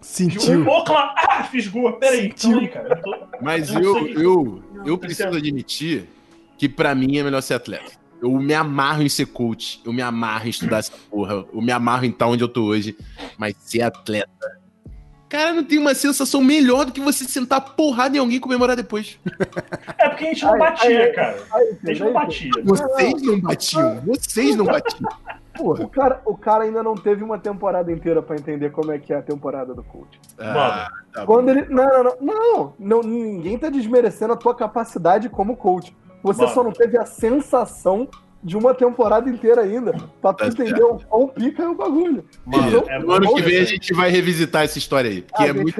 [0.00, 0.62] Sentiu.
[0.68, 1.92] Oklahoma, ah, fisgou.
[1.94, 2.58] Peraí, Sentiu.
[2.60, 2.88] aí, cara.
[2.88, 3.26] Eu tô...
[3.40, 6.08] Mas Eu eu, eu, eu Não, preciso admitir
[6.56, 7.92] que pra mim é melhor ser atleta.
[8.20, 11.70] Eu me amarro em ser coach, eu me amarro em estudar essa porra, eu me
[11.70, 12.96] amarro em estar onde eu tô hoje,
[13.36, 14.57] mas ser atleta.
[15.28, 18.74] Cara, não tem uma sensação melhor do que você sentar porrada em alguém e comemorar
[18.74, 19.18] depois.
[19.98, 21.38] É porque a gente não Ai, batia, ai, cara.
[21.52, 22.50] Aí, A gente não batia.
[22.64, 25.10] Vocês não batiam, vocês não batiam.
[25.54, 25.84] Porra.
[25.84, 29.12] O cara, o cara ainda não teve uma temporada inteira pra entender como é que
[29.12, 30.20] é a temporada do coach.
[30.38, 31.34] Ah, tá bom.
[31.34, 31.66] Quando ele.
[31.68, 33.02] Não, não, não, não, não.
[33.02, 35.94] Ninguém tá desmerecendo a tua capacidade como coach.
[36.22, 36.54] Você Mano.
[36.54, 38.08] só não teve a sensação
[38.42, 39.92] de uma temporada inteira ainda.
[40.20, 42.24] Pra tu Tá entender o quão pica é o bagulho.
[42.46, 45.42] Mano, Então, é No ano que vem a gente vai revisitar essa história aí, que
[45.42, 45.74] a é muito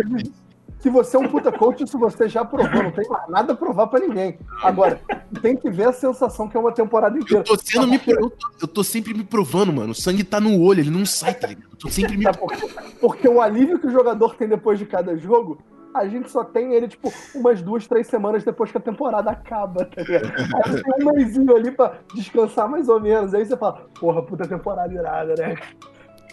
[0.81, 2.83] Que você é um puta coach, isso você já provou.
[2.83, 4.39] Não tem mais nada a provar pra ninguém.
[4.63, 5.01] Agora,
[5.41, 7.45] tem que ver a sensação que é uma temporada inteira.
[7.47, 9.93] Eu tô sendo me, eu, tô, eu tô sempre me provando, mano.
[9.93, 11.69] O sangue tá no olho, ele não sai, tá ligado?
[11.73, 12.69] Eu tô sempre me Sabe por quê?
[13.01, 15.59] Porque o alívio que o jogador tem depois de cada jogo,
[15.95, 19.85] a gente só tem ele, tipo, umas duas, três semanas depois que a temporada acaba,
[19.87, 20.27] tá ligado?
[20.67, 23.35] Aí tem um mêsinho ali pra descansar mais ou menos.
[23.35, 25.57] Aí você fala, porra, puta temporada irada, né?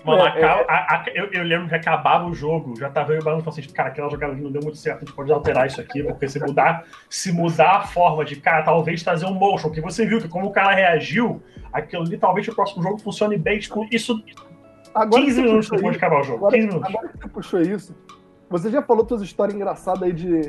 [0.03, 3.15] Mano, É, acaba- a- a- eu, eu lembro que acabava o jogo, já tava eu
[3.15, 5.13] e o Barão falando assim, cara, aquela jogada ali não deu muito certo, a gente
[5.15, 9.25] pode alterar isso aqui, porque se mudar, se mudar a forma de, cara, talvez trazer
[9.25, 11.41] um motion, que você viu que como o cara reagiu,
[11.73, 14.23] aquilo ali talvez o próximo jogo funcione bem, tipo, isso
[14.93, 16.89] Agora 15 que você minutos depois de acabar o jogo, Agora, 15 minutos.
[16.89, 17.95] agora que você puxou isso,
[18.49, 20.41] você já falou suas histórias engraçadas aí de,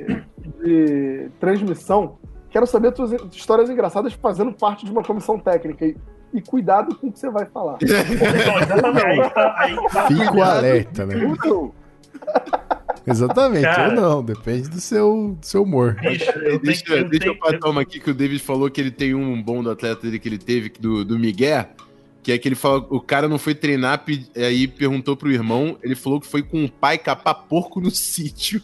[0.62, 2.18] de transmissão.
[2.51, 5.85] Quero saber suas histórias engraçadas fazendo parte de uma comissão técnica.
[5.86, 5.97] E,
[6.32, 7.78] e cuidado com o que você vai falar.
[9.35, 10.06] Tá, tá.
[10.09, 11.14] Fico alerta, né?
[11.16, 11.73] Não.
[13.06, 13.89] Exatamente, Cara.
[13.90, 15.94] ou não, depende do seu, do seu humor.
[16.01, 18.68] Bicho, eu tenho deixa, que- eu eu tenho- patar uma aqui que o David falou
[18.68, 21.66] que ele tem um bom do atleta dele que ele teve, do, do Miguel,
[22.27, 25.78] que é que ele falou, o cara não foi treinar, pe- aí perguntou pro irmão,
[25.81, 28.61] ele falou que foi com o pai capar porco no sítio.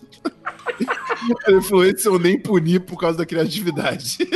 [1.47, 4.19] ele falou, esse eu nem puni por causa da criatividade.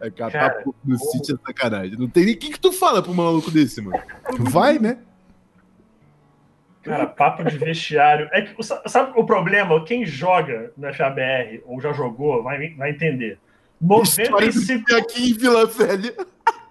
[0.00, 1.96] É capar Cara, porco no sítio é sacanagem.
[1.98, 4.00] Não tem nem o que, que tu fala pro maluco desse, mano.
[4.38, 4.98] Vai, né?
[6.82, 8.28] Cara, papo de vestiário.
[8.32, 9.82] É que, sa- sabe o problema?
[9.84, 13.38] Quem joga no FABR ou já jogou vai, vai entender.
[14.02, 16.14] História do 95, que aqui em Vila Velha.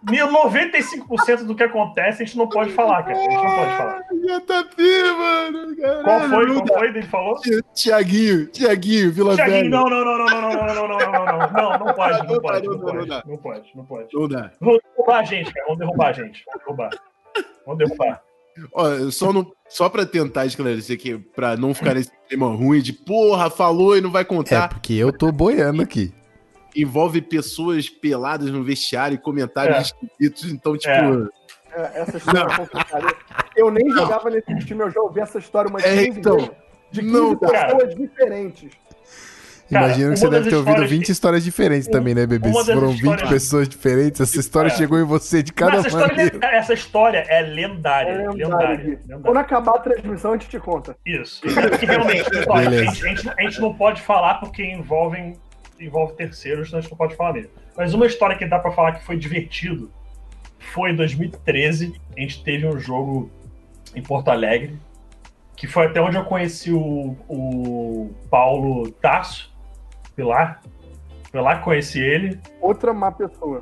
[0.05, 3.17] 95% do que acontece a gente não pode falar, cara.
[3.17, 3.99] A gente não pode falar.
[4.11, 4.83] JP,
[5.17, 5.75] mano.
[5.75, 6.53] Caralho, Qual foi?
[6.55, 6.87] Qual foi?
[6.87, 7.39] Ele falou?
[7.73, 9.69] Tiaguinho, Tiaguinho, Vila Thiaguinho, Velha.
[9.69, 12.27] não, não, não, não, não, não, não, não, não, não, não, não, não, não pode,
[12.27, 14.07] não pode, não Não dá, não pode, não pode, não pode.
[14.13, 14.51] Não dá.
[14.59, 16.89] Vão derrubar a gente, cara, vão derrubar a gente, vão derrubar.
[17.65, 18.21] Vão derrubar.
[18.99, 22.91] Eu só, não, só pra tentar esclarecer que pra não ficar nesse clima ruim de
[22.91, 26.13] porra, falou e não vai É, contar, porque eu tô boiando aqui.
[26.75, 29.81] Envolve pessoas peladas no vestiário e comentários É.
[29.81, 30.91] esquisitos, então, tipo.
[30.91, 31.39] É.
[31.71, 33.15] É, essa história é complicada.
[33.55, 36.35] Eu nem jogava nesse time, eu já ouvi essa história umas É, 15 então.
[36.37, 36.51] vezes.
[36.91, 38.71] De 15 Não, pessoas diferentes.
[39.71, 42.25] Cara, Imagino que você deve ter ouvido histórias 20 que- histórias diferentes Um- também, né,
[42.25, 42.51] bebê?
[42.51, 44.71] Se foram 20 histórias- pessoas diferentes, essa história É.
[44.71, 46.39] chegou em você de cada essa história, maneira.
[46.47, 48.99] essa história é lendária, É lendária, lendária.
[49.21, 50.97] Quando acabar a transmissão, a gente te conta.
[51.05, 51.41] Isso.
[51.47, 55.33] É porque realmente, a, gente, a gente- a gente não pode falar porque envolvem,
[55.79, 57.51] envolve terceiros, então a gente não pode falar mesmo.
[57.77, 59.91] Mas uma história que dá pra falar que foi divertido
[60.73, 61.99] foi em 2013.
[62.15, 63.29] A gente teve um jogo
[63.95, 64.77] em Porto Alegre,
[65.55, 69.53] que foi até onde eu conheci o, o Paulo Tasso,
[70.15, 70.61] Pilar.
[71.31, 72.39] Foi lá que conheci ele.
[72.61, 73.61] Outra má pessoa.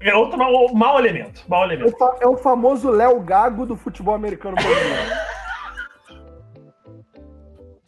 [0.00, 1.44] É outro mau, mau elemento.
[1.46, 1.96] Mau É o, elemento.
[1.98, 5.12] fa- é o famoso Léo Gago do futebol americano brasileiro.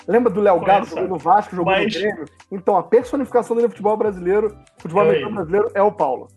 [0.06, 0.90] Lembra do Léo Conheço.
[0.90, 2.24] jogou no Vasco, jogou Mas- no Grêmio?
[2.52, 6.28] Então, a personificação dele no futebol brasileiro, futebol americano brasileiro, é o Paulo.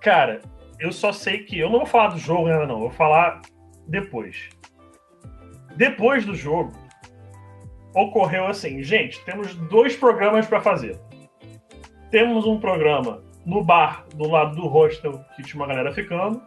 [0.00, 0.40] Cara,
[0.78, 1.58] eu só sei que.
[1.58, 2.74] Eu não vou falar do jogo ainda, não.
[2.74, 3.40] Eu vou falar
[3.86, 4.48] depois.
[5.76, 6.72] Depois do jogo,
[7.94, 10.98] ocorreu assim: gente, temos dois programas para fazer.
[12.10, 16.42] Temos um programa no bar do lado do hostel, que tinha uma galera ficando,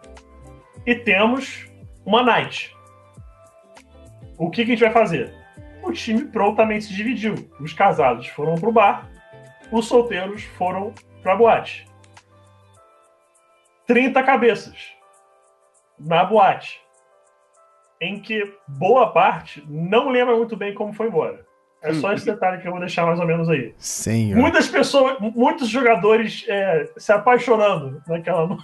[0.86, 1.68] e temos
[2.06, 2.76] uma night.
[4.38, 5.41] o que, que a gente vai fazer?
[5.92, 7.36] O time prontamente se dividiu.
[7.60, 9.10] Os casados foram pro bar,
[9.70, 11.86] os solteiros foram pra boate.
[13.86, 14.74] 30 cabeças
[16.00, 16.80] na boate.
[18.00, 21.46] Em que boa parte não lembra muito bem como foi embora.
[21.84, 23.76] É só esse detalhe que eu vou deixar mais ou menos aí.
[23.78, 24.40] Senhor.
[24.40, 28.62] Muitas pessoas, muitos jogadores é, se apaixonando naquela noite.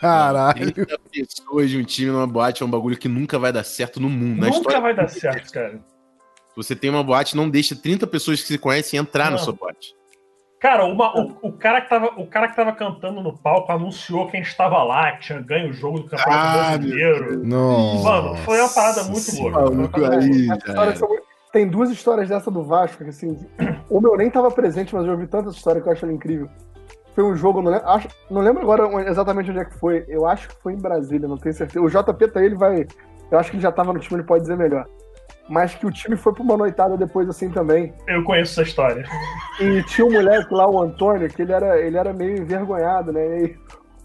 [0.00, 0.72] Caralho.
[0.72, 4.00] 30 pessoas de um time numa boate é um bagulho que nunca vai dar certo
[4.00, 4.46] no mundo.
[4.46, 5.84] Nunca vai dar certo, cara.
[6.54, 9.38] Se você tem uma boate, não deixa 30 pessoas que se conhecem entrar na Não.
[9.38, 9.94] sua boate.
[10.60, 14.28] Cara, uma- o, o cara que tava, o cara que tava cantando no palco anunciou
[14.28, 17.44] quem estava lá, que tinha ganho o jogo do Campeonato Ah, Brasileiro.
[17.46, 18.04] Nossa.
[18.08, 19.60] Mano, foi uma parada muito louca.
[19.60, 20.48] Maluco aí,
[21.52, 23.36] Tem duas histórias dessa do Vasco, que assim,
[23.90, 26.48] uma eu nem tava presente, mas eu ouvi tanta história que eu acho ela incrível.
[27.14, 30.04] Foi um jogo, não lembro, acho, não lembro agora exatamente onde é que foi.
[30.08, 31.84] Eu acho que foi em Brasília, não tenho certeza.
[31.84, 32.86] O JP tá aí, ele vai.
[33.30, 34.86] Eu acho que ele já tava no time, ele pode dizer melhor.
[35.48, 37.92] Mas que o time foi pra uma noitada depois assim também.
[38.08, 39.04] Eu conheço essa história.
[39.60, 43.42] E tinha um moleque lá, o Antônio, que ele era, ele era meio envergonhado, né?
[43.42, 43.58] E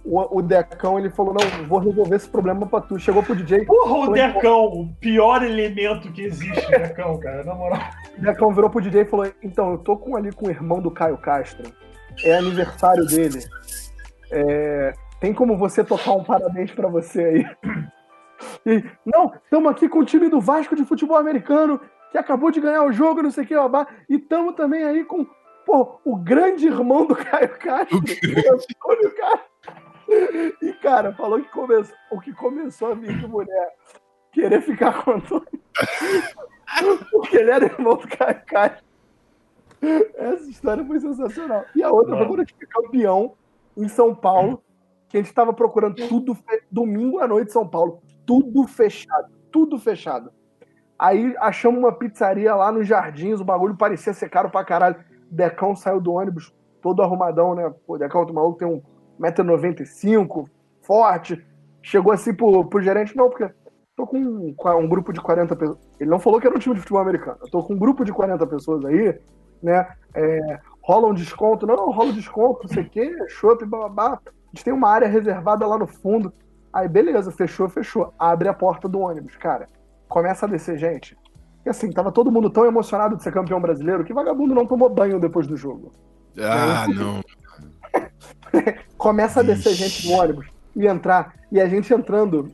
[0.03, 2.99] o, o Decão, ele falou, não, vou resolver esse problema pra tu.
[2.99, 7.79] Chegou pro DJ, Porra, o Decão, o pior elemento que existe, Decão, cara, na moral.
[8.17, 10.81] O Decão virou pro DJ e falou: Então, eu tô com, ali com o irmão
[10.81, 11.71] do Caio Castro.
[12.23, 13.39] É aniversário dele.
[14.31, 17.45] É, tem como você tocar um parabéns pra você aí?
[18.65, 21.79] E, não, estamos aqui com o time do Vasco de futebol americano,
[22.11, 23.87] que acabou de ganhar o jogo, não sei o que, babá.
[24.09, 25.25] E estamos também aí com
[25.65, 29.49] pô, o grande irmão do Caio Castro, o Antônio Castro.
[30.61, 33.75] E, cara, falou que começou, o que começou a vir de mulher
[34.31, 35.47] querer ficar com o Antônio.
[37.11, 38.83] Porque ele era irmão do Caio Castro.
[40.15, 41.65] Essa história foi sensacional.
[41.75, 43.33] E a outra foi quando a gente foi campeão
[43.77, 44.63] em São Paulo,
[45.07, 46.37] que a gente estava procurando tudo,
[46.71, 50.31] domingo à noite em São Paulo, tudo fechado, tudo fechado.
[50.99, 54.97] Aí achamos uma pizzaria lá nos jardins, o bagulho parecia ser caro pra caralho.
[55.31, 57.73] Decão saiu do ônibus todo arrumadão, né?
[57.87, 58.83] Pô, Decão, o maluco tem um
[59.19, 60.47] 1,95m,
[60.83, 61.43] forte.
[61.81, 63.51] Chegou assim pro, pro gerente, não, porque
[63.95, 65.79] tô com um, um grupo de 40 pessoas.
[65.99, 67.37] Ele não falou que era um time de futebol americano.
[67.41, 69.19] Eu tô com um grupo de 40 pessoas aí,
[69.63, 69.87] né?
[70.13, 71.65] É, rola um desconto.
[71.65, 74.19] Não, rola um desconto, não sei o quê, chopp, bababá.
[74.23, 76.31] A gente tem uma área reservada lá no fundo.
[76.71, 78.13] Aí, beleza, fechou, fechou.
[78.17, 79.67] Abre a porta do ônibus, cara.
[80.07, 81.17] Começa a descer gente.
[81.65, 84.89] E assim, tava todo mundo tão emocionado de ser campeão brasileiro que vagabundo não tomou
[84.89, 85.91] banho depois do jogo.
[86.39, 87.21] Ah, não.
[88.97, 89.83] Começa a descer Ixi.
[89.83, 91.33] gente no ônibus e entrar.
[91.51, 92.51] E a gente entrando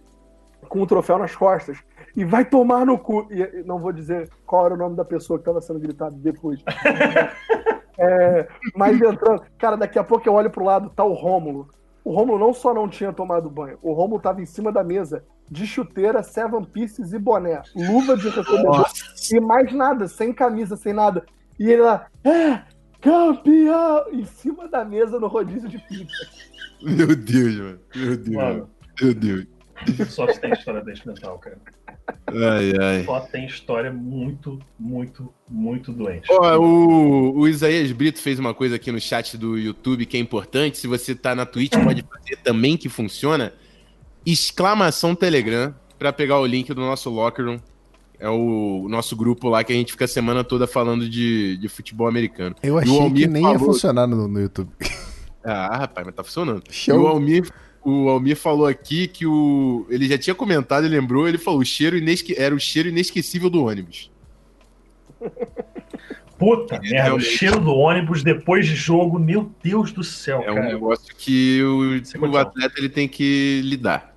[0.67, 1.77] com o troféu nas costas.
[2.15, 3.27] E vai tomar no cu.
[3.29, 6.61] E não vou dizer qual era o nome da pessoa que estava sendo gritado depois.
[7.97, 9.43] É, mas entrando.
[9.57, 11.69] Cara, daqui a pouco eu olho pro lado, tá o Rômulo.
[12.05, 15.25] O Rômulo não só não tinha tomado banho, o Rômulo tava em cima da mesa
[15.49, 17.63] de chuteira, seven pieces e boné.
[17.75, 18.85] Luva de recomendador
[19.31, 21.25] e mais nada, sem camisa, sem nada.
[21.59, 22.61] E ele lá, é,
[23.01, 24.05] campeão!
[24.11, 26.27] Em cima da mesa no rodízio de pizza.
[26.83, 27.79] Meu Deus, mano.
[27.95, 28.35] Meu Deus.
[28.35, 28.69] Mano,
[29.01, 29.47] Meu Deus.
[30.09, 31.57] só tem história desse mental, cara.
[32.27, 33.03] Ai, ai.
[33.03, 36.27] Só tem história muito, muito, muito doente.
[36.29, 40.19] Ó, o, o Isaías Brito fez uma coisa aqui no chat do YouTube que é
[40.19, 40.77] importante.
[40.77, 43.53] Se você tá na Twitch, pode fazer também que funciona.
[44.25, 47.59] Exclamação Telegram pra pegar o link do nosso Locker Room.
[48.17, 51.67] É o nosso grupo lá que a gente fica a semana toda falando de, de
[51.67, 52.55] futebol americano.
[52.63, 54.69] Eu o achei que nem ia falou- funcionar no, no YouTube.
[55.43, 56.63] Ah, rapaz, mas tá funcionando.
[56.67, 57.07] E o Show.
[57.07, 57.51] Almir,
[57.85, 59.85] o Almir falou aqui que o.
[59.89, 62.33] Ele já tinha comentado e lembrou, ele falou: o cheiro inesque...
[62.37, 64.11] era o cheiro inesquecível do ônibus.
[66.37, 67.25] Puta merda, o realmente.
[67.25, 70.67] cheiro do ônibus depois de jogo, meu Deus do céu, É um cara.
[70.67, 74.13] negócio que o, o atleta ele tem que lidar.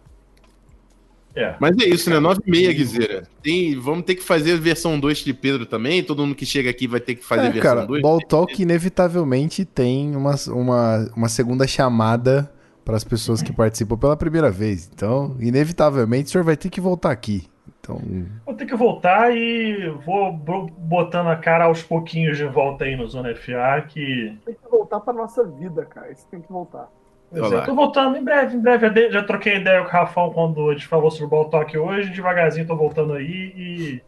[1.36, 1.54] É.
[1.60, 2.18] Mas é isso, né?
[2.18, 3.22] 9 e meia, Guizeira.
[3.40, 6.02] Tem, vamos ter que fazer a versão 2 de Pedro também.
[6.02, 8.02] Todo mundo que chega aqui vai ter que fazer a É, versão cara, 2.
[8.02, 12.52] Ball Talk inevitavelmente tem uma, uma, uma segunda chamada
[12.88, 14.90] para as pessoas que participam pela primeira vez.
[14.90, 17.46] Então, inevitavelmente, o senhor vai ter que voltar aqui.
[17.80, 18.00] Então,
[18.46, 23.06] Vou ter que voltar e vou botando a cara aos pouquinhos de volta aí no
[23.06, 24.34] Zona FA, que.
[24.46, 26.10] Tem que voltar pra nossa vida, cara.
[26.10, 26.88] Isso tem que voltar.
[27.30, 28.86] Olha é, tô voltando em breve, em breve.
[28.86, 32.08] Eu Já troquei ideia com o Rafão quando a gente falou sobre o Talk hoje.
[32.10, 34.02] Devagarzinho tô voltando aí e.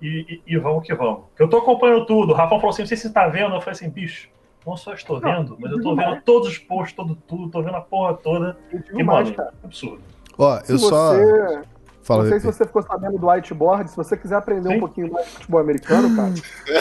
[0.00, 0.06] E,
[0.46, 1.24] e- e vamos que vamos.
[1.38, 2.32] Eu tô acompanhando tudo.
[2.32, 3.54] O Rafão falou assim: não sei se você tá vendo.
[3.54, 4.30] Eu falei assim, bicho,
[4.66, 6.24] não só estou Não, vendo, mas eu tô vendo mais.
[6.24, 8.56] todos os posts, todo tudo, tô vendo a porra toda.
[8.92, 9.52] E, mais, mano, cara.
[9.64, 10.00] absurdo.
[10.36, 11.14] ó, Se eu só.
[11.14, 11.62] você,
[12.02, 14.76] Fala, não sei se você ficou sabendo do whiteboard, se você quiser aprender Sim.
[14.76, 16.32] um pouquinho mais de futebol americano, cara,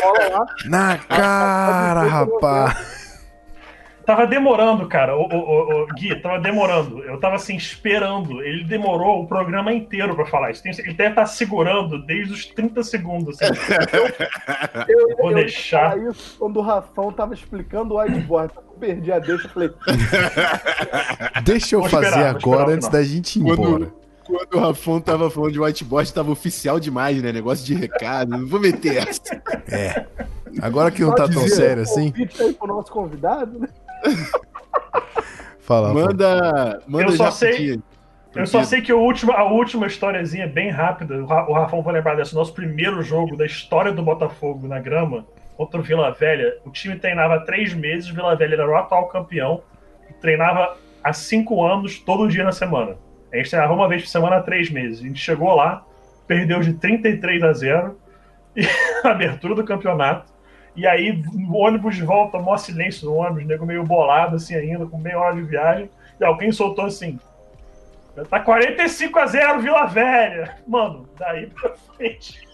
[0.02, 0.46] cola lá.
[0.66, 3.07] Na cara, rapaz!
[4.08, 5.18] Tava demorando, cara.
[5.18, 7.04] O, o, o, o, Gui, tava demorando.
[7.04, 8.42] Eu tava assim, esperando.
[8.42, 10.66] Ele demorou o programa inteiro pra falar isso.
[10.66, 13.38] Ele deve estar tá segurando desde os 30 segundos.
[13.42, 13.54] Assim.
[13.92, 14.08] Eu,
[15.12, 15.98] eu, vou eu deixar.
[15.98, 18.54] Isso quando o Rafão tava explicando o whiteboard.
[18.56, 19.72] Eu perdi a deixa, eu falei.
[21.44, 23.58] Deixa eu vou fazer esperar, agora antes da gente ir embora.
[23.68, 23.94] Quando,
[24.24, 27.34] quando o Rafão tava falando de whiteboard, tava oficial demais, né?
[27.34, 28.38] Negócio de recado.
[28.38, 29.42] Não vou meter essa.
[29.70, 30.06] É.
[30.62, 32.14] Agora que não tá tão sério assim.
[32.40, 33.68] aí pro nosso convidado, né?
[35.60, 37.80] Fala, manda, manda eu só sei,
[38.34, 42.16] eu só sei que a última, a última historiazinha bem rápida, o Rafão vai lembrar
[42.16, 45.26] dessa, nosso primeiro jogo da história do Botafogo na grama
[45.58, 46.58] contra o Vila Velha.
[46.64, 49.62] O time treinava há três meses, o Vila Velha era o atual campeão,
[50.22, 52.96] treinava há cinco anos, todo dia na semana.
[53.34, 55.02] A gente treinava uma vez por semana há três meses.
[55.02, 55.84] A gente chegou lá,
[56.28, 57.98] perdeu de 33 a 0
[58.56, 58.66] e
[59.04, 60.32] a abertura do campeonato.
[60.78, 64.86] E aí, o ônibus de volta, maior silêncio no ônibus, nego meio bolado assim ainda,
[64.86, 65.90] com meia hora de viagem.
[66.20, 67.20] E alguém soltou assim:
[68.30, 70.58] Tá 45 a 0 Vila Velha.
[70.68, 72.48] Mano, daí pra frente.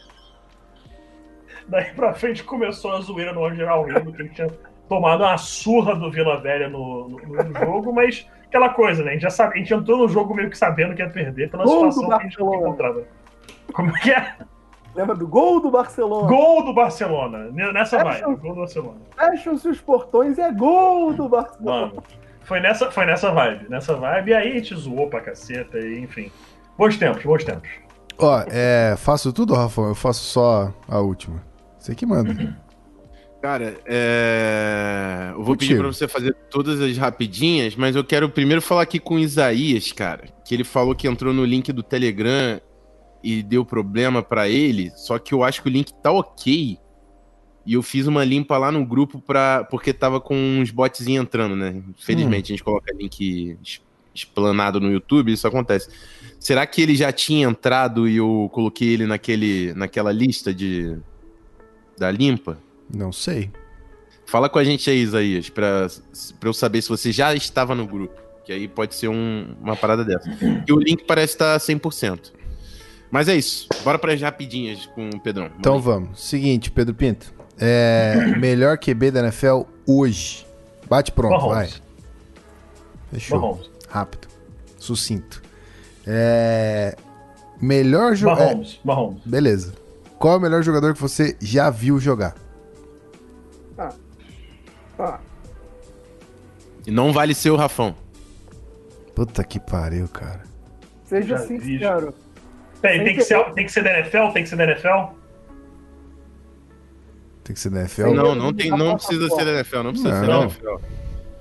[1.67, 4.47] Daí pra frente começou a zoeira no geral rindo, que ele tinha
[4.87, 9.11] tomado uma surra do Vila Velha no, no, no, jogo, mas aquela coisa, né?
[9.11, 11.49] A gente já sabe, a gente entrou no jogo meio que sabendo que ia perder
[11.49, 13.03] pela Gol situação que a gente encontrava.
[13.73, 14.35] Como é que é?
[14.95, 16.27] Lembra do gol do Barcelona?
[16.27, 17.49] Gol do Barcelona.
[17.51, 18.21] Nessa vai.
[18.21, 18.99] Gol do Barcelona.
[19.15, 21.87] Fecham-se os portões, é gol do Barcelona.
[21.87, 22.03] Mano,
[22.43, 23.69] foi nessa, foi nessa vibe.
[23.69, 26.31] Nessa vibe, e aí a gente zoou pra caceta, e, enfim.
[26.77, 27.69] Bons tempos, bons tempos.
[28.17, 29.81] Ó, é, faço tudo, Rafa?
[29.81, 31.41] Eu faço só a última.
[31.79, 32.55] Você que manda.
[33.41, 35.31] Cara, é...
[35.33, 38.99] eu vou pedir pra você fazer todas as rapidinhas, mas eu quero primeiro falar aqui
[38.99, 42.61] com o Isaías, cara, que ele falou que entrou no link do Telegram
[43.23, 46.77] e deu problema para ele, só que eu acho que o link tá ok.
[47.65, 51.55] E eu fiz uma limpa lá no grupo pra, porque tava com uns bots entrando,
[51.55, 51.81] né?
[51.97, 52.53] Infelizmente, hum.
[52.53, 53.57] a gente coloca link
[54.13, 55.89] explanado no YouTube, isso acontece.
[56.39, 60.97] Será que ele já tinha entrado e eu coloquei ele naquele, naquela lista de
[61.97, 62.57] da limpa?
[62.93, 63.49] Não sei.
[64.25, 65.87] Fala com a gente aí, Isaías, pra,
[66.39, 68.21] pra eu saber se você já estava no grupo.
[68.45, 70.29] Que aí pode ser um, uma parada dessa.
[70.67, 72.33] E o link parece estar 100%.
[73.13, 73.69] Mas é isso.
[73.83, 75.51] Bora para as rapidinhas com o Pedrão.
[75.59, 76.19] Então vamos.
[76.19, 77.31] Seguinte, Pedro Pinto.
[77.59, 80.47] É, melhor QB da NFL hoje.
[80.89, 81.73] Bate pronto, Mahomes.
[81.73, 81.81] vai.
[83.11, 83.39] Fechou.
[83.39, 83.69] Mahomes.
[83.87, 84.27] Rápido.
[84.79, 85.43] Sucinto.
[86.07, 86.97] É,
[87.61, 88.45] melhor jogador.
[88.45, 88.79] Mahomes.
[88.83, 88.87] É...
[88.87, 89.21] Mahomes.
[89.23, 89.73] Beleza.
[90.17, 92.33] Qual é o melhor jogador que você já viu jogar?
[93.77, 93.93] Ah.
[94.97, 95.19] Ah.
[96.87, 97.95] E não vale ser o Rafão.
[99.13, 100.41] Puta que pariu, cara.
[101.05, 102.22] Seja sincero.
[102.83, 104.33] Tem, tem, que ser, tem que ser da NFL?
[104.33, 105.13] Tem que ser da NFL?
[107.45, 108.13] Tem que ser da NFL?
[108.13, 110.75] Não, não, tem, não precisa ser da NFL, não precisa ser da NFL.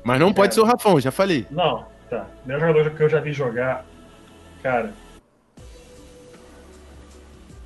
[0.05, 0.55] Mas não pode é.
[0.55, 1.45] ser o Rafão, já falei.
[1.51, 2.29] Não, tá.
[2.47, 3.85] Meu jogador que eu já vi jogar,
[4.63, 4.93] cara.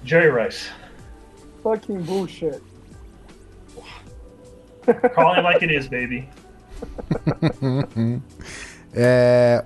[0.02, 0.70] Jerry Rice.
[1.62, 2.62] Fucking bullshit.
[5.14, 6.26] Call it like it is, baby.
[8.94, 9.62] é,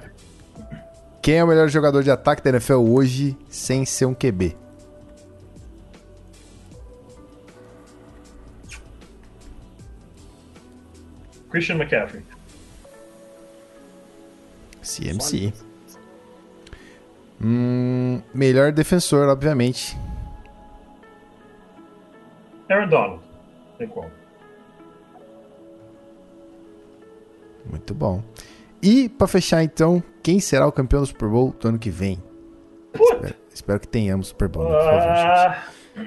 [1.22, 4.56] quem é o melhor jogador de ataque da NFL hoje sem ser um QB?
[11.50, 12.22] Christian McCaffrey.
[14.82, 15.52] CMC.
[17.42, 19.96] Hum, melhor defensor, obviamente.
[22.68, 23.22] Aaron Donald.
[23.78, 24.10] Tem como.
[27.66, 28.22] Muito bom.
[28.82, 32.22] E para fechar então, quem será o campeão do Super Bowl do ano que vem?
[32.94, 35.64] Espero, espero, que tenhamos Super Bowl, né, por favor, ah.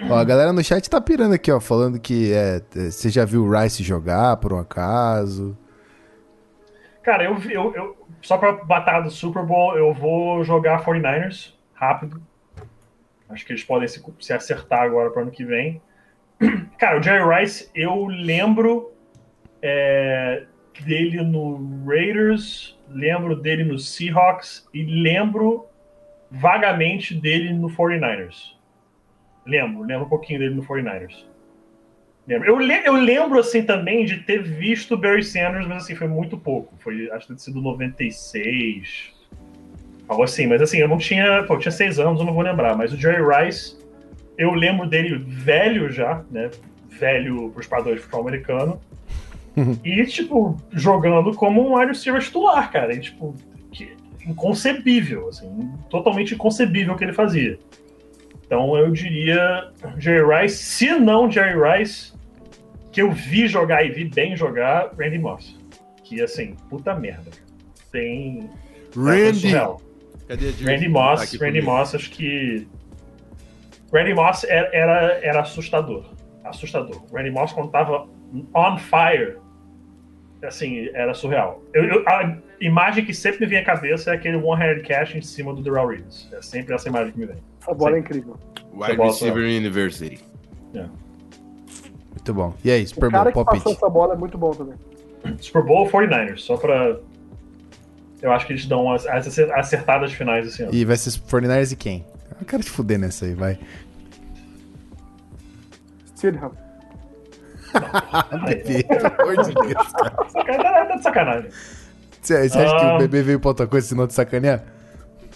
[0.10, 3.26] Ó, a galera no chat tá pirando aqui, ó, falando que é, é, você já
[3.26, 5.58] viu o Rice jogar, por um acaso.
[7.04, 12.22] Cara, eu, eu, eu só pra batalha do Super Bowl, eu vou jogar 49ers rápido.
[13.30, 15.82] Acho que eles podem se, se acertar agora para ano que vem.
[16.80, 18.92] Cara, o Jerry Rice, eu lembro
[19.62, 20.46] é,
[20.82, 25.68] dele no Raiders, lembro dele no Seahawks e lembro
[26.32, 28.54] vagamente dele no 49ers.
[29.46, 31.26] Lembro, lembro um pouquinho dele no 49ers.
[32.28, 32.48] Lembro.
[32.48, 36.38] Eu, le eu lembro assim também de ter visto Barry Sanders, mas assim, foi muito
[36.38, 36.74] pouco.
[36.80, 39.14] Foi, acho que ter sido 96.
[40.08, 41.44] Algo assim, mas assim, eu não tinha.
[41.44, 42.76] Pô, eu tinha seis anos, eu não vou lembrar.
[42.78, 43.78] Mas o Jerry Rice,
[44.38, 46.50] eu lembro dele velho já, né?
[46.88, 48.82] Velho para os padrões de futebol americano.
[49.84, 52.94] E, tipo, jogando como um wide receiver titular, cara.
[52.94, 53.36] E, tipo,
[54.26, 57.60] inconcebível, assim, totalmente inconcebível o que ele fazia.
[58.46, 62.14] Então eu diria Jerry Rice, se não Jerry Rice,
[62.92, 65.58] que eu vi jogar e vi bem jogar, Randy Moss.
[66.04, 67.32] que, assim, puta merda.
[67.92, 68.50] Tem.
[68.96, 69.52] Randy.
[70.28, 70.72] Cadê a?
[70.72, 71.78] Randy Moss, Tá aqui Randy comigo.
[71.78, 72.68] Moss, acho que.
[73.92, 76.06] Randy Moss era, era, era assustador.
[76.44, 77.04] Assustador.
[77.12, 78.08] Randy Moss, quando tava
[78.54, 79.38] on fire,
[80.48, 81.62] assim, era surreal.
[81.74, 85.22] Eu- eu- a imagem que sempre me vem à cabeça é aquele one-handed catch em
[85.22, 86.28] cima do Darrell Reeves.
[86.34, 87.38] É sempre essa imagem que me vem.
[87.62, 88.38] Essa bola é incrível.
[88.74, 90.20] Wide Bola Receiver University.
[90.74, 92.54] Muito bom.
[92.64, 93.76] E aí, O Super cara Bowl que palpite.
[93.76, 94.76] essa bola é muito bom também.
[95.40, 96.98] Super Bowl 49ers, só pra.
[98.22, 100.74] Eu acho que eles dão as, as acertadas finais esse ano.
[100.74, 102.06] E vai ser 49ers e quem?
[102.40, 103.60] Eu quero te fuder nessa aí, vai.
[106.16, 106.52] Stidham.
[108.46, 109.88] Bebê, pelo amor de Deus.
[110.32, 111.50] Sacanagem, tá de sacanagem.
[112.22, 112.96] Você você acha que Ah.
[112.96, 114.64] o bebê veio pra outra coisa senão te sacanear?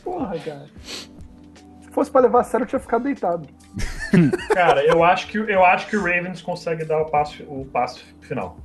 [0.04, 0.66] Porra, cara.
[0.84, 1.10] Se
[1.92, 3.48] fosse pra levar a sério, eu tinha ficado deitado.
[4.54, 8.06] Cara, eu acho que, eu acho que o Ravens consegue dar o passo, o passo
[8.22, 8.58] final.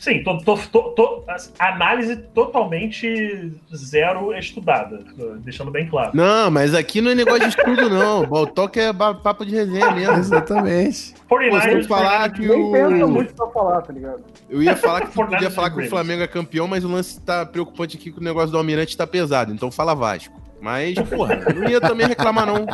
[0.00, 1.24] Sim, tô, tô, tô, tô-
[1.58, 5.00] análise totalmente zero estudada,
[5.38, 6.10] deixando bem claro.
[6.14, 8.26] Não, mas aqui não é negócio de estudo, não.
[8.26, 10.14] Baltoque é papo de resenha mesmo.
[10.16, 11.14] Exatamente.
[11.28, 13.08] 49ers, Você falar que Nem o.
[13.08, 14.22] muito pra falar, tá ligado?
[14.48, 15.88] Eu ia falar que podia falar que o.
[15.88, 19.06] Flamengo é campeão, mas o lance tá preocupante aqui que o negócio do Almirante tá
[19.06, 19.52] pesado.
[19.52, 20.40] Então fala Vasco.
[20.60, 22.66] Mas, porra, não ia também reclamar, não.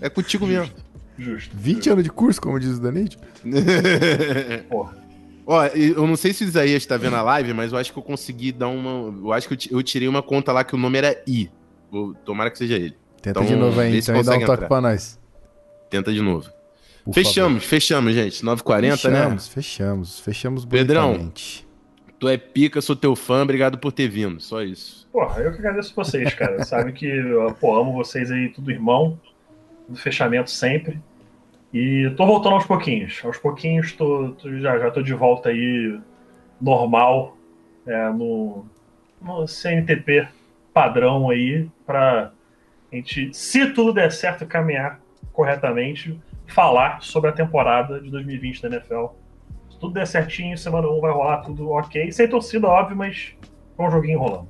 [0.00, 0.72] É contigo mesmo.
[1.18, 1.56] Justo.
[1.56, 3.16] 20 anos de curso, como diz o Danite.
[4.68, 4.96] Porra.
[5.48, 7.98] Ó, eu não sei se o Isaías tá vendo a live, mas eu acho que
[7.98, 9.14] eu consegui dar uma.
[9.16, 11.48] Eu acho que eu ti- eu tirei uma conta lá que o nome era I.
[12.24, 12.96] Tomara que seja ele.
[13.22, 14.68] Tenta Então, de novo aí, então, e dá um consegue toque entrar.
[14.68, 15.18] pra nós.
[15.88, 16.50] Tenta de novo.
[17.04, 18.44] por fechamos, fechamos, gente.
[18.44, 19.10] 9h40, favor.
[19.12, 19.20] né?
[19.38, 20.20] Fechamos, fechamos.
[20.20, 21.32] Fechamos Pedrão.
[22.18, 24.40] Tu é pica, sou teu fã, obrigado por ter vindo.
[24.40, 25.06] Só isso.
[25.12, 26.64] Porra, eu que agradeço vocês, cara.
[26.64, 29.20] Sabe que eu pô, amo vocês aí, tudo irmão.
[29.88, 31.00] No fechamento sempre.
[31.72, 33.20] E tô voltando aos pouquinhos.
[33.24, 35.98] Aos pouquinhos tô, tô- já, já tô de volta aí
[36.60, 37.36] normal
[37.86, 38.64] é, no,
[39.20, 40.26] no CNTP
[40.72, 42.32] padrão aí pra
[42.92, 45.00] gente, se tudo der certo, caminhar
[45.32, 49.06] corretamente, falar sobre a temporada de 2020 da NFL.
[49.70, 52.10] Se tudo der certinho, semana 1 vai rolar tudo ok.
[52.10, 53.34] Sem torcida, óbvio, mas
[53.76, 54.48] com um joguinho rolando.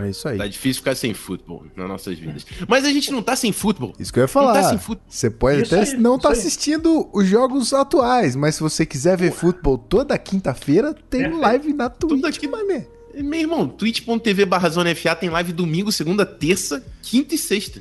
[0.00, 0.36] É isso aí.
[0.36, 2.44] Tá difícil ficar sem futebol nas nossas vidas.
[2.68, 3.94] Mas a gente não tá sem futebol.
[3.98, 4.68] Isso que eu ia Não tá falar.
[4.68, 5.06] sem futebol.
[5.08, 6.32] Você pode Isso até aí, não aí.
[6.32, 11.40] assistindo os jogos atuais, mas se você quiser ver futebol toda quinta-feira, tem Perfeito.
[11.42, 12.86] live na Tudo Twitch, aqui- mané.
[13.16, 17.80] Meu irmão, twitch.tv barra Zona FA tem live domingo, segunda, terça, quinta e sexta.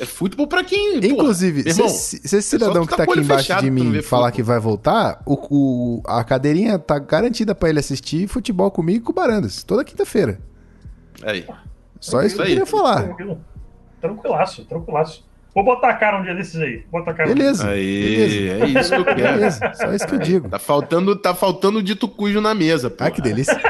[0.00, 0.94] É futebol pra quem.
[1.00, 1.06] porra.
[1.06, 4.28] Inclusive, meu se se esse cidadão tu que tá tá aqui embaixo de mim falar
[4.28, 4.32] futebol.
[4.32, 9.00] que vai voltar, o, o- a cadeirinha tá garantida pra ele assistir futebol comigo e
[9.04, 10.40] com o Barandas, toda quinta-feira.
[11.24, 11.46] Aí.
[12.00, 12.50] Só isso que eu aí.
[12.50, 13.02] queria falar.
[13.04, 13.40] Tranquilo.
[14.00, 15.24] Tranquilaço, tranquilaço.
[15.54, 16.84] Vou botar a cara um dia desses aí.
[16.90, 17.68] Vou botar a cara Beleza.
[17.68, 18.64] Aí, Beleza.
[18.64, 19.34] é isso que eu quero.
[19.34, 20.48] Beleza, só isso que eu digo.
[20.48, 23.04] Tá faltando, tá faltando o dito cujo na mesa, pô.
[23.04, 23.60] Ah, que delícia.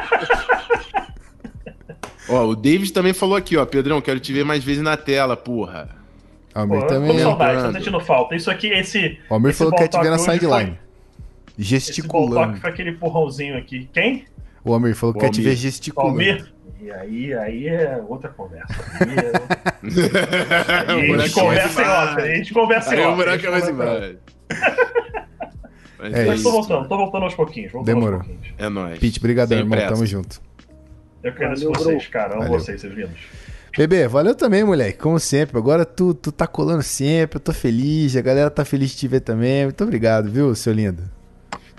[2.29, 3.67] Ó, o David também falou aqui, ó.
[3.67, 5.89] Pedrão, quero te ver mais vezes na tela, porra.
[6.55, 7.09] Almir Pô, também.
[7.09, 7.73] Tô com saudade, lembrando.
[7.73, 8.35] tá sentindo falta.
[8.35, 9.19] Isso aqui, esse.
[9.29, 10.79] O Almir esse falou que quer te ver na sideline.
[11.59, 12.59] Esse Gesticulando.
[12.59, 13.89] foi aquele empurrãozinho aqui.
[13.93, 14.25] Quem?
[14.65, 16.13] O Almir falou que quer te ver gesticulando.
[16.13, 16.52] Almir?
[16.81, 18.75] E aí, aí é outra conversa.
[19.01, 20.93] Aí, é...
[20.93, 22.21] Aí a gente conversa em off.
[22.21, 23.17] A gente conversa em Aí o off.
[23.17, 24.19] buraco gente vai se conversa em off.
[24.51, 25.23] embora.
[25.99, 26.43] Mas É isso.
[26.43, 27.71] tô voltando, tô voltando aos pouquinhos.
[27.71, 28.19] voltando Demorou.
[28.19, 28.55] Aos pouquinhos.
[28.59, 28.99] É nóis.
[28.99, 29.79] Pete, brigadão, irmão.
[29.79, 29.95] pressa.
[29.95, 30.41] Tamo junto.
[31.23, 32.11] Eu quero Valeu, vocês, bro.
[32.13, 32.33] cara.
[32.35, 32.59] Amo Valeu.
[32.59, 33.21] vocês, seus lindos.
[33.79, 34.99] Bebê, valeu também, moleque.
[34.99, 35.57] Como sempre.
[35.57, 37.37] Agora tu, tu tá colando sempre.
[37.37, 38.17] Eu tô feliz.
[38.17, 39.65] A galera tá feliz de te ver também.
[39.65, 41.05] Muito obrigado, viu, seu lindo?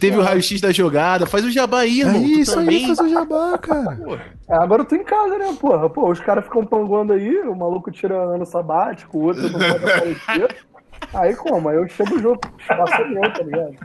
[0.03, 1.25] Teve o raio-x da jogada.
[1.25, 2.15] Faz o jabá aí, irmão.
[2.15, 3.97] é isso aí, fazer o jabá, cara.
[4.45, 5.89] É, agora eu tô em casa, né, porra?
[5.89, 9.85] Pô, os caras ficam panguando aí, o maluco tira ano sabático, o outro não pode
[9.85, 10.55] aparecer.
[11.13, 11.69] Aí como?
[11.69, 13.75] Aí eu espaço é meu, tá ligado?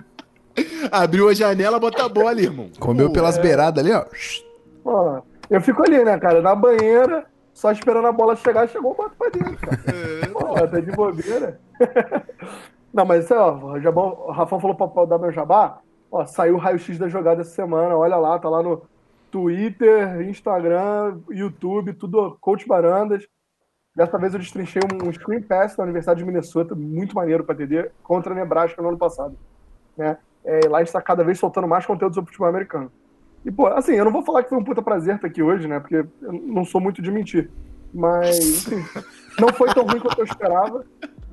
[0.91, 2.71] Abriu a janela, bota a bola, irmão.
[2.81, 3.41] Comeu Pô, pelas é.
[3.41, 4.05] beiradas ali, ó.
[4.83, 7.25] Pô, eu fico ali, né, cara, na banheira,
[7.55, 9.81] só esperando a bola chegar, chegou, eu boto pra dentro, cara.
[9.87, 11.61] É, Pô, tá de bobeira.
[12.93, 15.79] Não, mas isso aí, ó, o, Jabão, o Rafão falou pra, pra dar meu jabá,
[16.11, 18.83] ó, saiu o raio-x da jogada essa semana, olha lá, tá lá no
[19.31, 23.27] Twitter, Instagram, YouTube, tudo Coach Barandas.
[23.95, 27.55] Dessa vez eu destrinchei um, um screen pass na Universidade de Minnesota, muito maneiro pra
[27.55, 29.37] entender, contra a Nebraska no ano passado.
[29.97, 30.17] Né?
[30.45, 32.91] É, lá a gente tá cada vez soltando mais conteúdo sobre futebol americano.
[33.45, 35.67] E, pô, assim, eu não vou falar que foi um puta prazer estar aqui hoje,
[35.67, 35.81] né?
[35.81, 37.51] Porque eu não sou muito de mentir.
[37.93, 38.85] Mas, enfim,
[39.41, 40.85] não foi tão ruim quanto eu esperava,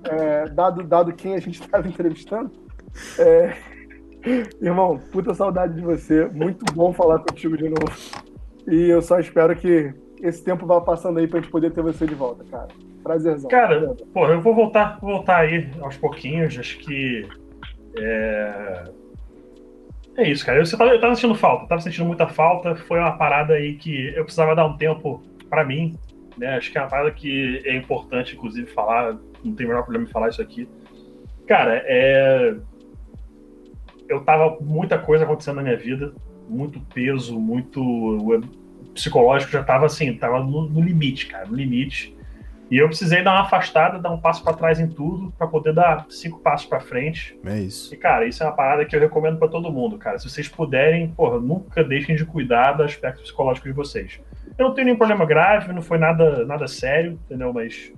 [0.04, 2.52] é, dado, dado quem a gente estava entrevistando.
[3.20, 3.56] É,
[4.62, 6.26] irmão, puta saudade de você.
[6.26, 7.92] Muito bom falar contigo de novo.
[8.68, 12.06] E eu só espero que esse tempo vá passando aí pra gente poder ter você
[12.06, 12.68] de volta, cara.
[13.04, 13.50] Prazerzão.
[13.50, 16.58] Cara, pô, eu vou voltar, vou voltar aí aos pouquinhos.
[16.58, 17.28] Acho que.
[17.98, 18.84] é,
[20.18, 20.58] É isso, cara.
[20.58, 22.76] Eu, eu, tava, eu tava sentindo falta, tava sentindo muita falta.
[22.76, 25.96] Foi uma parada aí que eu precisava dar um tempo para mim,
[26.38, 26.56] né?
[26.56, 29.18] Acho que é uma parada que é importante, inclusive, falar.
[29.44, 30.68] Não tem o menor problema em falar isso aqui.
[31.48, 32.56] Cara, é.
[34.08, 36.14] Eu tava muita coisa acontecendo na minha vida,
[36.48, 37.82] muito peso, muito.
[37.82, 38.42] O
[38.94, 42.16] psicológico já tava assim, tava no, no limite, cara, no limite.
[42.70, 45.74] E eu precisei dar uma afastada, dar um passo para trás em tudo, para poder
[45.74, 47.38] dar cinco passos para frente.
[47.46, 47.94] É isso.
[47.94, 50.18] E, cara, isso é uma parada que eu recomendo para todo mundo, cara.
[50.18, 54.20] Se vocês puderem, porra, nunca deixem de cuidar do aspecto psicológico de vocês.
[54.58, 57.54] Eu não tenho nenhum problema grave, não foi nada, nada sério, entendeu?
[57.54, 57.92] Mas,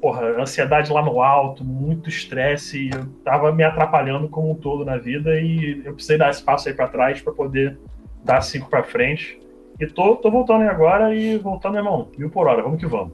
[0.00, 4.96] porra, ansiedade lá no alto, muito estresse, eu tava me atrapalhando como um todo na
[4.96, 7.78] vida e eu precisei dar esse passo aí para trás para poder
[8.24, 9.40] dar cinco para frente.
[9.80, 13.12] E tô, tô voltando aí agora e voltando, irmão, mil por hora, vamos que vamos.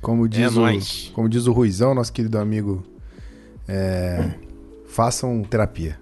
[0.00, 1.12] Como diz, É o, nóis.
[1.14, 2.82] como diz o Ruizão, nosso querido amigo,
[3.68, 4.30] é,
[4.86, 5.98] façam terapia.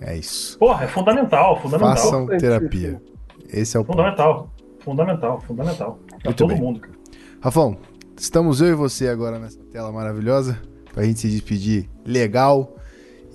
[0.00, 0.58] É isso.
[0.58, 1.96] Porra, é fundamental, fundamental.
[1.96, 3.00] Façam terapia.
[3.48, 3.96] Esse é o ponto.
[3.96, 4.50] Fundamental,
[4.80, 5.98] fundamental, fundamental.
[6.08, 6.60] Pra Muito todo bem.
[6.60, 6.94] mundo, cara.
[7.40, 7.76] Rafão,
[8.18, 10.60] estamos eu e você agora nessa tela maravilhosa
[10.92, 12.76] pra gente se despedir legal.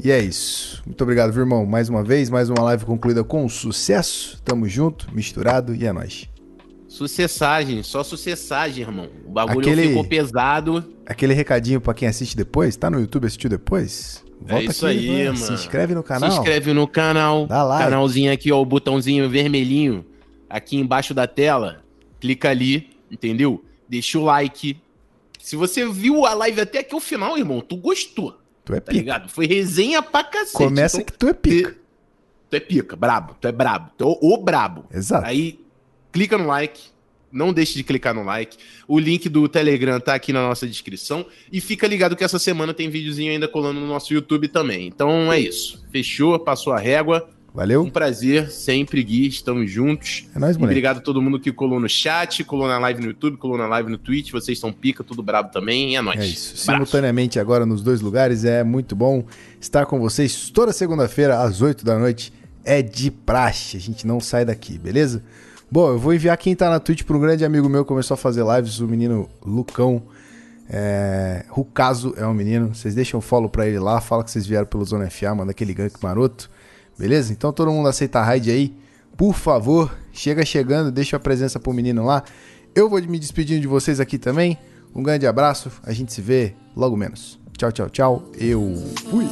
[0.02, 0.82] E é isso.
[0.86, 1.66] Muito obrigado, viu, irmão.
[1.66, 4.42] Mais uma vez, mais uma live concluída com sucesso.
[4.44, 6.30] Tamo junto, misturado e é nóis.
[6.88, 9.10] Sucessagem, só sucessagem, irmão.
[9.26, 10.84] O bagulho Aquele- ficou pesado.
[11.06, 14.24] Aquele recadinho pra quem assiste depois, tá no YouTube, assistiu depois?
[14.48, 15.38] É isso aí, vai, mano.
[15.38, 16.32] Se inscreve no canal.
[16.32, 17.46] Se inscreve no canal.
[17.46, 17.84] Dá like.
[17.84, 20.06] Canalzinho aqui, ó, o botãozinho vermelhinho
[20.50, 21.84] aqui embaixo da tela.
[22.22, 23.64] Clica ali, entendeu?
[23.90, 24.78] Deixa o like.
[25.40, 28.92] Se você viu a live até aqui o final, irmão, tu gostou, Tu é tá
[28.92, 28.94] pica.
[29.02, 29.30] ligado?
[29.30, 30.54] Foi resenha pra cacete.
[30.54, 31.76] Começa Então, que tu é pica.
[32.50, 34.86] Tu é pica, brabo, tu é brabo, tu é o, o brabo.
[34.94, 35.26] Exato.
[35.26, 35.60] Aí,
[36.12, 36.82] clica no like,
[37.32, 38.58] não deixe de clicar no like.
[38.88, 41.26] O link do Telegram tá aqui na nossa descrição.
[41.52, 44.88] E fica ligado que essa semana tem videozinho ainda colando no nosso YouTube também.
[44.88, 45.86] Então é isso.
[45.92, 47.30] Fechou, passou a régua.
[47.54, 47.90] Um Valeu?
[47.92, 50.28] prazer, sempre, Gui, estamos juntos.
[50.36, 50.72] É nóis, moleque.
[50.72, 53.68] obrigado a todo mundo que colou no chat, colou na live no YouTube, colou na
[53.68, 54.32] live no Twitch.
[54.32, 55.94] Vocês são pica, tudo brabo também.
[55.94, 56.20] E é nóis.
[56.20, 56.58] É isso.
[56.58, 58.46] Simultaneamente agora nos dois lugares.
[58.46, 59.26] É muito bom
[59.60, 62.32] estar com vocês toda segunda-feira às 8 da noite.
[62.64, 63.78] É de praxe.
[63.78, 65.24] A gente não sai daqui, beleza?
[65.72, 68.14] Bom, eu vou enviar quem tá na Twitch para um grande amigo meu que começou
[68.14, 70.04] a fazer lives, o menino Lucão.
[70.70, 71.46] É...
[71.50, 72.76] Rucaso é um menino.
[72.76, 74.00] Vocês deixam um follow pra ele lá.
[74.00, 76.50] Fala que vocês vieram pelo Zona FA, manda aquele gank maroto
[77.00, 77.32] beleza?
[77.32, 78.76] Então todo mundo aceita a raid aí.
[79.16, 82.24] Por favor, chega chegando, deixa a presença pro menino lá.
[82.76, 84.58] Eu vou me despedindo de vocês aqui também.
[84.94, 87.40] Um grande abraço, a gente se vê logo menos.
[87.58, 88.24] Tchau, tchau, tchau.
[88.38, 88.76] Eu
[89.10, 89.26] fui.